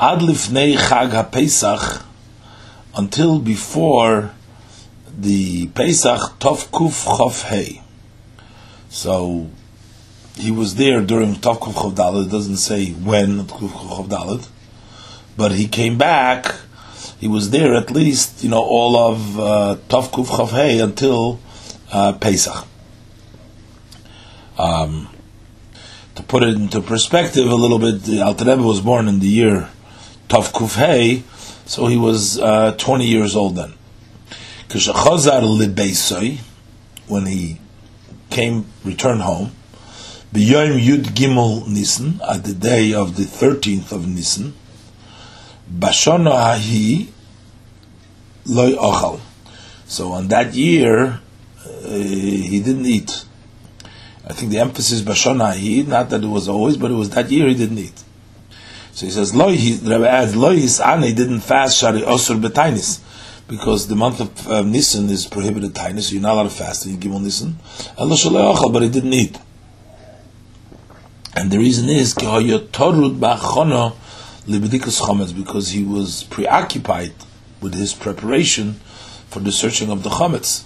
Ad 0.00 0.20
Lifnei 0.20 0.76
Chag 0.76 1.10
HaPesach, 1.10 2.02
until 2.96 3.38
before 3.40 4.32
the 5.18 5.66
Pesach 5.68 6.38
Tov 6.38 6.68
Kuf 6.68 7.06
Chav. 7.06 7.82
So, 8.88 9.50
he 10.36 10.50
was 10.50 10.76
there 10.76 11.00
during 11.00 11.34
Tov 11.34 11.58
Kuf 11.58 11.72
Chav 11.72 11.94
Dalet, 11.94 12.26
it 12.26 12.30
doesn't 12.30 12.58
say 12.58 12.90
when 12.90 13.44
Kuf 13.44 13.70
Chav 13.70 14.08
Dalet, 14.08 14.48
but 15.36 15.52
he 15.52 15.66
came 15.66 15.98
back 15.98 16.54
he 17.18 17.28
was 17.28 17.50
there 17.50 17.74
at 17.74 17.90
least, 17.90 18.44
you 18.44 18.50
know, 18.50 18.62
all 18.62 18.96
of 18.96 19.38
uh, 19.38 19.76
Tov 19.88 20.10
Kuf 20.10 20.82
until 20.82 21.40
uh, 21.92 22.12
Pesach. 22.14 22.66
Um, 24.58 25.08
to 26.14 26.22
put 26.22 26.42
it 26.42 26.54
into 26.54 26.80
perspective 26.80 27.46
a 27.46 27.54
little 27.54 27.78
bit, 27.78 28.20
Alter 28.20 28.44
Rebbe 28.44 28.62
was 28.62 28.80
born 28.80 29.08
in 29.08 29.20
the 29.20 29.28
year 29.28 29.68
Tov 30.28 30.52
Kuf 30.52 30.76
Hey, 30.76 31.22
so 31.66 31.86
he 31.86 31.96
was 31.96 32.38
uh, 32.38 32.72
20 32.72 33.06
years 33.06 33.36
old 33.36 33.56
then. 33.56 33.74
When 37.08 37.26
he 37.26 37.60
came, 38.30 38.66
returned 38.84 39.22
home, 39.22 39.52
B'yom 40.32 40.80
Yud 40.84 41.04
Gimel 41.14 41.68
Nisan, 41.68 42.20
at 42.28 42.44
the 42.44 42.52
day 42.52 42.92
of 42.92 43.16
the 43.16 43.22
13th 43.22 43.92
of 43.92 44.08
Nisan, 44.08 44.54
Bashono 45.70 46.32
Hahi 46.32 47.08
Loy 48.46 48.72
Ochal. 48.72 49.20
So 49.86 50.12
on 50.12 50.28
that 50.28 50.54
year, 50.54 51.20
uh, 51.64 51.88
he 51.88 52.60
didn't 52.60 52.86
eat. 52.86 53.24
I 54.28 54.32
think 54.32 54.50
the 54.50 54.58
emphasis 54.58 55.02
Bashana 55.02 55.54
he 55.54 55.82
not 55.84 56.10
that 56.10 56.22
it 56.24 56.28
was 56.28 56.48
always, 56.48 56.76
but 56.76 56.90
it 56.90 56.94
was 56.94 57.10
that 57.10 57.30
year 57.30 57.46
he 57.48 57.54
didn't 57.54 57.78
eat. 57.78 58.02
So 58.92 59.06
he 59.06 59.12
says, 59.12 59.34
Loy, 59.34 59.52
Rebbe 59.52 60.08
adds, 60.08 60.34
Loi 60.34 60.56
his 60.56 60.80
ane 60.80 61.14
didn't 61.14 61.40
fast 61.40 61.78
Shari 61.78 62.00
Osur 62.00 62.40
Betainis, 62.40 63.00
because 63.46 63.86
the 63.88 63.94
month 63.94 64.20
of 64.20 64.48
uh, 64.48 64.62
Nisan 64.62 65.10
is 65.10 65.26
prohibited 65.26 65.74
tainis, 65.74 66.08
so 66.08 66.14
you're 66.14 66.22
not 66.22 66.32
allowed 66.32 66.44
to 66.44 66.50
fast 66.50 66.86
in 66.86 66.96
Gimel 66.96 67.20
Nisan. 67.22 67.56
But 67.96 68.82
he 68.82 68.88
didn't 68.88 69.12
eat. 69.12 69.38
And 71.34 71.50
the 71.50 71.58
reason 71.58 71.88
is, 71.90 72.14
because 74.46 75.68
he 75.70 75.84
was 75.84 76.24
preoccupied 76.24 77.12
with 77.60 77.74
his 77.74 77.92
preparation 77.92 78.74
for 79.28 79.40
the 79.40 79.52
searching 79.52 79.90
of 79.90 80.02
the 80.02 80.10
chametz. 80.10 80.64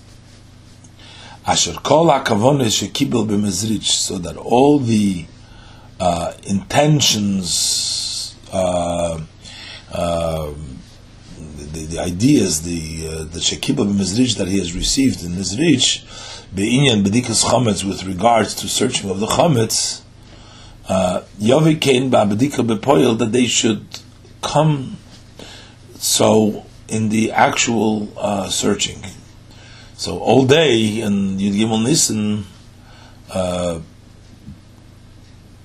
Asher 1.46 1.72
kol 1.82 2.06
shekibel 2.08 3.26
b'mezrich, 3.26 3.84
so 3.84 4.18
that 4.18 4.36
all 4.36 4.78
the 4.78 5.24
uh, 5.98 6.32
intentions, 6.44 8.36
uh, 8.52 9.20
uh, 9.92 10.52
the, 11.72 11.86
the, 11.86 11.98
ideas, 11.98 12.62
the 12.62 13.08
uh, 13.08 13.24
the 13.24 13.40
shekibel 13.40 13.90
b'mezrich 13.90 14.36
that 14.36 14.48
he 14.48 14.58
has 14.58 14.74
received 14.74 15.24
in 15.24 15.32
mezrich, 15.32 16.04
be'inyan 16.54 17.02
b'dikas 17.02 17.44
chametz 17.44 17.84
with 17.84 18.04
regards 18.04 18.54
to 18.54 18.68
searching 18.68 19.10
of 19.10 19.20
the 19.20 19.26
chametz, 19.26 20.02
uh, 20.90 21.22
Yavi 21.38 21.80
Kain 21.80 22.10
ba'bedika 22.10 22.66
bepoil 22.66 23.16
that 23.16 23.30
they 23.30 23.46
should 23.46 23.86
come 24.42 24.96
so 25.94 26.66
in 26.88 27.10
the 27.10 27.30
actual 27.30 28.12
uh, 28.18 28.48
searching. 28.48 29.00
So 29.94 30.18
all 30.18 30.46
day 30.46 31.00
in 31.00 31.38
Yud 31.38 31.54
Gimel 31.54 31.84
Nissen, 31.84 32.44
uh, 33.32 33.80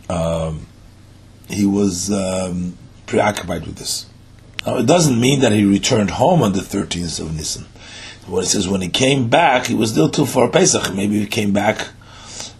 um, 0.10 0.68
he 1.50 1.66
was 1.66 2.12
um, 2.12 2.78
preoccupied 3.08 3.66
with 3.66 3.78
this. 3.78 4.06
Now 4.64 4.78
it 4.78 4.86
doesn't 4.86 5.20
mean 5.20 5.40
that 5.40 5.54
he 5.54 5.66
returned 5.66 6.12
home 6.12 6.44
on 6.44 6.54
the 6.54 6.60
13th 6.60 7.20
of 7.20 7.36
Nissen. 7.36 7.66
What 8.28 8.44
it 8.44 8.48
says 8.48 8.68
when 8.68 8.82
he 8.82 8.90
came 8.90 9.28
back, 9.30 9.66
he 9.66 9.74
was 9.74 9.90
still 9.90 10.10
too 10.10 10.28
far 10.28 10.50
Pesach. 10.50 10.94
Maybe 10.94 11.20
he 11.20 11.26
came 11.26 11.52
back 11.52 11.88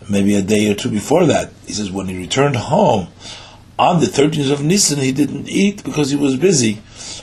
maybe 0.10 0.34
a 0.34 0.42
day 0.42 0.72
or 0.72 0.74
two 0.74 0.90
before 0.90 1.28
that. 1.28 1.52
He 1.66 1.74
says 1.74 1.92
when 1.92 2.08
he 2.08 2.18
returned 2.18 2.56
home 2.56 3.08
on 3.78 4.00
the 4.00 4.06
13th 4.06 4.52
of 4.52 4.64
Nisan, 4.64 5.00
he 5.00 5.12
didn't 5.12 5.50
eat 5.50 5.84
because 5.84 6.10
he 6.10 6.16
was 6.16 6.36
busy. 6.38 6.82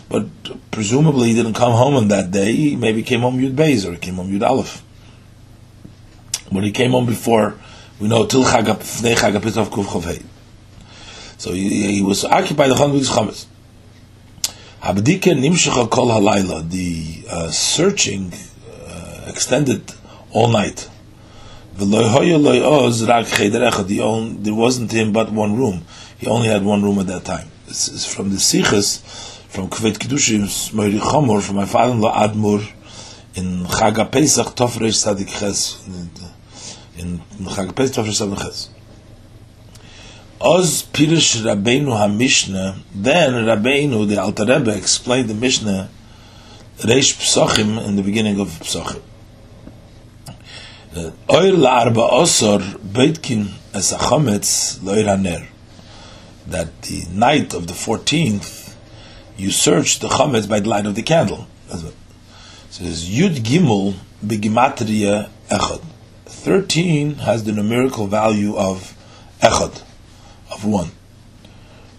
But 0.08 0.26
presumably 0.70 1.28
he 1.28 1.34
didn't 1.34 1.54
come 1.54 1.72
home 1.72 1.94
on 1.94 2.08
that 2.08 2.30
day. 2.30 2.52
He 2.52 2.76
maybe 2.76 3.02
came 3.02 3.20
home 3.20 3.38
Yud 3.38 3.54
Beis 3.54 3.88
or 3.88 3.92
he 3.92 3.98
came 3.98 4.14
home 4.16 4.30
Yud 4.30 4.46
Aleph. 4.46 4.82
But 6.50 6.64
he 6.64 6.70
came 6.70 6.90
home 6.90 7.06
before, 7.06 7.54
we 7.98 8.08
know, 8.08 8.26
till 8.26 8.44
Chagapnei 8.44 9.14
Chagapitav 9.14 9.70
Kuf 9.70 9.84
Chavei. 9.84 10.22
So 11.38 11.52
he, 11.52 11.94
he, 11.94 12.02
was 12.02 12.24
occupied 12.24 12.70
the 12.70 12.74
Chan 12.76 12.92
with 12.92 13.08
Chametz. 13.08 13.46
Habdika 14.82 15.32
Nimshacha 15.32 15.90
Kol 15.90 16.08
Halayla, 16.08 16.68
the 16.68 17.24
uh, 17.30 17.50
searching 17.50 18.32
uh, 18.86 19.24
extended 19.28 19.92
all 20.32 20.48
night. 20.48 20.88
There 21.74 21.88
wasn't 24.54 24.92
him 24.92 25.12
but 25.12 25.32
one 25.32 25.56
room. 25.56 25.84
He 26.18 26.26
only 26.26 26.48
had 26.48 26.64
one 26.64 26.82
room 26.82 26.98
at 26.98 27.06
that 27.06 27.24
time. 27.24 27.48
This 27.66 27.88
is 27.88 28.04
from 28.06 28.30
the 28.30 28.38
Sikhs, 28.38 29.00
from 29.48 29.68
Kvet 29.68 29.98
Kedushim, 29.98 30.42
Moiri 30.72 30.98
Chomor, 30.98 31.40
from 31.42 31.56
my 31.56 31.64
father-in-law 31.64 32.14
Admur, 32.14 32.62
in 33.34 33.64
Chag 33.64 34.10
Pesach 34.12 34.54
Tofresh 34.54 34.94
Sadik 34.94 35.28
Ches, 35.28 35.78
in 36.98 37.20
Chag 37.40 37.74
Pesach 37.74 37.94
Tofresh 37.96 38.14
Sadik 38.14 38.38
Ches. 38.38 38.68
Oz 40.40 40.82
Pirish 40.92 41.40
Rabbeinu 41.42 41.92
HaMishnah, 41.96 42.76
then 42.94 43.32
Rabbeinu, 43.32 44.06
the 44.08 44.20
Alter 44.20 44.44
Rebbe, 44.44 44.76
explained 44.76 45.28
the 45.30 45.34
Mishnah, 45.34 45.88
Reish 46.78 47.14
Psochim, 47.14 47.78
in 47.86 47.96
the 47.96 48.02
beginning 48.02 48.38
of 48.40 48.48
Psochim. 48.48 49.00
Oir 50.94 51.54
la'arba 51.54 52.12
osor 52.12 52.60
beitkin 52.60 53.50
as 53.72 53.92
a 53.92 53.96
chometz 53.96 54.82
loir 54.82 55.04
haner. 55.04 55.46
That 56.46 56.82
the 56.82 57.06
night 57.10 57.54
of 57.54 57.66
the 57.66 57.72
14th, 57.72 58.74
you 59.38 59.50
search 59.50 60.00
the 60.00 60.08
chometz 60.08 60.46
by 60.46 60.60
the 60.60 60.68
light 60.68 60.84
of 60.84 60.94
the 60.94 61.02
candle. 61.02 61.46
Says 62.68 63.08
Yud 63.08 63.36
Gimel 63.36 63.94
begimatria 64.22 65.30
echad. 65.48 65.82
13 66.26 67.14
has 67.14 67.44
the 67.44 67.52
numerical 67.52 68.06
value 68.06 68.54
of 68.54 68.94
echad, 69.40 69.82
of 70.50 70.66
one. 70.66 70.90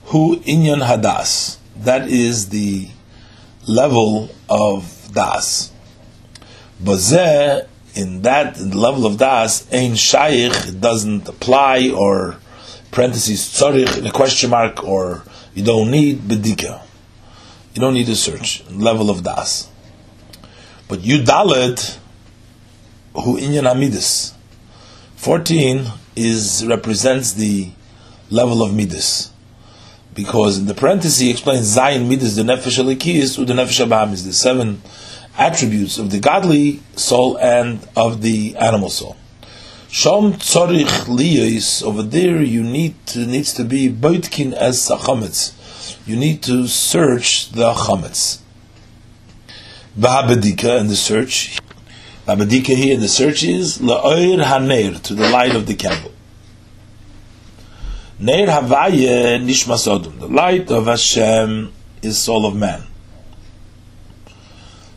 Hu 0.06 0.38
inyan 0.42 0.86
hadas. 0.86 1.58
That 1.76 2.08
is 2.10 2.50
the 2.50 2.90
level 3.66 4.30
of 4.48 5.10
das. 5.14 5.72
Bazeh 6.80 7.68
in 7.96 8.24
that 8.24 8.60
level 8.60 9.06
of 9.06 9.18
das, 9.18 9.72
ein 9.72 9.96
shaykh 9.96 10.80
doesn't 10.80 11.28
apply 11.28 11.92
or 11.96 12.38
parentheses 12.92 13.42
tzarich 13.42 13.98
in 13.98 14.06
a 14.08 14.12
question 14.12 14.50
mark 14.50 14.84
or 14.84 15.24
you 15.54 15.64
don't 15.64 15.92
need 15.92 16.20
bedika. 16.20 16.82
You 17.74 17.82
don't 17.82 17.94
need 17.94 18.06
to 18.08 18.16
search 18.16 18.64
level 18.70 19.10
of 19.10 19.24
das. 19.24 19.70
But 20.88 21.00
yudalet 21.00 21.98
who 23.14 23.38
inyan 23.38 23.72
amidis. 23.72 24.34
Fourteen 25.16 25.86
is 26.16 26.66
represents 26.68 27.34
the 27.34 27.72
level 28.30 28.62
of 28.62 28.74
midas. 28.74 29.32
Because 30.14 30.60
in 30.60 30.68
the 30.68 30.76
parenthesis 30.76 31.20
he 31.20 31.32
explains 31.32 31.76
Zayin 31.76 32.08
midas 32.08 32.36
the 32.36 32.44
nefesh 32.44 32.84
alikis 32.84 33.40
or 33.40 33.46
the 33.46 33.54
nefesh 33.54 33.86
abahamis, 33.86 34.26
the 34.26 34.34
seven 34.34 34.82
attributes 35.38 35.98
of 35.98 36.12
the 36.12 36.20
godly 36.20 36.82
soul 36.96 37.38
and 37.38 37.88
of 37.96 38.22
the 38.22 38.56
animal 38.58 38.90
soul. 38.90 39.16
Shom 39.90 40.34
tzorich 40.34 41.06
liyos 41.06 41.84
over 41.84 42.02
there 42.04 42.42
you 42.42 42.64
need 42.64 42.96
to, 43.08 43.26
needs 43.26 43.54
to 43.54 43.64
be 43.64 43.90
boitkin 43.90 44.54
as 44.54 44.88
chametz. 44.88 45.54
You 46.08 46.16
need 46.16 46.42
to 46.44 46.68
search 46.68 47.52
the 47.52 47.74
chametz. 47.74 48.40
V'habedika 49.98 50.80
in 50.80 50.88
the 50.88 50.96
search. 50.96 51.60
V'habedika 52.28 52.76
here 52.76 52.96
in 52.96 53.02
the 53.02 53.08
search 53.08 53.44
is 53.44 53.78
la'oir 53.78 54.44
haner 54.44 55.00
to 55.04 55.14
the 55.14 55.30
light 55.30 55.56
of 55.56 55.68
the 55.68 55.76
candle. 55.76 56.12
Neir 58.20 58.48
havaye 58.48 59.44
nishmas 59.44 59.88
odom. 59.88 60.20
The 60.20 60.28
light 60.28 60.72
of 60.72 60.86
Hashem 60.86 61.72
is 62.02 62.18
soul 62.18 62.46
of 62.46 62.56
man. 62.56 62.84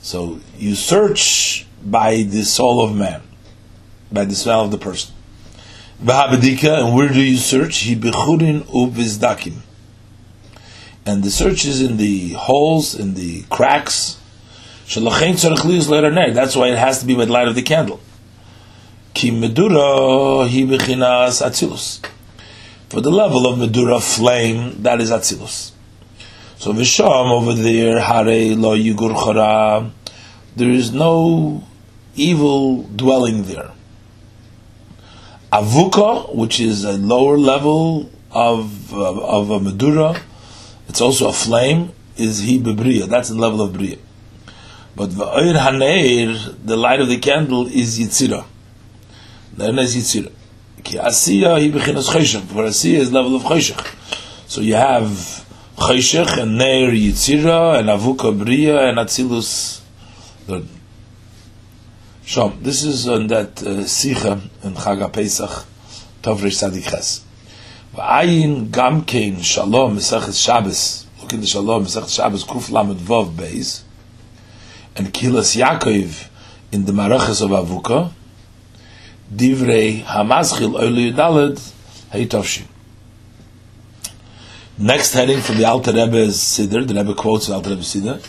So 0.06 0.38
you 0.56 0.76
search 0.76 1.66
by 1.84 2.22
the 2.22 2.44
soul 2.44 2.84
of 2.84 2.94
man, 2.94 3.22
by 4.12 4.24
the 4.24 4.36
smell 4.36 4.60
of 4.60 4.70
the 4.70 4.78
person. 4.78 5.12
and 5.98 6.94
where 6.94 7.08
do 7.08 7.20
you 7.20 7.36
search? 7.36 7.78
He 7.78 7.96
bechurin 7.96 8.62
uvizdakim. 8.66 9.62
And 11.04 11.24
the 11.24 11.30
search 11.32 11.64
is 11.64 11.82
in 11.82 11.96
the 11.96 12.34
holes, 12.34 12.94
in 12.94 13.14
the 13.14 13.42
cracks. 13.50 14.18
That's 14.94 14.94
why 14.96 15.08
it 16.68 16.78
has 16.78 17.00
to 17.00 17.04
be 17.04 17.16
by 17.16 17.24
the 17.24 17.32
light 17.32 17.48
of 17.48 17.56
the 17.56 17.62
candle. 17.62 17.98
For 19.12 19.40
the 23.00 23.10
level 23.10 23.48
of 23.48 23.58
medura 23.58 24.00
flame, 24.00 24.84
that 24.84 25.00
is 25.00 25.10
atzilus. 25.10 25.72
So 26.58 26.72
Visham 26.72 27.30
over 27.30 27.52
there, 27.52 28.00
Hare 28.00 28.54
lo 28.56 28.76
chara, 28.76 29.90
there 30.56 30.70
is 30.70 30.92
no 30.92 31.62
evil 32.14 32.82
dwelling 32.84 33.44
there. 33.44 33.70
Avuka, 35.52 36.34
which 36.34 36.58
is 36.58 36.84
a 36.84 36.92
lower 36.92 37.38
level 37.38 38.10
of 38.30 38.92
uh, 38.92 39.20
of 39.20 39.50
a 39.50 39.60
medura, 39.60 40.20
it's 40.88 41.00
also 41.00 41.28
a 41.28 41.32
flame, 41.32 41.92
is 42.16 42.40
he 42.40 42.58
bebriya. 42.58 43.06
That's 43.06 43.28
the 43.28 43.36
level 43.36 43.60
of 43.60 43.72
briya. 43.72 43.98
But 44.94 45.10
va'ir 45.10 45.54
haneir, 45.54 46.56
the 46.64 46.76
light 46.76 47.00
of 47.00 47.08
the 47.08 47.18
candle, 47.18 47.66
is 47.66 47.98
yitzira. 47.98 48.44
Then 49.52 49.78
is 49.78 49.94
yitzira. 49.94 50.32
Ki 50.82 50.96
asiya 50.96 51.60
he 51.60 51.70
bechinas 51.70 52.08
chayshach. 52.08 52.46
For 52.46 52.64
asiya 52.64 52.98
is 52.98 53.12
level 53.12 53.36
of 53.36 53.42
chayshach. 53.42 54.48
So 54.48 54.62
you 54.62 54.74
have 54.74 55.45
Chayshech 55.76 56.38
and 56.42 56.56
Neir 56.56 56.90
Yitzira 56.90 57.78
and 57.78 57.88
Avuka 57.90 58.36
Bria 58.36 58.88
and 58.88 58.96
Atzilus. 58.96 59.82
So, 62.24 62.48
this 62.60 62.82
is 62.82 63.06
on 63.06 63.26
that 63.26 63.62
uh, 63.62 63.84
Sicha 63.84 64.40
in 64.64 64.72
Chag 64.72 65.12
Pesach, 65.12 65.66
Tovrish 66.22 66.62
Tzadik 66.62 66.90
Ches. 66.90 67.24
V'ayin 67.94 68.68
Gamkein 68.70 69.44
Shalom 69.44 69.96
Mesechet 69.96 70.42
Shabbos. 70.42 71.06
Look 71.20 71.34
in 71.34 71.40
the 71.42 71.46
Shalom 71.46 71.84
Mesechet 71.84 72.16
Shabbos 72.16 72.44
Kuf 72.44 72.70
Lamed 72.70 72.98
Vov 72.98 73.34
Beis. 73.36 73.82
And 74.96 75.12
Kilas 75.12 75.54
Yaakov 75.60 76.28
in 76.72 76.86
the 76.86 76.92
Marachas 76.92 77.42
of 77.44 77.50
Avuka. 77.50 78.12
Divrei 79.30 80.02
Hamaschil 80.02 80.74
Oile 80.74 81.12
Yudalid 81.12 81.72
Heitovshin. 82.12 82.66
Next 84.78 85.14
heading 85.14 85.40
from 85.40 85.56
the 85.56 85.64
Alter 85.64 85.90
Rebbe's 85.90 86.36
Siddur, 86.36 86.86
the 86.86 86.92
Rebbe 86.92 87.14
quotes 87.14 87.46
the 87.46 87.54
Alter 87.54 87.70
Rebbe's 87.70 87.94
Siddur, 87.94 88.22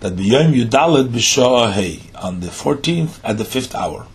that 0.00 0.14
B'yom 0.14 0.52
Yudalid 0.52 1.06
B'Shah 1.06 1.70
Hey, 1.70 2.10
on 2.16 2.40
the 2.40 2.48
14th 2.48 3.20
at 3.22 3.38
the 3.38 3.44
5th 3.44 3.76
hour. 3.76 4.08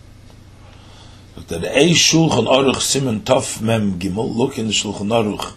That 1.46 1.64
A 1.64 1.92
Shulchan 1.92 2.46
Aruch 2.46 2.82
Simon 2.82 3.22
Tov 3.22 3.62
Mem 3.62 3.98
Gimel, 3.98 4.36
look 4.36 4.58
in 4.58 4.66
the 4.66 4.74
Shulchan 4.74 5.08
Aruch, 5.08 5.54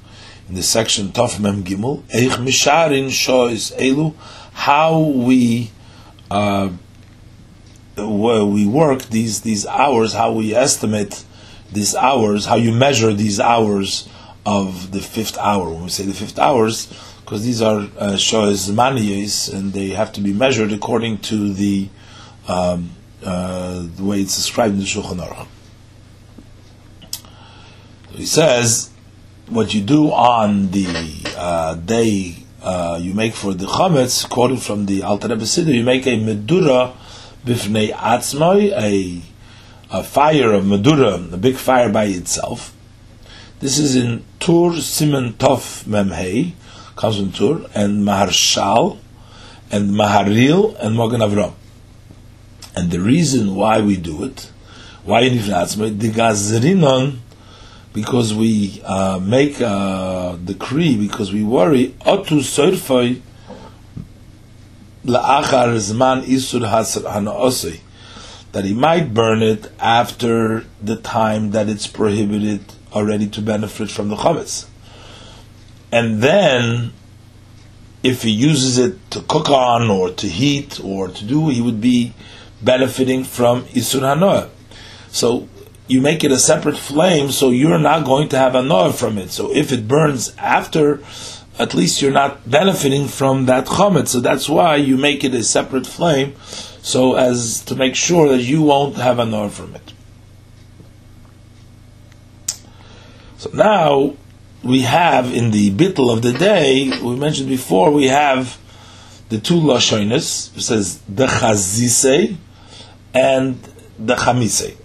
in 0.47 0.55
the 0.55 0.63
section 0.63 1.09
Tov 1.09 1.41
Mem 1.41 1.65
Gimel, 1.65 2.03
Eich 2.03 2.37
Misharin 2.37 3.07
Shois 3.07 3.75
Elu, 3.77 4.15
how 4.53 4.97
we 4.97 5.71
uh, 6.29 6.69
we 7.97 8.65
work 8.65 9.01
these 9.07 9.41
these 9.41 9.65
hours, 9.65 10.13
how 10.13 10.31
we 10.31 10.55
estimate 10.55 11.25
these 11.69 11.95
hours, 11.95 12.45
how 12.45 12.55
you 12.55 12.71
measure 12.71 13.11
these 13.11 13.41
hours 13.41 14.07
of 14.45 14.91
the 14.91 14.99
fifth 14.99 15.37
hour. 15.37 15.69
When 15.69 15.83
we 15.83 15.89
say 15.89 16.05
the 16.05 16.13
fifth 16.13 16.39
hours, 16.39 16.87
because 17.19 17.43
these 17.45 17.61
are 17.61 17.87
uh, 17.97 18.17
shoes 18.17 18.69
maniyos 18.69 19.53
and 19.53 19.73
they 19.73 19.89
have 19.89 20.11
to 20.13 20.21
be 20.21 20.33
measured 20.33 20.71
according 20.71 21.19
to 21.19 21.53
the 21.53 21.89
um, 22.47 22.91
uh, 23.23 23.85
the 23.95 24.03
way 24.03 24.21
it's 24.21 24.35
described 24.35 24.73
in 24.73 24.79
the 24.79 24.85
Shulchan 24.85 25.17
Aruch. 25.17 25.47
he 28.15 28.25
says, 28.25 28.89
what 29.47 29.73
you 29.73 29.81
do 29.81 30.11
on 30.11 30.71
the 30.71 30.87
uh, 31.37 31.75
day 31.75 32.35
uh, 32.61 32.99
you 33.01 33.13
make 33.13 33.33
for 33.33 33.53
the 33.53 33.65
chametz, 33.65 34.27
quoted 34.27 34.61
from 34.61 34.85
the 34.85 35.03
Alter 35.03 35.29
Rebbe 35.29 35.43
Siddur, 35.43 35.73
you 35.73 35.83
make 35.83 36.05
a 36.05 36.17
medura 36.17 36.93
bifnei 37.45 37.91
atzmai, 37.91 38.71
a, 38.71 39.21
a 39.97 40.03
fire 40.03 40.53
of 40.53 40.65
medura, 40.65 41.33
a 41.33 41.37
big 41.37 41.55
fire 41.55 41.89
by 41.89 42.05
itself. 42.05 42.75
This 43.61 43.77
is 43.77 43.95
in 43.95 44.25
Tur 44.39 44.77
Simon 44.77 45.33
Tov 45.33 45.83
Memhei, 45.83 46.53
comes 46.95 47.17
from 47.17 47.31
Tur, 47.31 47.69
and 47.75 48.03
Maharshal, 48.03 48.97
and 49.71 49.91
Maharil, 49.91 50.75
and 50.79 50.95
Mogan 50.95 51.21
Avram. 51.21 51.53
And 52.75 52.89
the 52.89 52.99
reason 52.99 53.53
why 53.55 53.79
we 53.79 53.97
do 53.97 54.23
it, 54.23 54.49
why 55.03 55.21
in 55.21 55.37
Ifnatzmai, 55.37 55.99
the 55.99 56.09
Gazrinon, 56.09 57.19
because 57.93 58.33
we 58.33 58.81
uh, 58.83 59.19
make 59.21 59.59
a 59.59 60.39
decree, 60.43 60.97
because 60.97 61.31
we 61.31 61.43
worry, 61.43 61.89
otu 61.99 62.39
soirfoi 62.41 63.21
la'achar 65.05 65.75
zman 65.75 66.23
isur 66.23 66.67
hanaosei, 66.67 67.79
that 68.53 68.65
he 68.65 68.73
might 68.73 69.13
burn 69.13 69.43
it 69.43 69.71
after 69.79 70.65
the 70.81 70.95
time 70.95 71.51
that 71.51 71.69
it's 71.69 71.85
prohibited 71.85 72.61
already 72.93 73.27
to 73.27 73.41
benefit 73.41 73.89
from 73.89 74.09
the 74.09 74.15
chametz. 74.15 74.67
And 75.91 76.21
then, 76.21 76.93
if 78.03 78.23
he 78.23 78.31
uses 78.31 78.77
it 78.77 79.11
to 79.11 79.21
cook 79.21 79.49
on 79.49 79.89
or 79.89 80.09
to 80.11 80.27
heat 80.27 80.79
or 80.83 81.09
to 81.09 81.25
do, 81.25 81.49
he 81.49 81.61
would 81.61 81.81
be 81.81 82.13
benefiting 82.61 83.23
from 83.23 83.63
isur 83.65 84.01
hanoah. 84.01 84.49
So 85.09 85.47
you 85.87 85.99
make 86.01 86.23
it 86.23 86.31
a 86.31 86.39
separate 86.39 86.77
flame, 86.77 87.31
so 87.31 87.49
you're 87.49 87.77
not 87.77 88.05
going 88.05 88.29
to 88.29 88.37
have 88.37 88.55
a 88.55 88.63
noah 88.63 88.93
from 88.93 89.17
it. 89.17 89.31
So 89.31 89.53
if 89.53 89.71
it 89.71 89.87
burns 89.87 90.33
after, 90.37 91.03
at 91.59 91.73
least 91.73 92.01
you're 92.01 92.11
not 92.11 92.49
benefiting 92.49 93.07
from 93.07 93.45
that 93.47 93.65
chomet. 93.65 94.07
So 94.07 94.21
that's 94.21 94.47
why 94.47 94.77
you 94.77 94.95
make 94.97 95.23
it 95.23 95.33
a 95.33 95.43
separate 95.43 95.85
flame, 95.85 96.35
so 96.81 97.15
as 97.15 97.63
to 97.65 97.75
make 97.75 97.95
sure 97.95 98.29
that 98.29 98.41
you 98.41 98.61
won't 98.61 98.95
have 98.95 99.19
a 99.19 99.25
noah 99.25 99.49
from 99.49 99.75
it. 99.75 99.93
So 103.41 103.49
now 103.55 104.13
we 104.63 104.81
have 104.81 105.33
in 105.33 105.49
the 105.49 105.71
bittel 105.71 106.13
of 106.13 106.21
the 106.21 106.31
day, 106.31 106.91
we 107.01 107.15
mentioned 107.15 107.49
before, 107.49 107.89
we 107.89 108.05
have 108.05 108.55
the 109.29 109.39
two 109.39 109.55
lashonis. 109.55 110.55
It 110.55 110.61
says 110.61 110.99
the 111.09 111.25
chazise 111.25 112.35
and 113.15 113.59
the 113.97 114.13
chamise 114.13 114.77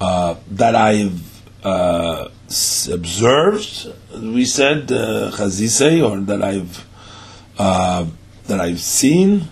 uh, 0.00 0.36
that 0.52 0.74
I've 0.74 1.42
uh, 1.62 2.28
observed, 2.90 3.92
we 4.14 4.46
said 4.46 4.90
uh, 4.90 5.30
chazise, 5.30 6.02
or 6.02 6.20
that 6.20 6.42
I've 6.42 6.86
uh, 7.58 8.06
that 8.46 8.60
I've 8.62 8.80
seen, 8.80 9.50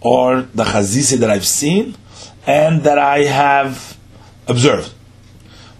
or 0.00 0.42
the 0.52 0.64
chazise 0.64 1.16
that 1.18 1.30
I've 1.30 1.46
seen, 1.46 1.94
and 2.44 2.82
that 2.82 2.98
I 2.98 3.22
have 3.22 3.96
observed. 4.48 4.92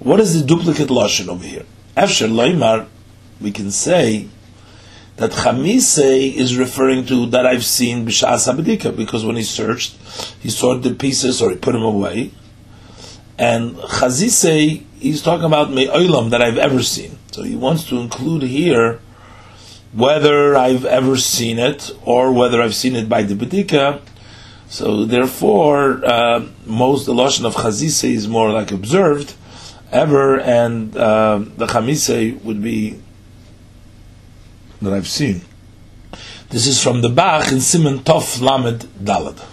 What 0.05 0.21
is 0.21 0.39
the 0.39 0.47
duplicate 0.47 0.89
lashon 0.89 1.29
over 1.29 1.45
here? 1.45 1.65
After 1.97 2.27
loymar, 2.27 2.87
we 3.41 3.51
can 3.51 3.71
say 3.71 4.29
that 5.17 5.31
chamise 5.31 5.99
is 5.99 6.57
referring 6.57 7.07
to 7.07 7.27
that 7.31 7.47
I've 7.47 7.65
seen 7.65 8.07
b'shas 8.07 8.47
abedika 8.53 8.95
because 8.95 9.25
when 9.25 9.37
he 9.37 9.43
searched, 9.43 9.97
he 10.41 10.51
saw 10.51 10.77
the 10.77 10.95
pieces 10.95 11.41
or 11.41 11.51
he 11.51 11.57
put 11.57 11.73
them 11.73 11.83
away 11.83 12.33
and 13.39 13.77
Chazise, 13.77 14.85
he's 14.99 15.23
talking 15.23 15.47
about 15.47 15.71
Me'olam 15.71 16.31
that 16.31 16.41
I've 16.41 16.59
ever 16.59 16.83
seen. 16.83 17.19
So 17.33 17.43
he 17.43 17.57
wants 17.57 17.85
to 17.89 17.99
include 17.99 18.43
here 18.43 19.01
whether 19.93 20.55
I've 20.55 20.85
ever 20.85 21.17
seen 21.17 21.59
it 21.59 21.91
or 22.05 22.33
whether 22.33 22.61
I've 22.61 22.75
seen 22.75 22.95
it 22.95 23.09
by 23.09 23.23
the 23.23 23.35
Bedika. 23.35 24.03
So 24.69 25.05
therefore, 25.05 26.05
uh, 26.05 26.47
most 26.67 27.07
the 27.07 27.15
Lashon 27.15 27.45
of 27.45 27.55
Chazise 27.55 28.05
is 28.05 28.29
more 28.29 28.51
like 28.51 28.71
observed 28.71 29.35
ever, 29.91 30.41
and 30.41 30.97
uh, 30.97 31.39
the 31.57 31.67
Chamise 31.67 32.43
would 32.43 32.63
be 32.63 33.01
that 34.83 34.93
I've 34.93 35.09
seen. 35.09 35.43
This 36.51 36.67
is 36.67 36.83
from 36.83 37.01
the 37.01 37.09
Bach 37.09 37.51
in 37.51 37.61
Simon 37.61 37.99
Tov 38.01 38.41
Lamed 38.41 38.83
Dalad. 39.03 39.45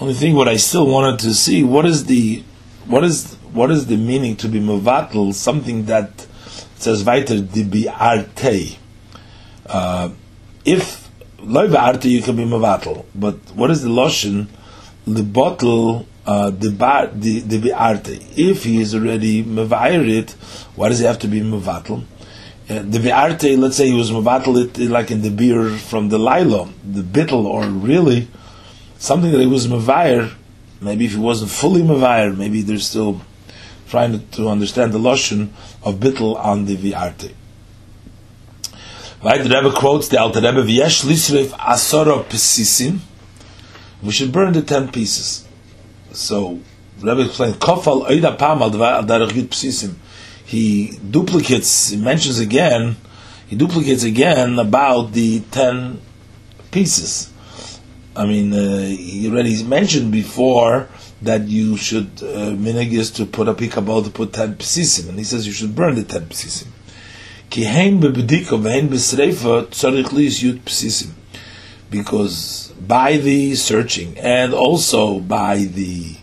Only 0.00 0.14
thing, 0.14 0.34
what 0.34 0.48
I 0.48 0.56
still 0.56 0.86
wanted 0.86 1.20
to 1.20 1.34
see, 1.34 1.62
what 1.62 1.84
is 1.84 2.06
the, 2.06 2.42
what 2.86 3.04
is 3.04 3.36
what 3.52 3.70
is 3.70 3.86
the 3.86 3.96
meaning 3.96 4.36
to 4.36 4.48
be 4.48 4.60
mevatel? 4.60 5.34
Something 5.34 5.86
that 5.86 6.26
says 6.76 7.04
weiter 7.04 7.40
di. 7.40 7.88
Uh, 9.66 10.10
if 10.64 11.10
loy 11.40 11.68
bi'arte, 11.68 12.04
you 12.04 12.22
can 12.22 12.36
be 12.36 12.44
mevatel, 12.44 13.04
but 13.14 13.36
what 13.54 13.70
is 13.70 13.82
the 13.82 13.88
lotion? 13.88 14.48
The 15.08 15.22
bottle, 15.22 16.06
uh, 16.26 16.50
the 16.50 16.70
bar, 16.70 17.06
the 17.06 17.40
bi'arte. 17.40 18.22
If 18.36 18.64
he 18.64 18.78
is 18.80 18.94
already 18.94 19.42
mevayirit, 19.42 20.32
why 20.76 20.90
does 20.90 20.98
he 20.98 21.06
have 21.06 21.18
to 21.20 21.28
be 21.28 21.40
mevatel? 21.40 22.04
Uh, 22.68 22.82
the 22.82 22.98
bi'arte, 22.98 23.56
let's 23.56 23.78
say 23.78 23.86
he 23.88 23.94
was 23.94 24.10
mevatel 24.10 24.62
it 24.62 24.78
like 24.90 25.10
in 25.10 25.22
the 25.22 25.30
beer 25.30 25.70
from 25.70 26.10
the 26.10 26.18
lilo, 26.18 26.68
the 26.84 27.00
bittel, 27.00 27.46
or 27.46 27.64
really 27.64 28.28
something 28.98 29.32
that 29.32 29.40
he 29.40 29.46
was 29.46 29.66
mavire, 29.66 30.34
maybe 30.82 31.06
if 31.06 31.12
he 31.12 31.18
wasn't 31.18 31.50
fully 31.50 31.80
mavire, 31.80 32.36
maybe 32.36 32.60
they're 32.60 32.78
still 32.78 33.22
trying 33.88 34.28
to 34.32 34.48
understand 34.48 34.92
the 34.92 34.98
lotion 34.98 35.54
of 35.82 35.94
bittel 35.94 36.36
on 36.36 36.66
the 36.66 36.76
viarte. 36.76 37.32
Right, 39.24 39.42
the 39.42 39.48
Rebbe 39.48 39.72
quotes 39.74 40.08
the 40.08 40.20
Alter 40.20 40.40
Rebbe, 40.40 40.62
"V'yesh 40.64 41.04
lisrif 41.04 41.48
asoro 41.52 42.24
pesisim." 42.24 43.00
We 44.02 44.12
should 44.12 44.32
burn 44.32 44.52
the 44.52 44.62
ten 44.62 44.88
pieces. 44.90 45.46
So 46.12 46.60
the 47.00 47.06
Rebbe 47.06 47.28
explains, 47.28 47.56
"Kofal 47.56 48.06
oida 48.08 48.36
pesisim." 48.38 49.94
He 50.44 50.98
duplicates, 51.10 51.88
he 51.90 51.96
mentions 51.96 52.38
again, 52.38 52.96
he 53.48 53.56
duplicates 53.56 54.02
again 54.02 54.58
about 54.58 55.12
the 55.12 55.40
ten 55.50 56.00
pieces. 56.70 57.30
I 58.16 58.24
mean, 58.24 58.52
uh, 58.52 58.80
he 58.86 59.28
already 59.30 59.62
mentioned 59.62 60.10
before 60.10 60.88
that 61.20 61.48
you 61.48 61.76
should 61.76 62.06
uh, 62.22 62.52
minig 62.56 62.92
is 62.92 63.10
to 63.12 63.26
put 63.26 63.48
a 63.48 63.54
pikabel 63.54 64.04
to 64.04 64.10
put 64.10 64.32
ten 64.32 64.54
psisim, 64.56 65.10
and 65.10 65.18
he 65.18 65.24
says 65.24 65.46
you 65.46 65.52
should 65.52 65.74
burn 65.74 65.96
the 65.96 66.04
ten 66.04 66.22
psisim. 66.26 66.68
Psisim, 70.64 71.10
because 71.90 72.67
by 72.86 73.16
the 73.16 73.54
searching 73.54 74.16
and 74.18 74.54
also 74.54 75.20
by 75.20 75.58
the 75.58 76.16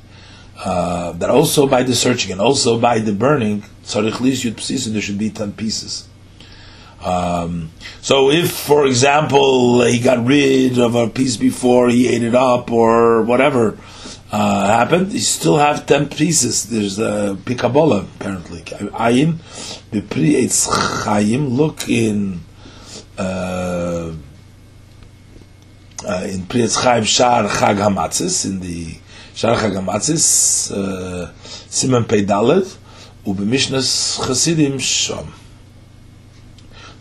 uh, 0.63 1.11
that 1.13 1.29
also 1.29 1.67
by 1.67 1.83
the 1.83 1.93
searching 1.93 2.31
and 2.31 2.39
also 2.39 2.79
by 2.79 2.99
the 2.99 3.11
burning 3.11 3.63
tzarich 3.83 4.19
yud 4.19 4.55
psisim 4.55 4.93
there 4.93 5.01
should 5.01 5.17
be 5.17 5.29
ten 5.29 5.51
pieces. 5.51 6.07
Um, 7.03 7.71
so 8.01 8.31
if, 8.31 8.49
for 8.51 8.87
example, 8.87 9.83
he 9.83 9.99
got 9.99 10.25
rid 10.25 10.79
of 10.79 10.95
a 10.95 11.07
piece 11.07 11.37
before 11.37 11.89
he 11.89 12.07
ate 12.07 12.23
it 12.23 12.33
up 12.33 12.71
or 12.71 13.21
whatever 13.21 13.77
uh, 14.31 14.67
happened, 14.67 15.11
he 15.11 15.19
still 15.19 15.57
have 15.57 15.85
ten 15.85 16.09
pieces. 16.09 16.67
There's 16.69 16.97
a 16.97 17.37
pikabola 17.43 18.05
apparently. 18.15 18.61
Ayim, 18.61 19.35
b'pri 19.91 20.41
eitz 20.41 20.67
chayim. 21.03 21.55
Look 21.55 21.87
in 21.87 22.41
uh, 23.19 24.13
uh, 26.05 26.27
in 26.29 26.45
Pri 26.45 26.61
Etz 26.61 26.81
Chaim 26.83 27.03
Shar 27.03 27.43
Chag 27.43 27.77
Hamatzis 27.77 28.45
in 28.45 28.59
the 28.59 28.97
Shar 29.35 29.57
Chagamatzis, 29.57 30.71
uh, 30.71 31.29
Siman 31.43 32.07
Pei 32.07 32.23
Dalet, 32.23 32.77
Ubemishnas 33.25 34.25
Chasidim 34.25 34.73
Shom. 34.73 35.27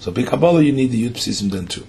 So 0.00 0.10
Big 0.10 0.26
Kabbalah, 0.26 0.60
you 0.60 0.72
need 0.72 0.90
the 0.90 1.08
Yud 1.08 1.12
Psisim 1.12 1.50
then 1.52 1.68
too. 1.68 1.86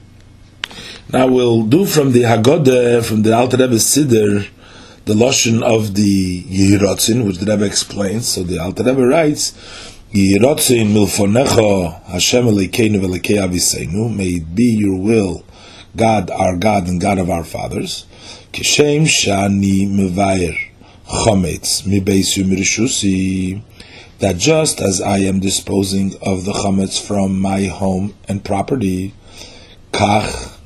Now 1.11 1.25
we'll 1.25 1.63
do 1.63 1.85
from 1.87 2.11
the 2.11 2.21
Haggadah, 2.21 3.03
from 3.03 3.23
the 3.23 3.33
Alter 3.33 3.57
Rebbe 3.57 3.75
Siddur, 3.75 4.47
the 5.05 5.13
Lashon 5.15 5.63
of 5.63 5.95
the 5.95 6.43
Yehirotzin, 6.43 7.25
which 7.25 7.39
the 7.39 7.51
Rebbe 7.51 7.65
explains. 7.65 8.27
So 8.27 8.43
the 8.43 8.59
Alter 8.59 8.83
Rebbe 8.83 9.05
writes, 9.05 9.53
Yehirotzin 10.13 10.93
milfonecha 10.93 12.03
Hashem 12.03 12.45
Elokeinu 12.45 12.99
v'Elokei 12.99 13.37
Aviseinu, 13.37 14.15
may 14.15 14.27
it 14.27 14.53
be 14.53 14.77
your 14.77 15.01
will, 15.01 15.43
God 15.95 16.29
our 16.29 16.57
God 16.57 16.87
and 16.87 16.99
God 16.99 17.19
of 17.19 17.29
our 17.29 17.43
fathers, 17.43 18.05
Kishem 18.51 19.03
shani 19.03 19.87
mevayer 19.87 20.57
chometz 21.07 21.83
mibeis 21.83 22.37
umirishusi, 22.37 23.61
that 24.19 24.37
just 24.37 24.81
as 24.81 25.01
I 25.01 25.19
am 25.19 25.39
disposing 25.39 26.15
of 26.21 26.45
the 26.45 26.53
chametz 26.53 27.01
from 27.01 27.39
my 27.39 27.65
home 27.65 28.13
and 28.27 28.43
property, 28.43 29.13
kach 29.91 30.57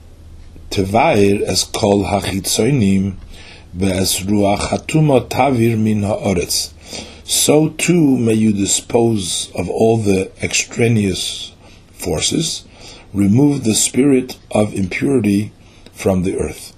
tevayer 0.71 1.41
as 1.41 1.63
kol 1.63 2.05
hachitzoinim 2.05 3.15
ve'es 3.75 4.25
ruach 4.25 4.69
hatuma 4.69 5.27
tavir 5.27 5.77
min 5.77 6.03
ha'oretz. 6.03 6.73
So 7.23 7.69
too 7.69 8.17
may 8.17 8.33
you 8.33 8.53
dispose 8.53 9.51
of 9.53 9.69
all 9.69 9.97
the 9.97 10.31
extraneous 10.43 11.53
forces, 11.91 12.65
remove 13.13 13.63
the 13.63 13.75
spirit 13.75 14.37
of 14.51 14.73
impurity 14.73 15.51
from 15.93 16.23
the 16.23 16.37
earth. 16.37 16.73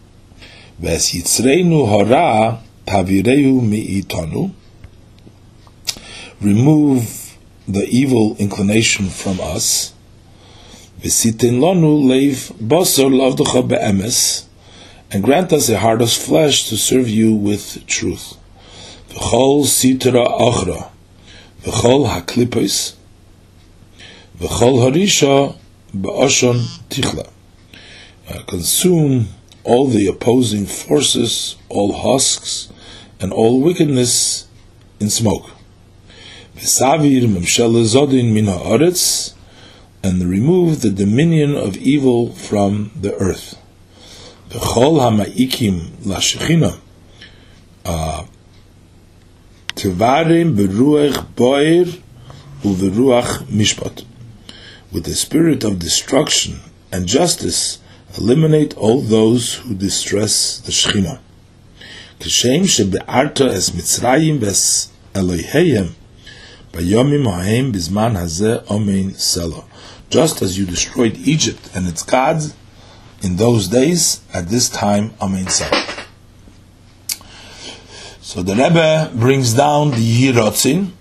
Ves 0.79 1.11
yitzreinu 1.11 1.87
hara 1.87 2.59
tavireu 2.85 3.61
mi'itonu. 3.61 4.51
Remove 6.41 7.37
the 7.67 7.85
evil 7.87 8.35
inclination 8.37 9.07
from 9.09 9.39
us. 9.39 9.93
Vesitin 11.01 11.59
lonu 11.59 12.03
leiv 12.03 12.51
be'emes. 13.67 14.45
And 15.11 15.23
grant 15.23 15.51
us 15.51 15.67
a 15.69 15.77
heart 15.77 16.01
of 16.01 16.11
flesh 16.11 16.69
to 16.69 16.77
serve 16.77 17.09
you 17.09 17.33
with 17.33 17.85
truth. 17.85 18.37
V'chol 19.09 19.65
sitra 19.65 20.25
achra. 20.25 20.89
V'chol 21.63 22.07
haklipos. 22.09 22.95
V'chol 24.39 24.89
harisha 24.89 25.57
ba'ashon 25.95 26.59
tichla. 26.89 27.29
Uh, 28.29 28.43
consume 28.43 29.27
all 29.63 29.87
the 29.87 30.07
opposing 30.07 30.65
forces, 30.65 31.55
all 31.69 31.91
husks, 31.93 32.69
and 33.19 33.33
all 33.33 33.61
wickedness 33.61 34.47
in 34.99 35.09
smoke. 35.09 35.51
V'savir 36.55 37.23
memshel 37.23 37.83
zodin 37.83 38.33
min 38.33 38.45
ha'aretz, 38.45 39.33
and 40.03 40.23
remove 40.23 40.81
the 40.81 40.89
dominion 40.89 41.55
of 41.55 41.77
evil 41.77 42.31
from 42.31 42.91
the 42.95 43.13
earth. 43.15 43.57
V'chol 44.49 44.99
ha'ma'ikim 45.01 45.89
la'shechina, 46.05 46.79
tevarim 49.75 50.55
beruach 50.55 51.35
boir 51.35 51.85
uveruach 52.63 53.43
mishpat. 53.45 54.05
With 54.91 55.05
the 55.05 55.15
spirit 55.15 55.63
of 55.63 55.79
destruction 55.79 56.59
and 56.91 57.07
justice, 57.07 57.79
eliminate 58.17 58.75
all 58.75 59.01
those 59.01 59.55
who 59.55 59.73
distress 59.73 60.59
the 60.59 60.71
Shechina. 60.71 61.19
Kishem 62.19 62.63
shebe'arta 62.63 63.47
es 63.49 63.69
Mitzrayim 63.69 64.39
ves 64.39 64.91
Eloheihem 65.13 65.93
bayomim 66.73 67.25
ha'em 67.25 67.71
bizman 67.71 68.15
hazeh 68.15 68.63
omein 68.65 69.15
selo. 69.15 69.65
Just 70.09 70.41
as 70.41 70.57
you 70.57 70.65
destroyed 70.65 71.17
Egypt 71.19 71.69
and 71.73 71.87
its 71.87 72.03
gods 72.03 72.53
in 73.21 73.37
those 73.37 73.69
days, 73.69 74.21
at 74.33 74.49
this 74.49 74.67
time, 74.67 75.13
amen 75.21 75.47
selo. 75.47 75.81
So 78.21 78.41
the 78.43 78.55
Rebbe 78.55 79.11
brings 79.15 79.53
down 79.53 79.91
the 79.91 79.97
Yehirotzin, 79.97 80.91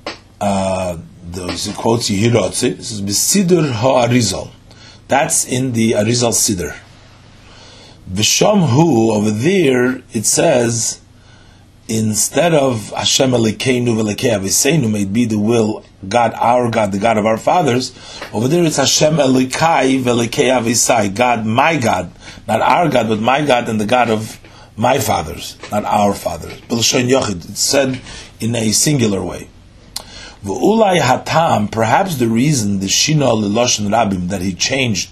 uh, 0.40 0.98
those 1.32 1.64
he 1.64 1.72
quotes 1.72 2.10
Yehirotzin, 2.10 2.76
this 2.76 2.90
is 2.90 3.00
Besidur 3.00 3.72
ha'arizal. 3.72 4.50
That's 5.08 5.44
in 5.44 5.72
the 5.72 5.92
Arizal 5.92 6.32
Siddur. 6.32 6.76
Vishamhu 8.10 9.10
over 9.14 9.30
there 9.30 10.02
it 10.12 10.26
says 10.26 11.00
instead 11.88 12.54
of 12.54 12.90
Hashem 12.90 13.30
Elokeinu 13.30 13.94
v'Elokei 13.94 14.32
Aviseinu 14.32 14.90
may 14.90 15.04
be 15.04 15.26
the 15.26 15.38
will 15.38 15.84
God 16.08 16.32
our 16.34 16.70
God 16.70 16.90
the 16.90 16.98
God 16.98 17.18
of 17.18 17.26
our 17.26 17.36
fathers 17.36 17.94
over 18.32 18.48
there 18.48 18.64
it's 18.64 18.76
Hashem 18.78 19.14
Elokai 19.14 20.02
v'Elokei 20.02 20.50
Avisai 20.50 21.14
God 21.14 21.46
my 21.46 21.76
God 21.76 22.10
not 22.48 22.60
our 22.60 22.88
God 22.88 23.08
but 23.08 23.20
my 23.20 23.44
God 23.44 23.68
and 23.68 23.80
the 23.80 23.86
God 23.86 24.10
of 24.10 24.40
my 24.76 24.98
fathers 24.98 25.56
not 25.70 25.84
our 25.84 26.12
fathers 26.14 26.60
it's 26.68 27.60
said 27.60 28.00
in 28.40 28.56
a 28.56 28.72
singular 28.72 29.22
way 29.22 29.48
V'ulai 30.44 30.98
hatam 30.98 31.70
perhaps 31.70 32.16
the 32.16 32.26
reason 32.26 32.80
the 32.80 32.86
Shina 32.86 33.30
Liloshin 33.30 33.88
Rabim 33.88 34.30
that 34.30 34.40
he 34.40 34.54
changed 34.54 35.10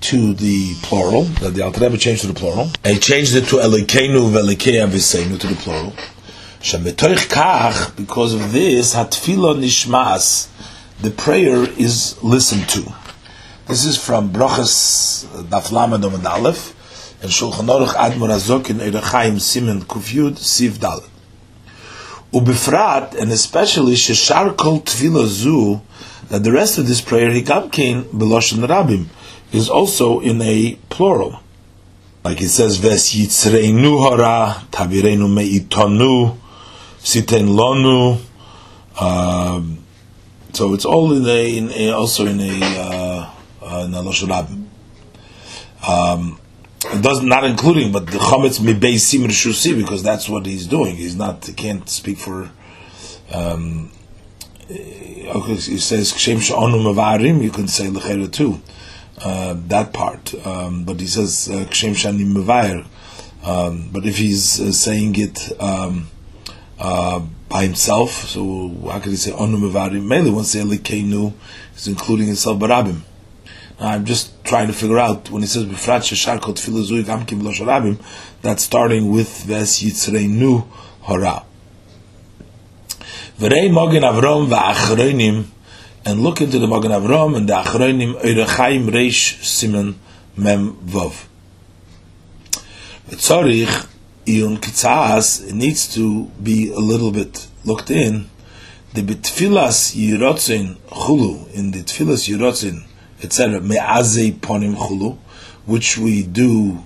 to 0.00 0.34
the 0.34 0.74
plural, 0.82 1.22
that 1.40 1.54
the 1.54 1.62
Alter 1.62 1.82
Rebbe 1.82 1.96
changed 1.96 2.22
to 2.22 2.26
the 2.26 2.34
plural. 2.34 2.70
He 2.84 2.98
changed 2.98 3.36
it 3.36 3.44
to 3.46 3.56
Elikenu 3.56 4.28
ve'Elikei 4.32 4.84
Aviseinu 4.84 5.38
to 5.38 5.46
the 5.46 5.54
plural. 5.54 5.92
Shemetoich 6.60 7.28
kach, 7.28 7.94
because 7.96 8.34
of 8.34 8.52
this, 8.52 8.96
hatfilo 8.96 9.54
nishmas, 9.56 10.48
the 11.00 11.12
prayer 11.12 11.62
is 11.78 12.20
listened 12.24 12.68
to. 12.70 12.92
This 13.68 13.84
is 13.84 13.96
from 13.96 14.32
Brochus 14.32 15.26
Daflama 15.44 16.02
Domad 16.02 16.24
Aleph, 16.24 16.74
and 17.22 17.30
Shulchan 17.30 17.68
Aruch 17.68 17.94
Admor 17.94 18.30
Azok 18.30 18.70
in 18.70 18.78
Erechaim 18.78 19.36
Simen 19.36 19.84
Kufyud 19.84 20.32
Siv 20.32 20.72
Dalet. 20.78 21.08
Ubifrat, 22.36 23.14
and 23.14 23.32
especially 23.32 23.94
Sheshar 23.94 24.54
Kol 24.56 24.80
Tfilo 24.80 25.26
Zu, 25.26 25.80
that 26.28 26.44
the 26.44 26.52
rest 26.52 26.76
of 26.76 26.86
this 26.86 27.00
prayer, 27.00 27.30
Hikamkein 27.30 28.04
Beloshen 28.04 28.66
Rabim, 28.66 29.06
is 29.52 29.70
also 29.70 30.20
in 30.20 30.42
a 30.42 30.74
plural. 30.90 31.40
Like 32.24 32.42
it 32.42 32.50
says, 32.50 32.76
Ves 32.76 33.14
yitzreinu 33.14 34.02
hara, 34.02 34.66
tavirenu 34.70 35.28
me'itonu, 35.32 36.36
siten 36.98 37.56
lonu. 37.56 38.18
Um, 39.00 39.78
so 40.52 40.74
it's 40.74 40.84
all 40.84 41.12
in 41.12 41.26
a, 41.26 41.56
in 41.56 41.70
a 41.70 41.92
also 41.92 42.26
in 42.26 42.40
a, 42.40 42.60
uh, 42.62 43.30
uh, 43.62 43.86
a 43.88 44.02
um, 45.88 46.38
does 47.00 47.22
not 47.22 47.44
including, 47.44 47.92
but 47.92 48.06
the 48.06 48.18
chametz 48.18 48.60
mibeisim 48.60 49.26
rishusi 49.26 49.76
because 49.76 50.02
that's 50.02 50.28
what 50.28 50.46
he's 50.46 50.66
doing. 50.66 50.96
He's 50.96 51.16
not, 51.16 51.44
he 51.44 51.52
can't 51.52 51.88
speak 51.88 52.18
for. 52.18 52.50
Um, 53.32 53.90
okay, 54.70 55.54
he 55.54 55.78
says 55.78 56.12
kshem 56.12 56.36
sha'onu 56.36 56.94
mavarim. 56.94 57.42
You 57.42 57.50
can 57.50 57.68
say 57.68 57.86
lechera 57.86 58.30
too 58.30 58.60
uh, 59.18 59.54
that 59.68 59.92
part. 59.92 60.34
Um, 60.46 60.84
but 60.84 61.00
he 61.00 61.06
says 61.06 61.48
uh, 61.50 61.64
kshem 61.66 61.92
shani 61.92 62.24
mevayer. 62.30 62.86
Um, 63.44 63.90
but 63.92 64.04
if 64.04 64.18
he's 64.18 64.60
uh, 64.60 64.72
saying 64.72 65.14
it 65.16 65.60
um, 65.60 66.08
uh, 66.78 67.20
by 67.48 67.62
himself, 67.62 68.10
so 68.10 68.68
how 68.90 68.98
could 68.98 69.10
he 69.10 69.16
say 69.16 69.30
onu 69.30 69.56
mevarim? 69.56 70.06
Mainly, 70.06 70.30
once 70.30 70.50
say 70.50 70.60
elikenu, 70.60 71.32
he's 71.72 71.86
including 71.88 72.26
himself 72.26 72.58
barabim. 72.58 73.00
I'm 73.78 74.04
just 74.04 74.44
trying 74.44 74.68
to 74.68 74.72
figure 74.72 74.98
out 74.98 75.30
when 75.30 75.42
he 75.42 75.48
says 75.48 75.64
b'frat 75.64 76.00
sheshar 76.00 76.40
kol 76.40 76.54
tefillah 76.54 76.88
zui 76.88 77.04
gamkim 77.04 77.42
lo 77.42 77.98
that's 78.42 78.62
starting 78.62 79.10
with 79.10 79.44
ves 79.44 79.82
yitzreinu 79.82 80.66
hara. 81.02 81.44
V'rei 83.38 83.70
mogen 83.70 84.02
avrom 84.02 84.48
v'achronim 84.48 85.46
and 86.06 86.20
look 86.20 86.40
into 86.40 86.60
the 86.60 86.68
Magen 86.68 86.92
Avram 86.92 87.36
and 87.36 87.48
the 87.48 87.52
Achronim 87.52 88.14
Eirechaim 88.22 88.88
Reish 88.90 89.42
Simon 89.42 89.98
Mem 90.36 90.76
Vov. 90.86 91.26
Tzorich 93.08 93.88
Iyun 94.24 94.58
Kitzas 94.58 95.52
needs 95.52 95.92
to 95.92 96.26
be 96.40 96.70
a 96.70 96.78
little 96.78 97.10
bit 97.10 97.48
looked 97.64 97.90
in. 97.90 98.30
The 98.94 99.02
Betfilas 99.02 99.96
Yirotzin 99.96 100.76
Chulu, 100.90 101.52
in 101.52 101.72
the 101.72 101.80
Tfilas 101.80 102.32
Yirotzin, 102.32 102.84
etc., 103.22 103.60
Me'azei 103.60 104.32
Ponim 104.32 104.74
Chulu, 104.74 105.16
which 105.66 105.98
we 105.98 106.22
do 106.22 106.78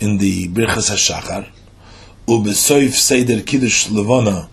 in 0.00 0.18
the 0.18 0.48
Birchas 0.48 0.90
HaShachar, 0.90 1.48
Ubesoif 2.26 2.92
Seder 2.92 3.42
Kiddush 3.42 3.90
Levana, 3.90 4.48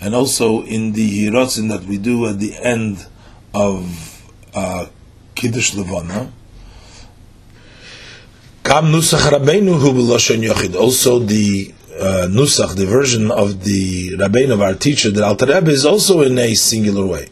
and 0.00 0.14
also 0.14 0.62
in 0.62 0.92
the 0.92 1.26
Yirotzin 1.26 1.68
that 1.70 1.84
we 1.84 1.98
do 1.98 2.26
at 2.26 2.38
the 2.38 2.54
end 2.56 3.06
of 3.54 4.22
uh, 4.54 4.86
Kiddush 5.34 5.74
Levana. 5.74 6.30
Kam 8.62 8.86
Nusach 8.86 9.30
Rabbeinu 9.30 9.78
Hu 9.78 9.92
Yochid. 9.92 10.74
Also, 10.74 11.18
the 11.18 11.74
uh, 11.98 12.26
nusach, 12.28 12.74
the 12.76 12.86
version 12.86 13.30
of 13.30 13.64
the 13.64 14.16
Rabbein 14.16 14.50
of 14.50 14.60
our 14.60 14.74
teacher, 14.74 15.10
the 15.10 15.24
Alter 15.24 15.46
Rebbe 15.46 15.70
is 15.70 15.86
also 15.86 16.22
in 16.22 16.38
a 16.38 16.54
singular 16.54 17.06
way. 17.06 17.28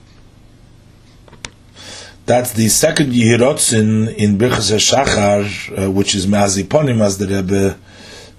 That's 2.24 2.52
the 2.52 2.68
second 2.68 3.12
Yehirotzin 3.12 4.14
in 4.14 4.38
Birchas 4.38 4.70
Shachar, 4.78 5.86
uh, 5.86 5.90
which 5.90 6.14
is 6.14 6.28
Maziponim, 6.28 7.00
as 7.00 7.18
the 7.18 7.26
Rebbe 7.26 7.76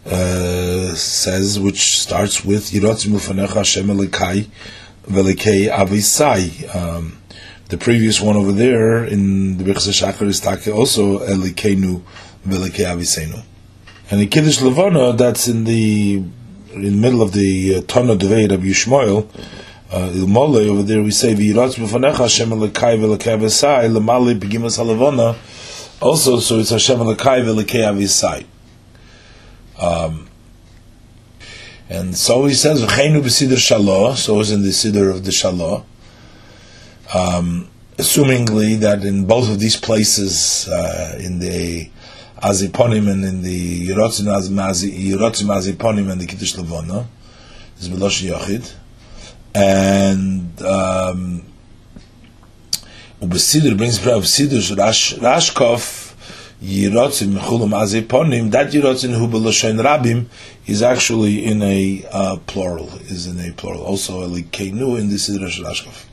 uh, 0.05 0.95
says, 0.95 1.59
which 1.59 1.99
starts 1.99 2.45
with 2.45 2.71
Yehirotzin 2.71 3.11
Mufanecha 3.11 3.55
Hashem 3.55 3.88
Elikai 3.88 4.47
Velikei 5.05 5.69
Avisai. 5.69 6.73
Um, 6.73 7.17
the 7.67 7.77
previous 7.77 8.21
one 8.21 8.38
over 8.38 8.53
there 8.53 9.03
in 9.03 9.57
the 9.57 9.65
Birchas 9.65 9.91
Shachar 9.91 10.27
is 10.27 10.39
Take 10.39 10.73
also 10.73 11.19
Elikeinu 11.19 12.03
Velikei 12.47 12.86
Aviseinu. 12.86 13.43
And 14.09 14.21
in 14.21 14.29
Kiddush 14.29 14.61
Levana, 14.61 15.11
that's 15.11 15.49
in 15.49 15.65
the 15.65 16.23
in 16.73 16.81
the 16.81 16.91
middle 16.91 17.21
of 17.21 17.34
the 17.34 17.75
uh, 17.75 17.81
Tana 17.81 18.15
Devei 18.15 18.49
of 18.49 18.61
Yishmael, 18.61 19.27
uh, 19.93 20.09
Ilmole 20.09 20.67
over 20.69 20.81
there 20.81 21.03
we 21.03 21.11
say 21.11 21.35
V'yiratz 21.35 21.75
b'fanecha 21.75 22.17
Hashem 22.17 22.49
Elokai 22.49 22.97
v'Elokai 22.97 23.37
v'Sai 23.37 23.95
Lemali 23.95 24.33
b'gimas 24.39 24.79
halavona. 24.79 25.37
Also, 26.01 26.39
so 26.39 26.57
it's 26.57 26.71
Hashem 26.71 26.97
Elokai 26.97 27.43
v'Elokai 27.43 27.95
v'Sai. 27.95 28.45
Um, 29.79 30.27
and 31.89 32.17
so 32.17 32.45
he 32.45 32.55
says 32.55 32.83
V'cheinu 32.83 33.21
b'sidr 33.21 33.53
shalah. 33.53 34.15
So 34.15 34.39
it's 34.39 34.49
in 34.49 34.63
the 34.63 34.69
sidr 34.69 35.11
of 35.11 35.25
the 35.25 35.29
shalah. 35.29 35.83
Um, 37.13 37.69
assumingly 37.97 38.79
that 38.79 39.03
in 39.03 39.27
both 39.27 39.47
of 39.47 39.59
these 39.59 39.77
places, 39.77 40.67
uh, 40.69 41.19
in 41.23 41.37
the 41.37 41.91
Aziponim 42.41 43.11
and 43.11 43.23
in 43.23 43.43
the 43.43 43.89
Yerotzim 43.89 44.25
Aziponim 44.25 46.11
and 46.11 46.19
the 46.19 46.25
Kiddush 46.25 46.55
Levona, 46.55 47.05
is 47.77 47.89
Belosh 47.89 48.27
Yochid 48.27 48.73
and 49.56 50.62
um, 50.62 51.45
Ubesidur 53.22 53.78
brings 53.78 53.99
of 53.99 54.24
Siddur 54.24 54.78
Rash 54.78 55.16
Rashkov 55.16 56.14
Yirotzim 56.62 57.38
Chulam 57.39 57.72
Aziponim. 57.72 58.51
That 58.51 58.72
Yirotzim 58.72 59.18
Hu 59.18 59.28
Beloshen 59.28 59.82
Rabim 59.82 60.26
is 60.66 60.82
actually 60.82 61.45
in 61.45 61.62
a 61.62 62.06
uh, 62.12 62.38
plural. 62.47 62.89
Is 63.04 63.28
in 63.28 63.39
a 63.39 63.54
plural. 63.54 63.84
Also 63.84 64.28
Elikenu 64.28 64.99
in 64.99 65.10
the 65.10 65.16
Siddur 65.16 65.49
Rashkov. 65.64 66.06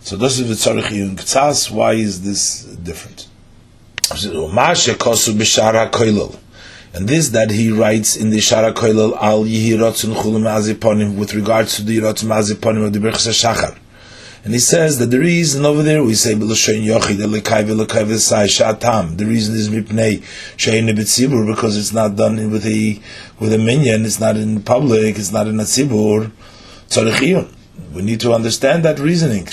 So 0.00 0.16
this 0.16 0.38
is 0.38 0.48
Vitzarich 0.48 0.90
Yun 0.92 1.16
Ktsas. 1.16 1.70
Why 1.70 1.92
is 1.92 2.22
this 2.22 2.64
different? 2.64 3.28
Umashe 4.02 4.94
Kosu. 4.94 6.38
And 6.92 7.08
this 7.08 7.28
that 7.28 7.50
he 7.50 7.70
writes 7.70 8.16
in 8.16 8.30
the 8.30 8.38
Shara 8.38 8.74
Koilel 8.74 9.16
al 9.20 9.44
Yihirotzun 9.44 10.12
Chulim 10.14 10.42
Aziponim 10.42 11.16
with 11.16 11.34
regards 11.34 11.76
to 11.76 11.82
the 11.82 11.98
Yirotzun 11.98 12.26
Aziponim 12.28 12.86
of 12.86 12.92
the 12.92 12.98
Berchas 12.98 13.28
Shachar. 13.28 13.78
And 14.42 14.54
he 14.54 14.58
says 14.58 14.98
that 14.98 15.10
the 15.10 15.20
reason 15.20 15.66
over 15.66 15.82
there 15.82 16.02
we 16.02 16.14
say 16.14 16.34
B'Lashayin 16.34 16.84
Yochid 16.84 17.18
Elikai 17.18 17.62
V'Elikai 17.64 18.06
V'Sai 18.06 18.46
Shatam. 18.46 19.18
The 19.18 19.26
reason 19.26 19.54
is 19.54 19.68
Mipnei 19.68 20.22
Shein 20.56 20.88
B'Tzibur 20.88 21.46
because 21.54 21.76
it's 21.76 21.92
not 21.92 22.16
done 22.16 22.50
with 22.50 22.66
a 22.66 22.98
with 23.38 23.52
a 23.52 23.58
minyan. 23.58 24.04
It's 24.04 24.18
not 24.18 24.36
in 24.36 24.62
public. 24.62 25.16
It's 25.16 25.30
not 25.30 25.46
in 25.46 25.60
a 25.60 25.64
tzibur. 25.64 26.32
Tzarechiyun. 26.88 27.54
We 27.92 28.02
need 28.02 28.20
to 28.20 28.32
understand 28.32 28.84
that 28.84 28.98
reasoning. 28.98 29.44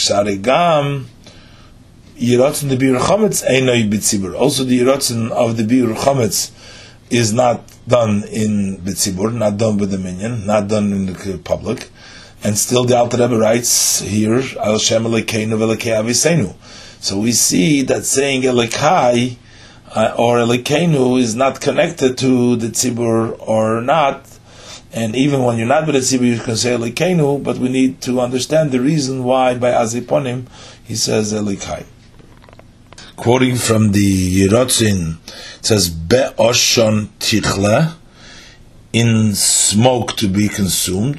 Gam 0.41 1.07
Yirotzun 2.17 2.69
the 2.69 2.77
Bir 2.77 2.97
Chometz 2.97 3.45
Einoi 3.45 3.91
B'Tzibur. 3.91 4.39
Also 4.39 4.63
the 4.63 4.79
Yirotzun 4.79 5.31
of 5.31 5.57
the 5.57 5.65
Bir 5.65 5.93
is 7.09 7.33
not 7.33 7.63
done 7.87 8.23
in 8.25 8.77
Bitzibur, 8.77 9.33
not 9.33 9.57
done 9.57 9.77
with 9.77 9.91
the 9.91 9.97
minion, 9.97 10.45
not 10.45 10.67
done 10.67 10.91
in 10.91 11.05
the 11.05 11.39
public, 11.43 11.89
and 12.43 12.57
still 12.57 12.83
the 12.83 12.97
Alter 12.97 13.17
Rebbe 13.17 13.37
writes 13.37 13.99
here, 14.01 14.41
Al 14.59 14.77
Shem 14.77 15.03
Elekeinu 15.03 15.57
Avisenu. 15.57 16.53
So 16.99 17.19
we 17.19 17.31
see 17.31 17.81
that 17.83 18.05
saying 18.05 18.41
Elekai 18.41 19.37
uh, 19.95 20.15
or 20.17 20.37
Elekeinu 20.37 21.19
is 21.19 21.35
not 21.35 21.61
connected 21.61 22.17
to 22.19 22.55
the 22.57 22.67
Tzibur 22.67 23.37
or 23.39 23.81
not, 23.81 24.25
and 24.91 25.15
even 25.15 25.43
when 25.43 25.57
you're 25.57 25.67
not 25.67 25.85
with 25.85 25.95
the 25.95 26.01
Tzibur, 26.01 26.25
you 26.25 26.39
can 26.39 26.57
say 26.57 26.71
Elekeinu, 26.75 27.41
but 27.43 27.57
we 27.57 27.69
need 27.69 28.01
to 28.01 28.19
understand 28.19 28.71
the 28.71 28.81
reason 28.81 29.23
why 29.23 29.55
by 29.55 29.71
Aziponim 29.71 30.47
he 30.83 30.95
says 30.95 31.33
Elekai 31.33 31.85
quoting 33.17 33.55
from 33.55 33.91
the 33.91 34.47
Yerotzin, 34.47 35.17
it 35.59 35.65
says, 35.65 35.89
Be'oshon 35.89 37.09
tichle, 37.19 37.95
in 38.93 39.35
smoke 39.35 40.15
to 40.15 40.27
be 40.29 40.47
consumed. 40.47 41.17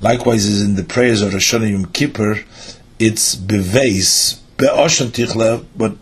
Likewise, 0.00 0.44
is 0.46 0.62
in 0.62 0.76
the 0.76 0.84
prayers 0.84 1.22
of 1.22 1.32
Rosh 1.32 1.52
Hashanah 1.52 1.70
Yom 1.72 1.86
Kippur, 1.86 2.44
it's 2.98 3.34
beveis, 3.34 4.38
be'oshon 4.56 5.08
tichle, 5.08 5.64
but 5.76 5.96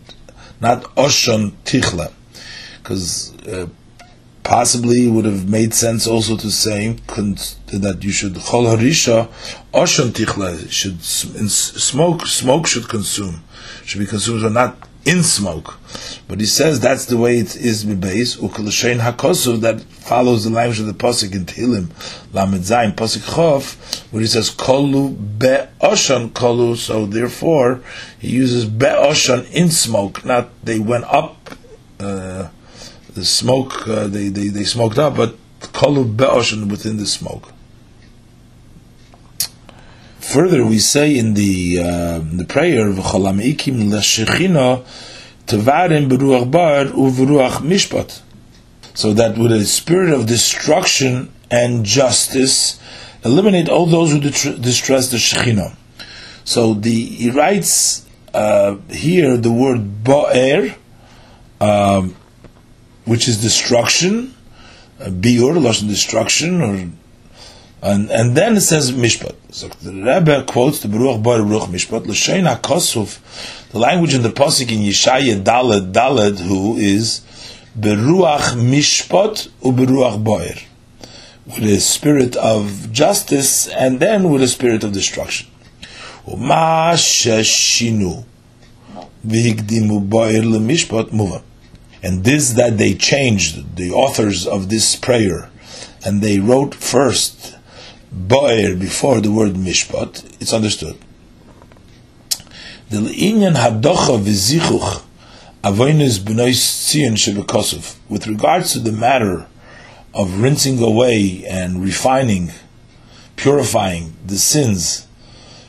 not 0.61 0.83
oshon 0.95 1.51
tichle. 1.65 2.11
Because 2.77 3.33
uh, 3.47 3.67
possibly 4.47 5.09
would 5.09 5.25
have 5.25 5.49
made 5.49 5.73
sense 5.73 6.07
also 6.07 6.37
to 6.37 6.49
say 6.49 6.93
that 6.93 7.97
you 8.01 8.11
should 8.11 8.33
chol 8.35 8.65
harisha 8.73 9.27
oshon 9.73 10.09
tichla 10.11 10.71
should 10.71 11.01
smoke 11.03 12.25
smoke 12.25 12.65
should 12.65 12.87
consume 12.87 13.43
should 13.83 13.99
be 13.99 14.05
consumed 14.05 14.45
or 14.45 14.49
not 14.49 14.87
in 15.03 15.21
smoke. 15.21 15.77
But 16.29 16.39
he 16.39 16.45
says 16.45 16.79
that's 16.79 17.05
the 17.05 17.17
way 17.17 17.37
it 17.39 17.57
is 17.57 17.83
base 17.83 18.37
ukalashain 18.37 18.99
hakosu 18.99 19.59
that 19.61 19.81
follows 19.81 20.45
the 20.45 20.49
language 20.49 20.79
of 20.79 20.85
the 20.85 20.93
pasuk 20.93 21.35
in 21.35 21.45
Tehillim 21.45 21.89
lamed 22.33 22.61
zayin 22.63 22.95
pasuk 22.95 23.23
chof 23.35 23.65
where 24.11 24.21
he 24.21 24.27
says 24.27 24.49
kolu 24.49 25.13
be'oshan 25.39 26.29
kolu. 26.29 26.77
So 26.77 27.05
therefore 27.05 27.81
he 28.17 28.29
uses 28.29 28.65
be'oshan 28.65 29.49
in 29.51 29.71
smoke, 29.71 30.23
not 30.23 30.49
they 30.63 30.79
went 30.79 31.03
up. 31.05 31.35
Uh, 31.99 32.49
the 33.17 33.25
smoke 33.25 33.87
uh, 33.87 34.07
they, 34.07 34.29
they, 34.29 34.47
they 34.49 34.63
smoked 34.63 34.99
up, 34.99 35.17
but 35.17 35.35
kolu 35.59 36.05
be'oshan 36.15 36.69
within 36.69 36.97
the 36.97 37.05
smoke. 37.07 37.51
Further, 40.19 40.63
we 40.63 40.77
say 40.77 41.17
in 41.17 41.33
the 41.33 41.79
uh, 41.81 42.19
the 42.19 42.45
prayer 42.47 42.91
v'cholam 42.91 43.41
ikim 43.41 43.89
l'shechina 43.89 44.85
tevarim 45.47 46.09
beruach 46.09 46.51
bar 46.51 46.85
uveruach 46.85 47.61
mishpat, 47.71 48.21
so 48.93 49.13
that 49.13 49.35
with 49.37 49.51
a 49.51 49.65
spirit 49.65 50.13
of 50.13 50.27
destruction 50.27 51.33
and 51.49 51.83
justice, 51.83 52.79
eliminate 53.25 53.67
all 53.67 53.87
those 53.87 54.11
who 54.11 54.19
distress 54.19 55.09
the 55.09 55.17
shechina. 55.17 55.75
So 56.43 56.75
the 56.75 56.93
he 56.93 57.31
writes 57.31 58.05
uh, 58.33 58.75
here 58.91 59.37
the 59.37 59.51
word 59.51 60.03
ba'er. 60.03 60.75
Um, 61.59 62.15
which 63.07 63.27
is 63.27 63.41
destruction, 63.41 64.35
biur, 64.99 65.57
lashon 65.57 65.87
destruction, 65.87 66.61
or 66.61 66.89
and 67.81 68.09
and 68.09 68.35
then 68.35 68.57
it 68.57 68.61
says 68.61 68.91
mishpat. 68.91 69.35
So 69.51 69.69
the 69.69 69.93
Rebbe 69.93 70.43
quotes 70.45 70.81
the 70.81 70.87
Baruch 70.87 71.23
Bar 71.23 71.43
Baruch 71.43 71.69
Mishpat 71.69 72.05
l'shein 72.05 72.45
hakosuf, 72.45 73.69
the 73.71 73.79
language 73.79 74.13
in 74.13 74.23
the 74.23 74.29
pasuk 74.29 74.71
in 74.71 74.79
Yeshaya 74.79 75.41
Daled 75.41 75.93
Daled, 75.93 76.39
who 76.39 76.75
is 76.75 77.21
beruach 77.79 78.55
mishpat 78.55 79.49
u 79.63 79.71
beruach 79.71 80.23
boir, 80.23 80.55
with 81.45 81.63
a 81.63 81.79
spirit 81.79 82.35
of 82.35 82.91
justice 82.91 83.67
and 83.67 83.99
then 83.99 84.29
with 84.29 84.41
a 84.41 84.47
spirit 84.47 84.83
of 84.83 84.91
destruction. 84.91 85.47
Uma 86.27 86.93
sheshinu 86.95 88.25
v'higdimu 89.25 90.09
boir 90.09 90.41
lemishpat 90.41 91.11
muva. 91.11 91.43
And 92.07 92.23
this 92.23 92.51
that 92.51 92.77
they 92.77 92.93
changed, 92.93 93.75
the 93.75 93.91
authors 93.91 94.47
of 94.47 94.69
this 94.69 94.95
prayer, 94.95 95.49
and 96.05 96.21
they 96.21 96.39
wrote 96.39 96.73
first 96.73 97.57
Bo'er 98.15 98.79
before 98.79 99.19
the 99.19 99.29
word 99.29 99.55
Mishpat, 99.55 100.23
it's 100.39 100.53
understood. 100.53 100.97
The 102.89 102.99
Inyan 102.99 103.55
Hadocha 103.55 104.23
Vizichuch 104.23 105.03
Avoinus 105.65 106.19
Benois 106.19 106.55
Tzion 106.55 107.15
Shebekosov, 107.17 107.97
with 108.07 108.25
regards 108.25 108.71
to 108.71 108.79
the 108.79 108.93
matter 108.93 109.45
of 110.13 110.39
rinsing 110.39 110.81
away 110.81 111.43
and 111.45 111.83
refining, 111.83 112.51
purifying 113.35 114.15
the 114.25 114.37
sins 114.37 115.07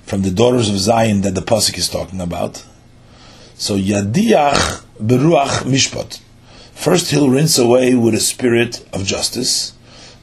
from 0.04 0.22
the 0.22 0.30
daughters 0.30 0.70
of 0.70 0.78
Zion 0.78 1.22
that 1.22 1.34
the 1.34 1.42
Pasuk 1.42 1.76
is 1.76 1.88
talking 1.88 2.20
about. 2.20 2.64
So 3.56 3.76
Yadiach 3.76 4.84
beruach 5.02 5.64
mishpat. 5.64 6.20
First, 6.78 7.10
he'll 7.10 7.28
rinse 7.28 7.58
away 7.58 7.96
with 7.96 8.14
a 8.14 8.20
spirit 8.20 8.86
of 8.92 9.04
justice. 9.04 9.72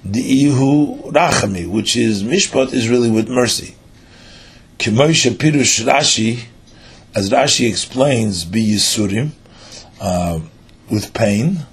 The 0.06 0.22
ihu 0.22 1.12
rachami, 1.12 1.70
which 1.70 1.98
is 1.98 2.24
mishpat, 2.24 2.72
is 2.72 2.88
really 2.88 3.12
with 3.12 3.28
mercy. 3.28 3.76
Kimoisha 4.80 5.32
pirush 5.32 5.84
Rashi, 5.84 6.46
as 7.14 7.30
Rashi 7.30 7.68
explains, 7.68 8.46
be 8.46 8.66
yisurim, 8.66 9.32
uh, 10.00 10.40
with 10.90 11.14
pain. 11.14 11.66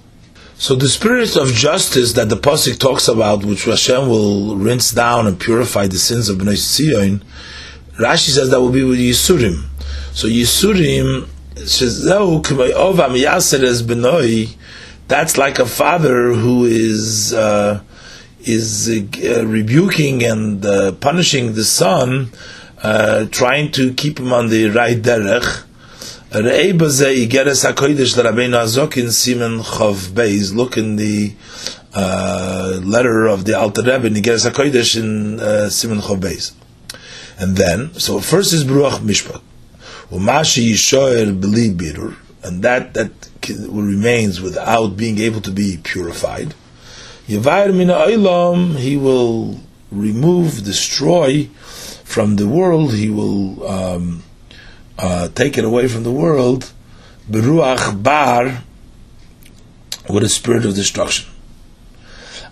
So 0.55 0.75
the 0.75 0.89
spirit 0.89 1.37
of 1.37 1.47
justice 1.53 2.11
that 2.13 2.27
the 2.27 2.35
pasuk 2.35 2.77
talks 2.77 3.07
about, 3.07 3.45
which 3.45 3.63
Hashem 3.63 4.09
will 4.09 4.57
rinse 4.57 4.91
down 4.91 5.27
and 5.27 5.39
purify 5.39 5.87
the 5.87 5.97
sins 5.97 6.27
of 6.27 6.39
Bnei 6.39 6.57
Tzion, 6.57 7.23
Rashi 7.97 8.31
says 8.31 8.49
that 8.49 8.59
will 8.59 8.69
be 8.69 8.83
with 8.83 8.99
Yisurim. 8.99 9.63
So 10.11 10.27
Yisurim 10.27 11.29
that's 15.07 15.37
like 15.37 15.59
a 15.59 15.65
father 15.65 16.33
who 16.33 16.65
is 16.65 17.33
uh, 17.33 17.81
is 18.41 18.89
uh, 18.89 19.45
rebuking 19.45 20.23
and 20.23 20.65
uh, 20.65 20.91
punishing 20.93 21.53
the 21.53 21.63
son, 21.63 22.31
uh, 22.81 23.25
trying 23.25 23.71
to 23.71 23.93
keep 23.93 24.19
him 24.19 24.33
on 24.33 24.49
the 24.49 24.69
right 24.69 25.01
derech. 25.01 25.63
Look 26.31 26.41
in 30.77 30.95
the 30.95 31.33
uh, 31.93 32.79
letter 32.83 33.27
of 33.27 33.45
the 33.45 33.53
Alter 33.59 33.81
Rebbe 33.83 34.07
in 34.07 34.13
Igeres 34.15 34.49
HaKodesh 34.49 34.99
in 34.99 35.39
uh, 35.39 35.43
Siman 35.69 36.01
Chav 36.01 36.19
Beis. 36.19 36.53
And 37.37 37.55
then, 37.55 37.93
so 37.93 38.19
first 38.19 38.51
is 38.51 38.63
Beruach 38.63 38.99
Mishpat. 38.99 39.41
Umashi 40.11 40.71
Yishoer 40.71 41.39
Beli 41.39 41.69
Birur, 41.69 42.15
and 42.43 42.63
that 42.63 42.93
that 42.93 43.11
remains 43.69 44.41
without 44.41 44.95
being 44.97 45.19
able 45.19 45.41
to 45.41 45.51
be 45.51 45.79
purified. 45.83 46.53
Yavair 47.27 47.73
Mina 47.73 47.93
Oilam, 47.93 48.75
he 48.77 48.97
will 48.97 49.59
remove, 49.91 50.63
destroy 50.63 51.45
from 52.03 52.35
the 52.35 52.47
world, 52.47 52.93
he 52.93 53.09
will 53.09 53.65
um, 53.67 54.23
uh, 54.99 55.29
take 55.29 55.57
it 55.57 55.65
away 55.65 55.87
from 55.87 56.03
the 56.03 56.11
world, 56.11 56.71
Beruach 57.29 58.03
Bar, 58.03 58.63
with 60.09 60.23
a 60.23 60.29
spirit 60.29 60.65
of 60.65 60.75
destruction. 60.75 61.31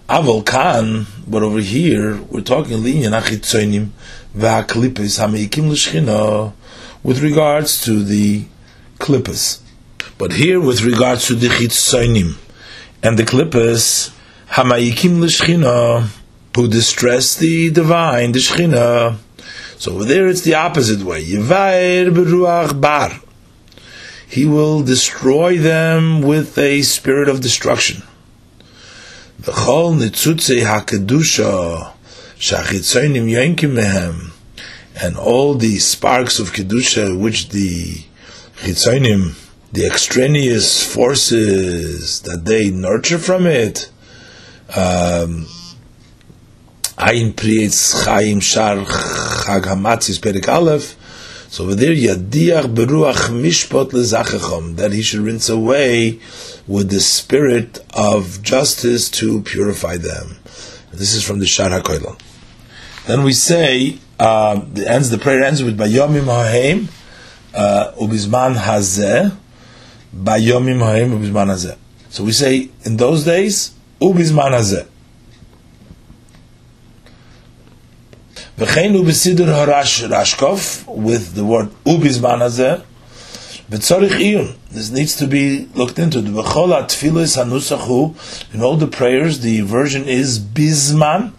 Avol 0.07 0.45
Khan, 0.45 1.05
but 1.27 1.43
over 1.43 1.59
here, 1.59 2.21
we're 2.23 2.41
talking 2.41 2.79
Linyan 2.79 3.19
Achitzoinim, 3.19 3.89
Va'aklipis 4.35 5.19
Hameikim 5.19 5.69
L'Shchina, 5.69 6.53
with 7.03 7.21
regards 7.21 7.83
to 7.85 8.03
the 8.03 8.45
klippas. 8.99 9.61
But 10.17 10.33
here, 10.33 10.59
with 10.59 10.83
regards 10.83 11.27
to 11.27 11.35
the 11.35 11.47
chitzonim 11.47 12.37
and 13.01 13.17
the 13.17 13.23
klippas, 13.23 14.13
hamayikim 14.49 15.19
l'shchina, 15.19 16.07
who 16.55 16.67
distress 16.67 17.35
the 17.37 17.71
divine, 17.71 18.33
the 18.33 18.39
shchina. 18.39 19.17
So 19.77 19.93
over 19.93 20.05
there, 20.05 20.27
it's 20.27 20.41
the 20.41 20.55
opposite 20.55 21.01
way. 21.03 21.23
Yivair 21.23 22.13
beruach 22.13 22.79
bar. 22.79 23.19
He 24.27 24.45
will 24.45 24.83
destroy 24.83 25.57
them 25.57 26.21
with 26.21 26.57
a 26.57 26.83
spirit 26.83 27.27
of 27.27 27.41
destruction. 27.41 28.03
The 29.39 29.51
V'chol 29.53 29.97
nitzutze 29.97 30.63
hakedusha 30.63 31.93
shachitzonim 32.37 33.27
yankim 33.27 33.73
mehem 33.73 34.30
and 35.01 35.17
all 35.17 35.55
the 35.55 35.77
sparks 35.79 36.39
of 36.39 36.53
kedusha 36.53 37.19
which 37.19 37.49
the 37.49 38.03
chitzonim, 38.57 39.35
the 39.71 39.85
extraneous 39.85 40.83
forces 40.83 42.21
that 42.21 42.45
they 42.45 42.69
nurture 42.69 43.17
from 43.17 43.47
it, 43.47 43.89
um, 44.75 45.47
Chaim 46.97 47.33
Shar 47.35 48.75
Chag 48.85 49.63
Hamatzis 49.63 50.19
Perik 50.19 50.47
Aleph. 50.47 50.95
So 51.49 51.63
over 51.65 51.75
there, 51.75 51.93
Yadiach 51.93 52.73
Beruach 52.73 53.29
Mishpot 53.29 53.89
Lezachachom, 53.89 54.75
that 54.75 54.93
he 54.93 55.01
should 55.01 55.21
rinse 55.21 55.49
away 55.49 56.19
with 56.67 56.89
the 56.91 56.99
spirit 56.99 57.79
of 57.95 58.41
justice 58.43 59.09
to 59.09 59.41
purify 59.41 59.97
them. 59.97 60.37
This 60.93 61.13
is 61.13 61.23
from 61.23 61.39
the 61.39 61.47
Shar 61.47 61.69
HaKoilon. 61.69 62.19
Then 63.07 63.23
we 63.23 63.33
say, 63.33 63.97
uh, 64.21 64.61
the 64.73 64.87
ends 64.87 65.09
the 65.09 65.17
prayer 65.17 65.43
ends 65.43 65.63
with 65.63 65.77
Bayomim 65.77 66.25
Haim 66.25 66.89
uh, 67.55 67.91
Ubizman 67.99 68.55
Hazeh. 68.55 69.35
Bayomim 70.15 70.79
Haim 70.79 71.09
Ubizman 71.11 71.47
Hazeh. 71.47 71.75
So 72.09 72.23
we 72.23 72.31
say 72.31 72.69
in 72.83 72.97
those 72.97 73.25
days 73.25 73.73
Ubizman 73.99 74.51
Hazeh. 74.51 74.87
V'chein 78.57 78.93
ubesidur 78.93 79.47
harash 79.47 80.07
rashkov 80.07 80.85
with 80.95 81.33
the 81.33 81.43
word 81.43 81.69
ubizman 81.83 82.41
hazeh. 82.41 82.83
V'tzorich 83.71 84.19
iyun. 84.19 84.55
This 84.69 84.91
needs 84.91 85.15
to 85.15 85.25
be 85.25 85.65
looked 85.73 85.97
into. 85.97 86.21
V'chol 86.21 86.69
atfilis 86.79 87.43
hanusachu. 87.43 88.53
In 88.53 88.61
all 88.61 88.75
the 88.75 88.85
prayers, 88.85 89.39
the 89.39 89.61
version 89.61 90.05
is 90.05 90.37
bizman. 90.37 91.31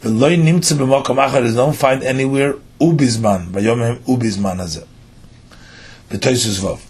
The 0.00 0.10
loy 0.10 0.36
nimtze 0.36 0.76
b'makom 0.78 1.16
achar 1.16 1.42
is 1.44 1.56
don't 1.56 1.74
find 1.74 2.02
anywhere 2.04 2.54
ubizman. 2.80 3.48
Vayomim 3.48 3.98
ubizman 4.00 4.58
hazeh. 4.58 4.86
B'toisus 6.08 6.60
vav. 6.60 6.80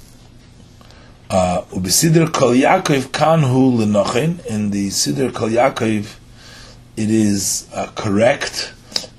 Uh, 1.31 1.63
Ubisidir 1.73 2.33
kol 2.33 2.55
Yaakov 2.55 3.09
kanhu 3.09 3.79
lenochin. 3.79 4.45
In 4.47 4.71
the 4.71 4.89
Siddur 4.89 5.35
kol 5.35 5.49
Yaakov, 5.49 6.17
it 6.97 7.11
is 7.11 7.69
uh, 7.75 7.87
correct. 7.95 8.73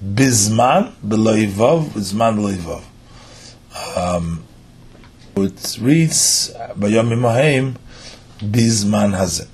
Bizman 0.03 0.93
b'loivav, 1.05 1.89
bizman 1.89 2.37
b'loivav. 2.37 2.83
Um, 3.95 4.43
it 5.35 5.77
reads, 5.81 6.51
Bayom 6.77 7.11
Imahem, 7.11 7.75
bizman 8.39 9.15
hazeh. 9.15 9.47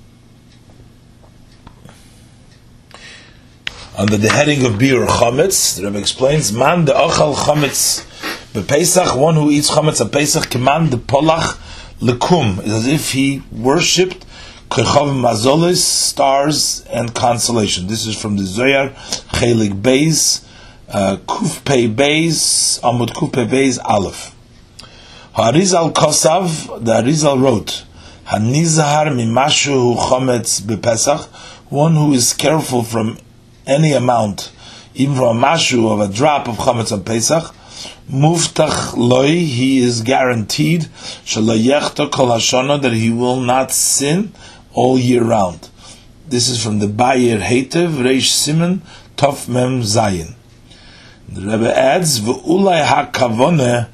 Under 3.98 4.18
the 4.18 4.28
heading 4.28 4.66
of 4.66 4.74
biur 4.74 5.06
chametz. 5.06 5.78
The 5.78 5.86
Rebbe 5.86 5.98
explains, 5.98 6.52
man 6.52 6.84
the 6.84 6.92
ochal 6.92 7.34
chametz 7.34 8.04
Pesach, 8.68 9.16
one 9.16 9.36
who 9.36 9.50
eats 9.50 9.70
chametz 9.70 10.04
at 10.04 10.12
Pesach, 10.12 10.50
command 10.50 10.90
the 10.90 10.98
polach 10.98 11.56
lekum, 12.00 12.62
is 12.62 12.74
as 12.74 12.86
if 12.86 13.12
he 13.12 13.42
worshipped 13.50 14.26
kechav 14.68 15.08
mazolis, 15.18 15.78
stars 15.78 16.84
and 16.92 17.14
consolation. 17.14 17.86
This 17.86 18.06
is 18.06 18.20
from 18.20 18.36
the 18.36 18.44
Zohar, 18.44 18.90
Chelik 19.32 19.80
Beis, 19.80 20.44
uh, 20.90 21.16
Kuf 21.26 21.64
Pei 21.64 21.88
Beis, 21.88 22.78
Amud 22.82 23.14
Kuf 23.14 23.32
Pei 23.32 23.46
Beis, 23.46 23.78
Aleph. 23.82 24.34
Harizal 25.34 25.94
Kosav, 25.94 26.84
the 26.84 26.92
Harizal 26.92 27.40
wrote, 27.40 27.86
Hanizahar 28.26 29.06
mimashu 29.06 29.96
chametz 29.96 30.60
bepesach, 30.60 31.28
one 31.70 31.94
who 31.94 32.12
is 32.12 32.34
careful 32.34 32.82
from 32.82 33.16
any 33.66 33.92
amount, 33.92 34.52
even 34.94 35.16
from 35.16 35.36
a 35.36 35.46
mashu 35.46 35.90
of 35.92 36.08
a 36.08 36.12
drop 36.12 36.48
of 36.48 36.56
chametz 36.56 36.92
on 36.92 37.04
Pesach, 37.04 37.54
muftach 38.10 38.96
loy, 38.96 39.28
he 39.28 39.78
is 39.78 40.02
guaranteed 40.02 40.82
shalayechta 41.24 42.10
kol 42.10 42.28
hashana 42.28 42.80
that 42.80 42.92
he 42.92 43.10
will 43.10 43.40
not 43.40 43.72
sin 43.72 44.32
all 44.72 44.98
year 44.98 45.24
round. 45.24 45.68
This 46.28 46.48
is 46.48 46.62
from 46.62 46.78
the 46.78 46.88
Bayer 46.88 47.38
Heitev 47.38 47.96
Reish 47.98 48.28
Simon 48.28 48.82
Tov 49.16 49.48
Mem 49.48 49.82
Zayin. 49.82 50.34
The 51.28 51.40
Rebbe 51.40 51.76
adds 51.76 52.20
v'ulay 52.20 52.84
hakavone, 52.84 53.88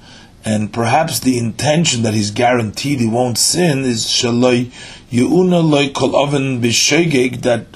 and 0.45 0.73
perhaps 0.73 1.20
the 1.20 1.39
intention 1.39 2.03
that 2.03 2.14
he's 2.14 2.31
guaranteed 2.31 3.01
he 3.01 3.07
won't 3.07 3.39
sin 3.39 3.85
is 3.85 4.05
shaloi 4.05 4.70
yuuna 5.11 5.62
loy 5.62 5.91
kol 5.91 6.16
oven 6.16 6.61
that 6.61 7.66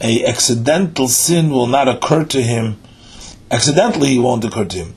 a 0.00 0.24
accidental 0.26 1.08
sin 1.08 1.50
will 1.50 1.66
not 1.66 1.88
occur 1.88 2.24
to 2.24 2.42
him. 2.42 2.76
Accidentally, 3.50 4.08
he 4.08 4.18
won't 4.18 4.44
occur 4.44 4.64
to 4.64 4.76
him. 4.76 4.94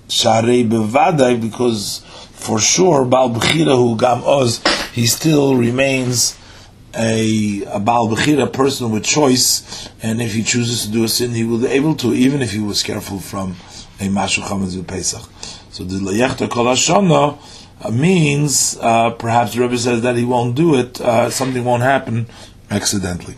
Because 1.42 2.04
for 2.34 2.60
sure, 2.60 3.06
Baal 3.06 3.30
who 3.30 3.98
gam 3.98 4.24
oz, 4.24 4.62
he 4.94 5.06
still 5.06 5.56
remains 5.56 6.38
a, 6.96 7.64
a 7.66 7.80
Baal 7.80 8.10
Bechira, 8.10 8.52
person 8.52 8.92
with 8.92 9.04
choice, 9.04 9.90
and 10.02 10.22
if 10.22 10.34
he 10.34 10.44
chooses 10.44 10.86
to 10.86 10.92
do 10.92 11.04
a 11.04 11.08
sin, 11.08 11.32
he 11.32 11.44
will 11.44 11.60
be 11.60 11.68
able 11.68 11.96
to, 11.96 12.14
even 12.14 12.42
if 12.42 12.52
he 12.52 12.60
was 12.60 12.82
careful 12.82 13.20
from 13.20 13.52
a 14.00 14.08
Mashu 14.08 14.42
Chametz 14.42 14.86
Pesach. 14.88 15.22
So 15.72 15.84
the 15.84 15.96
Layechta 15.96 16.50
Kol 16.50 16.66
Hashana 16.66 17.38
uh, 17.82 17.92
means, 17.92 18.78
uh, 18.82 19.12
perhaps 19.12 19.54
the 19.54 19.62
Rebbe 19.62 19.78
says 19.78 20.02
that 20.02 20.16
he 20.16 20.26
won't 20.26 20.56
do 20.56 20.76
it, 20.76 21.00
uh, 21.00 21.30
something 21.30 21.64
won't 21.64 21.84
happen 21.84 22.28
accidentally. 22.72 23.36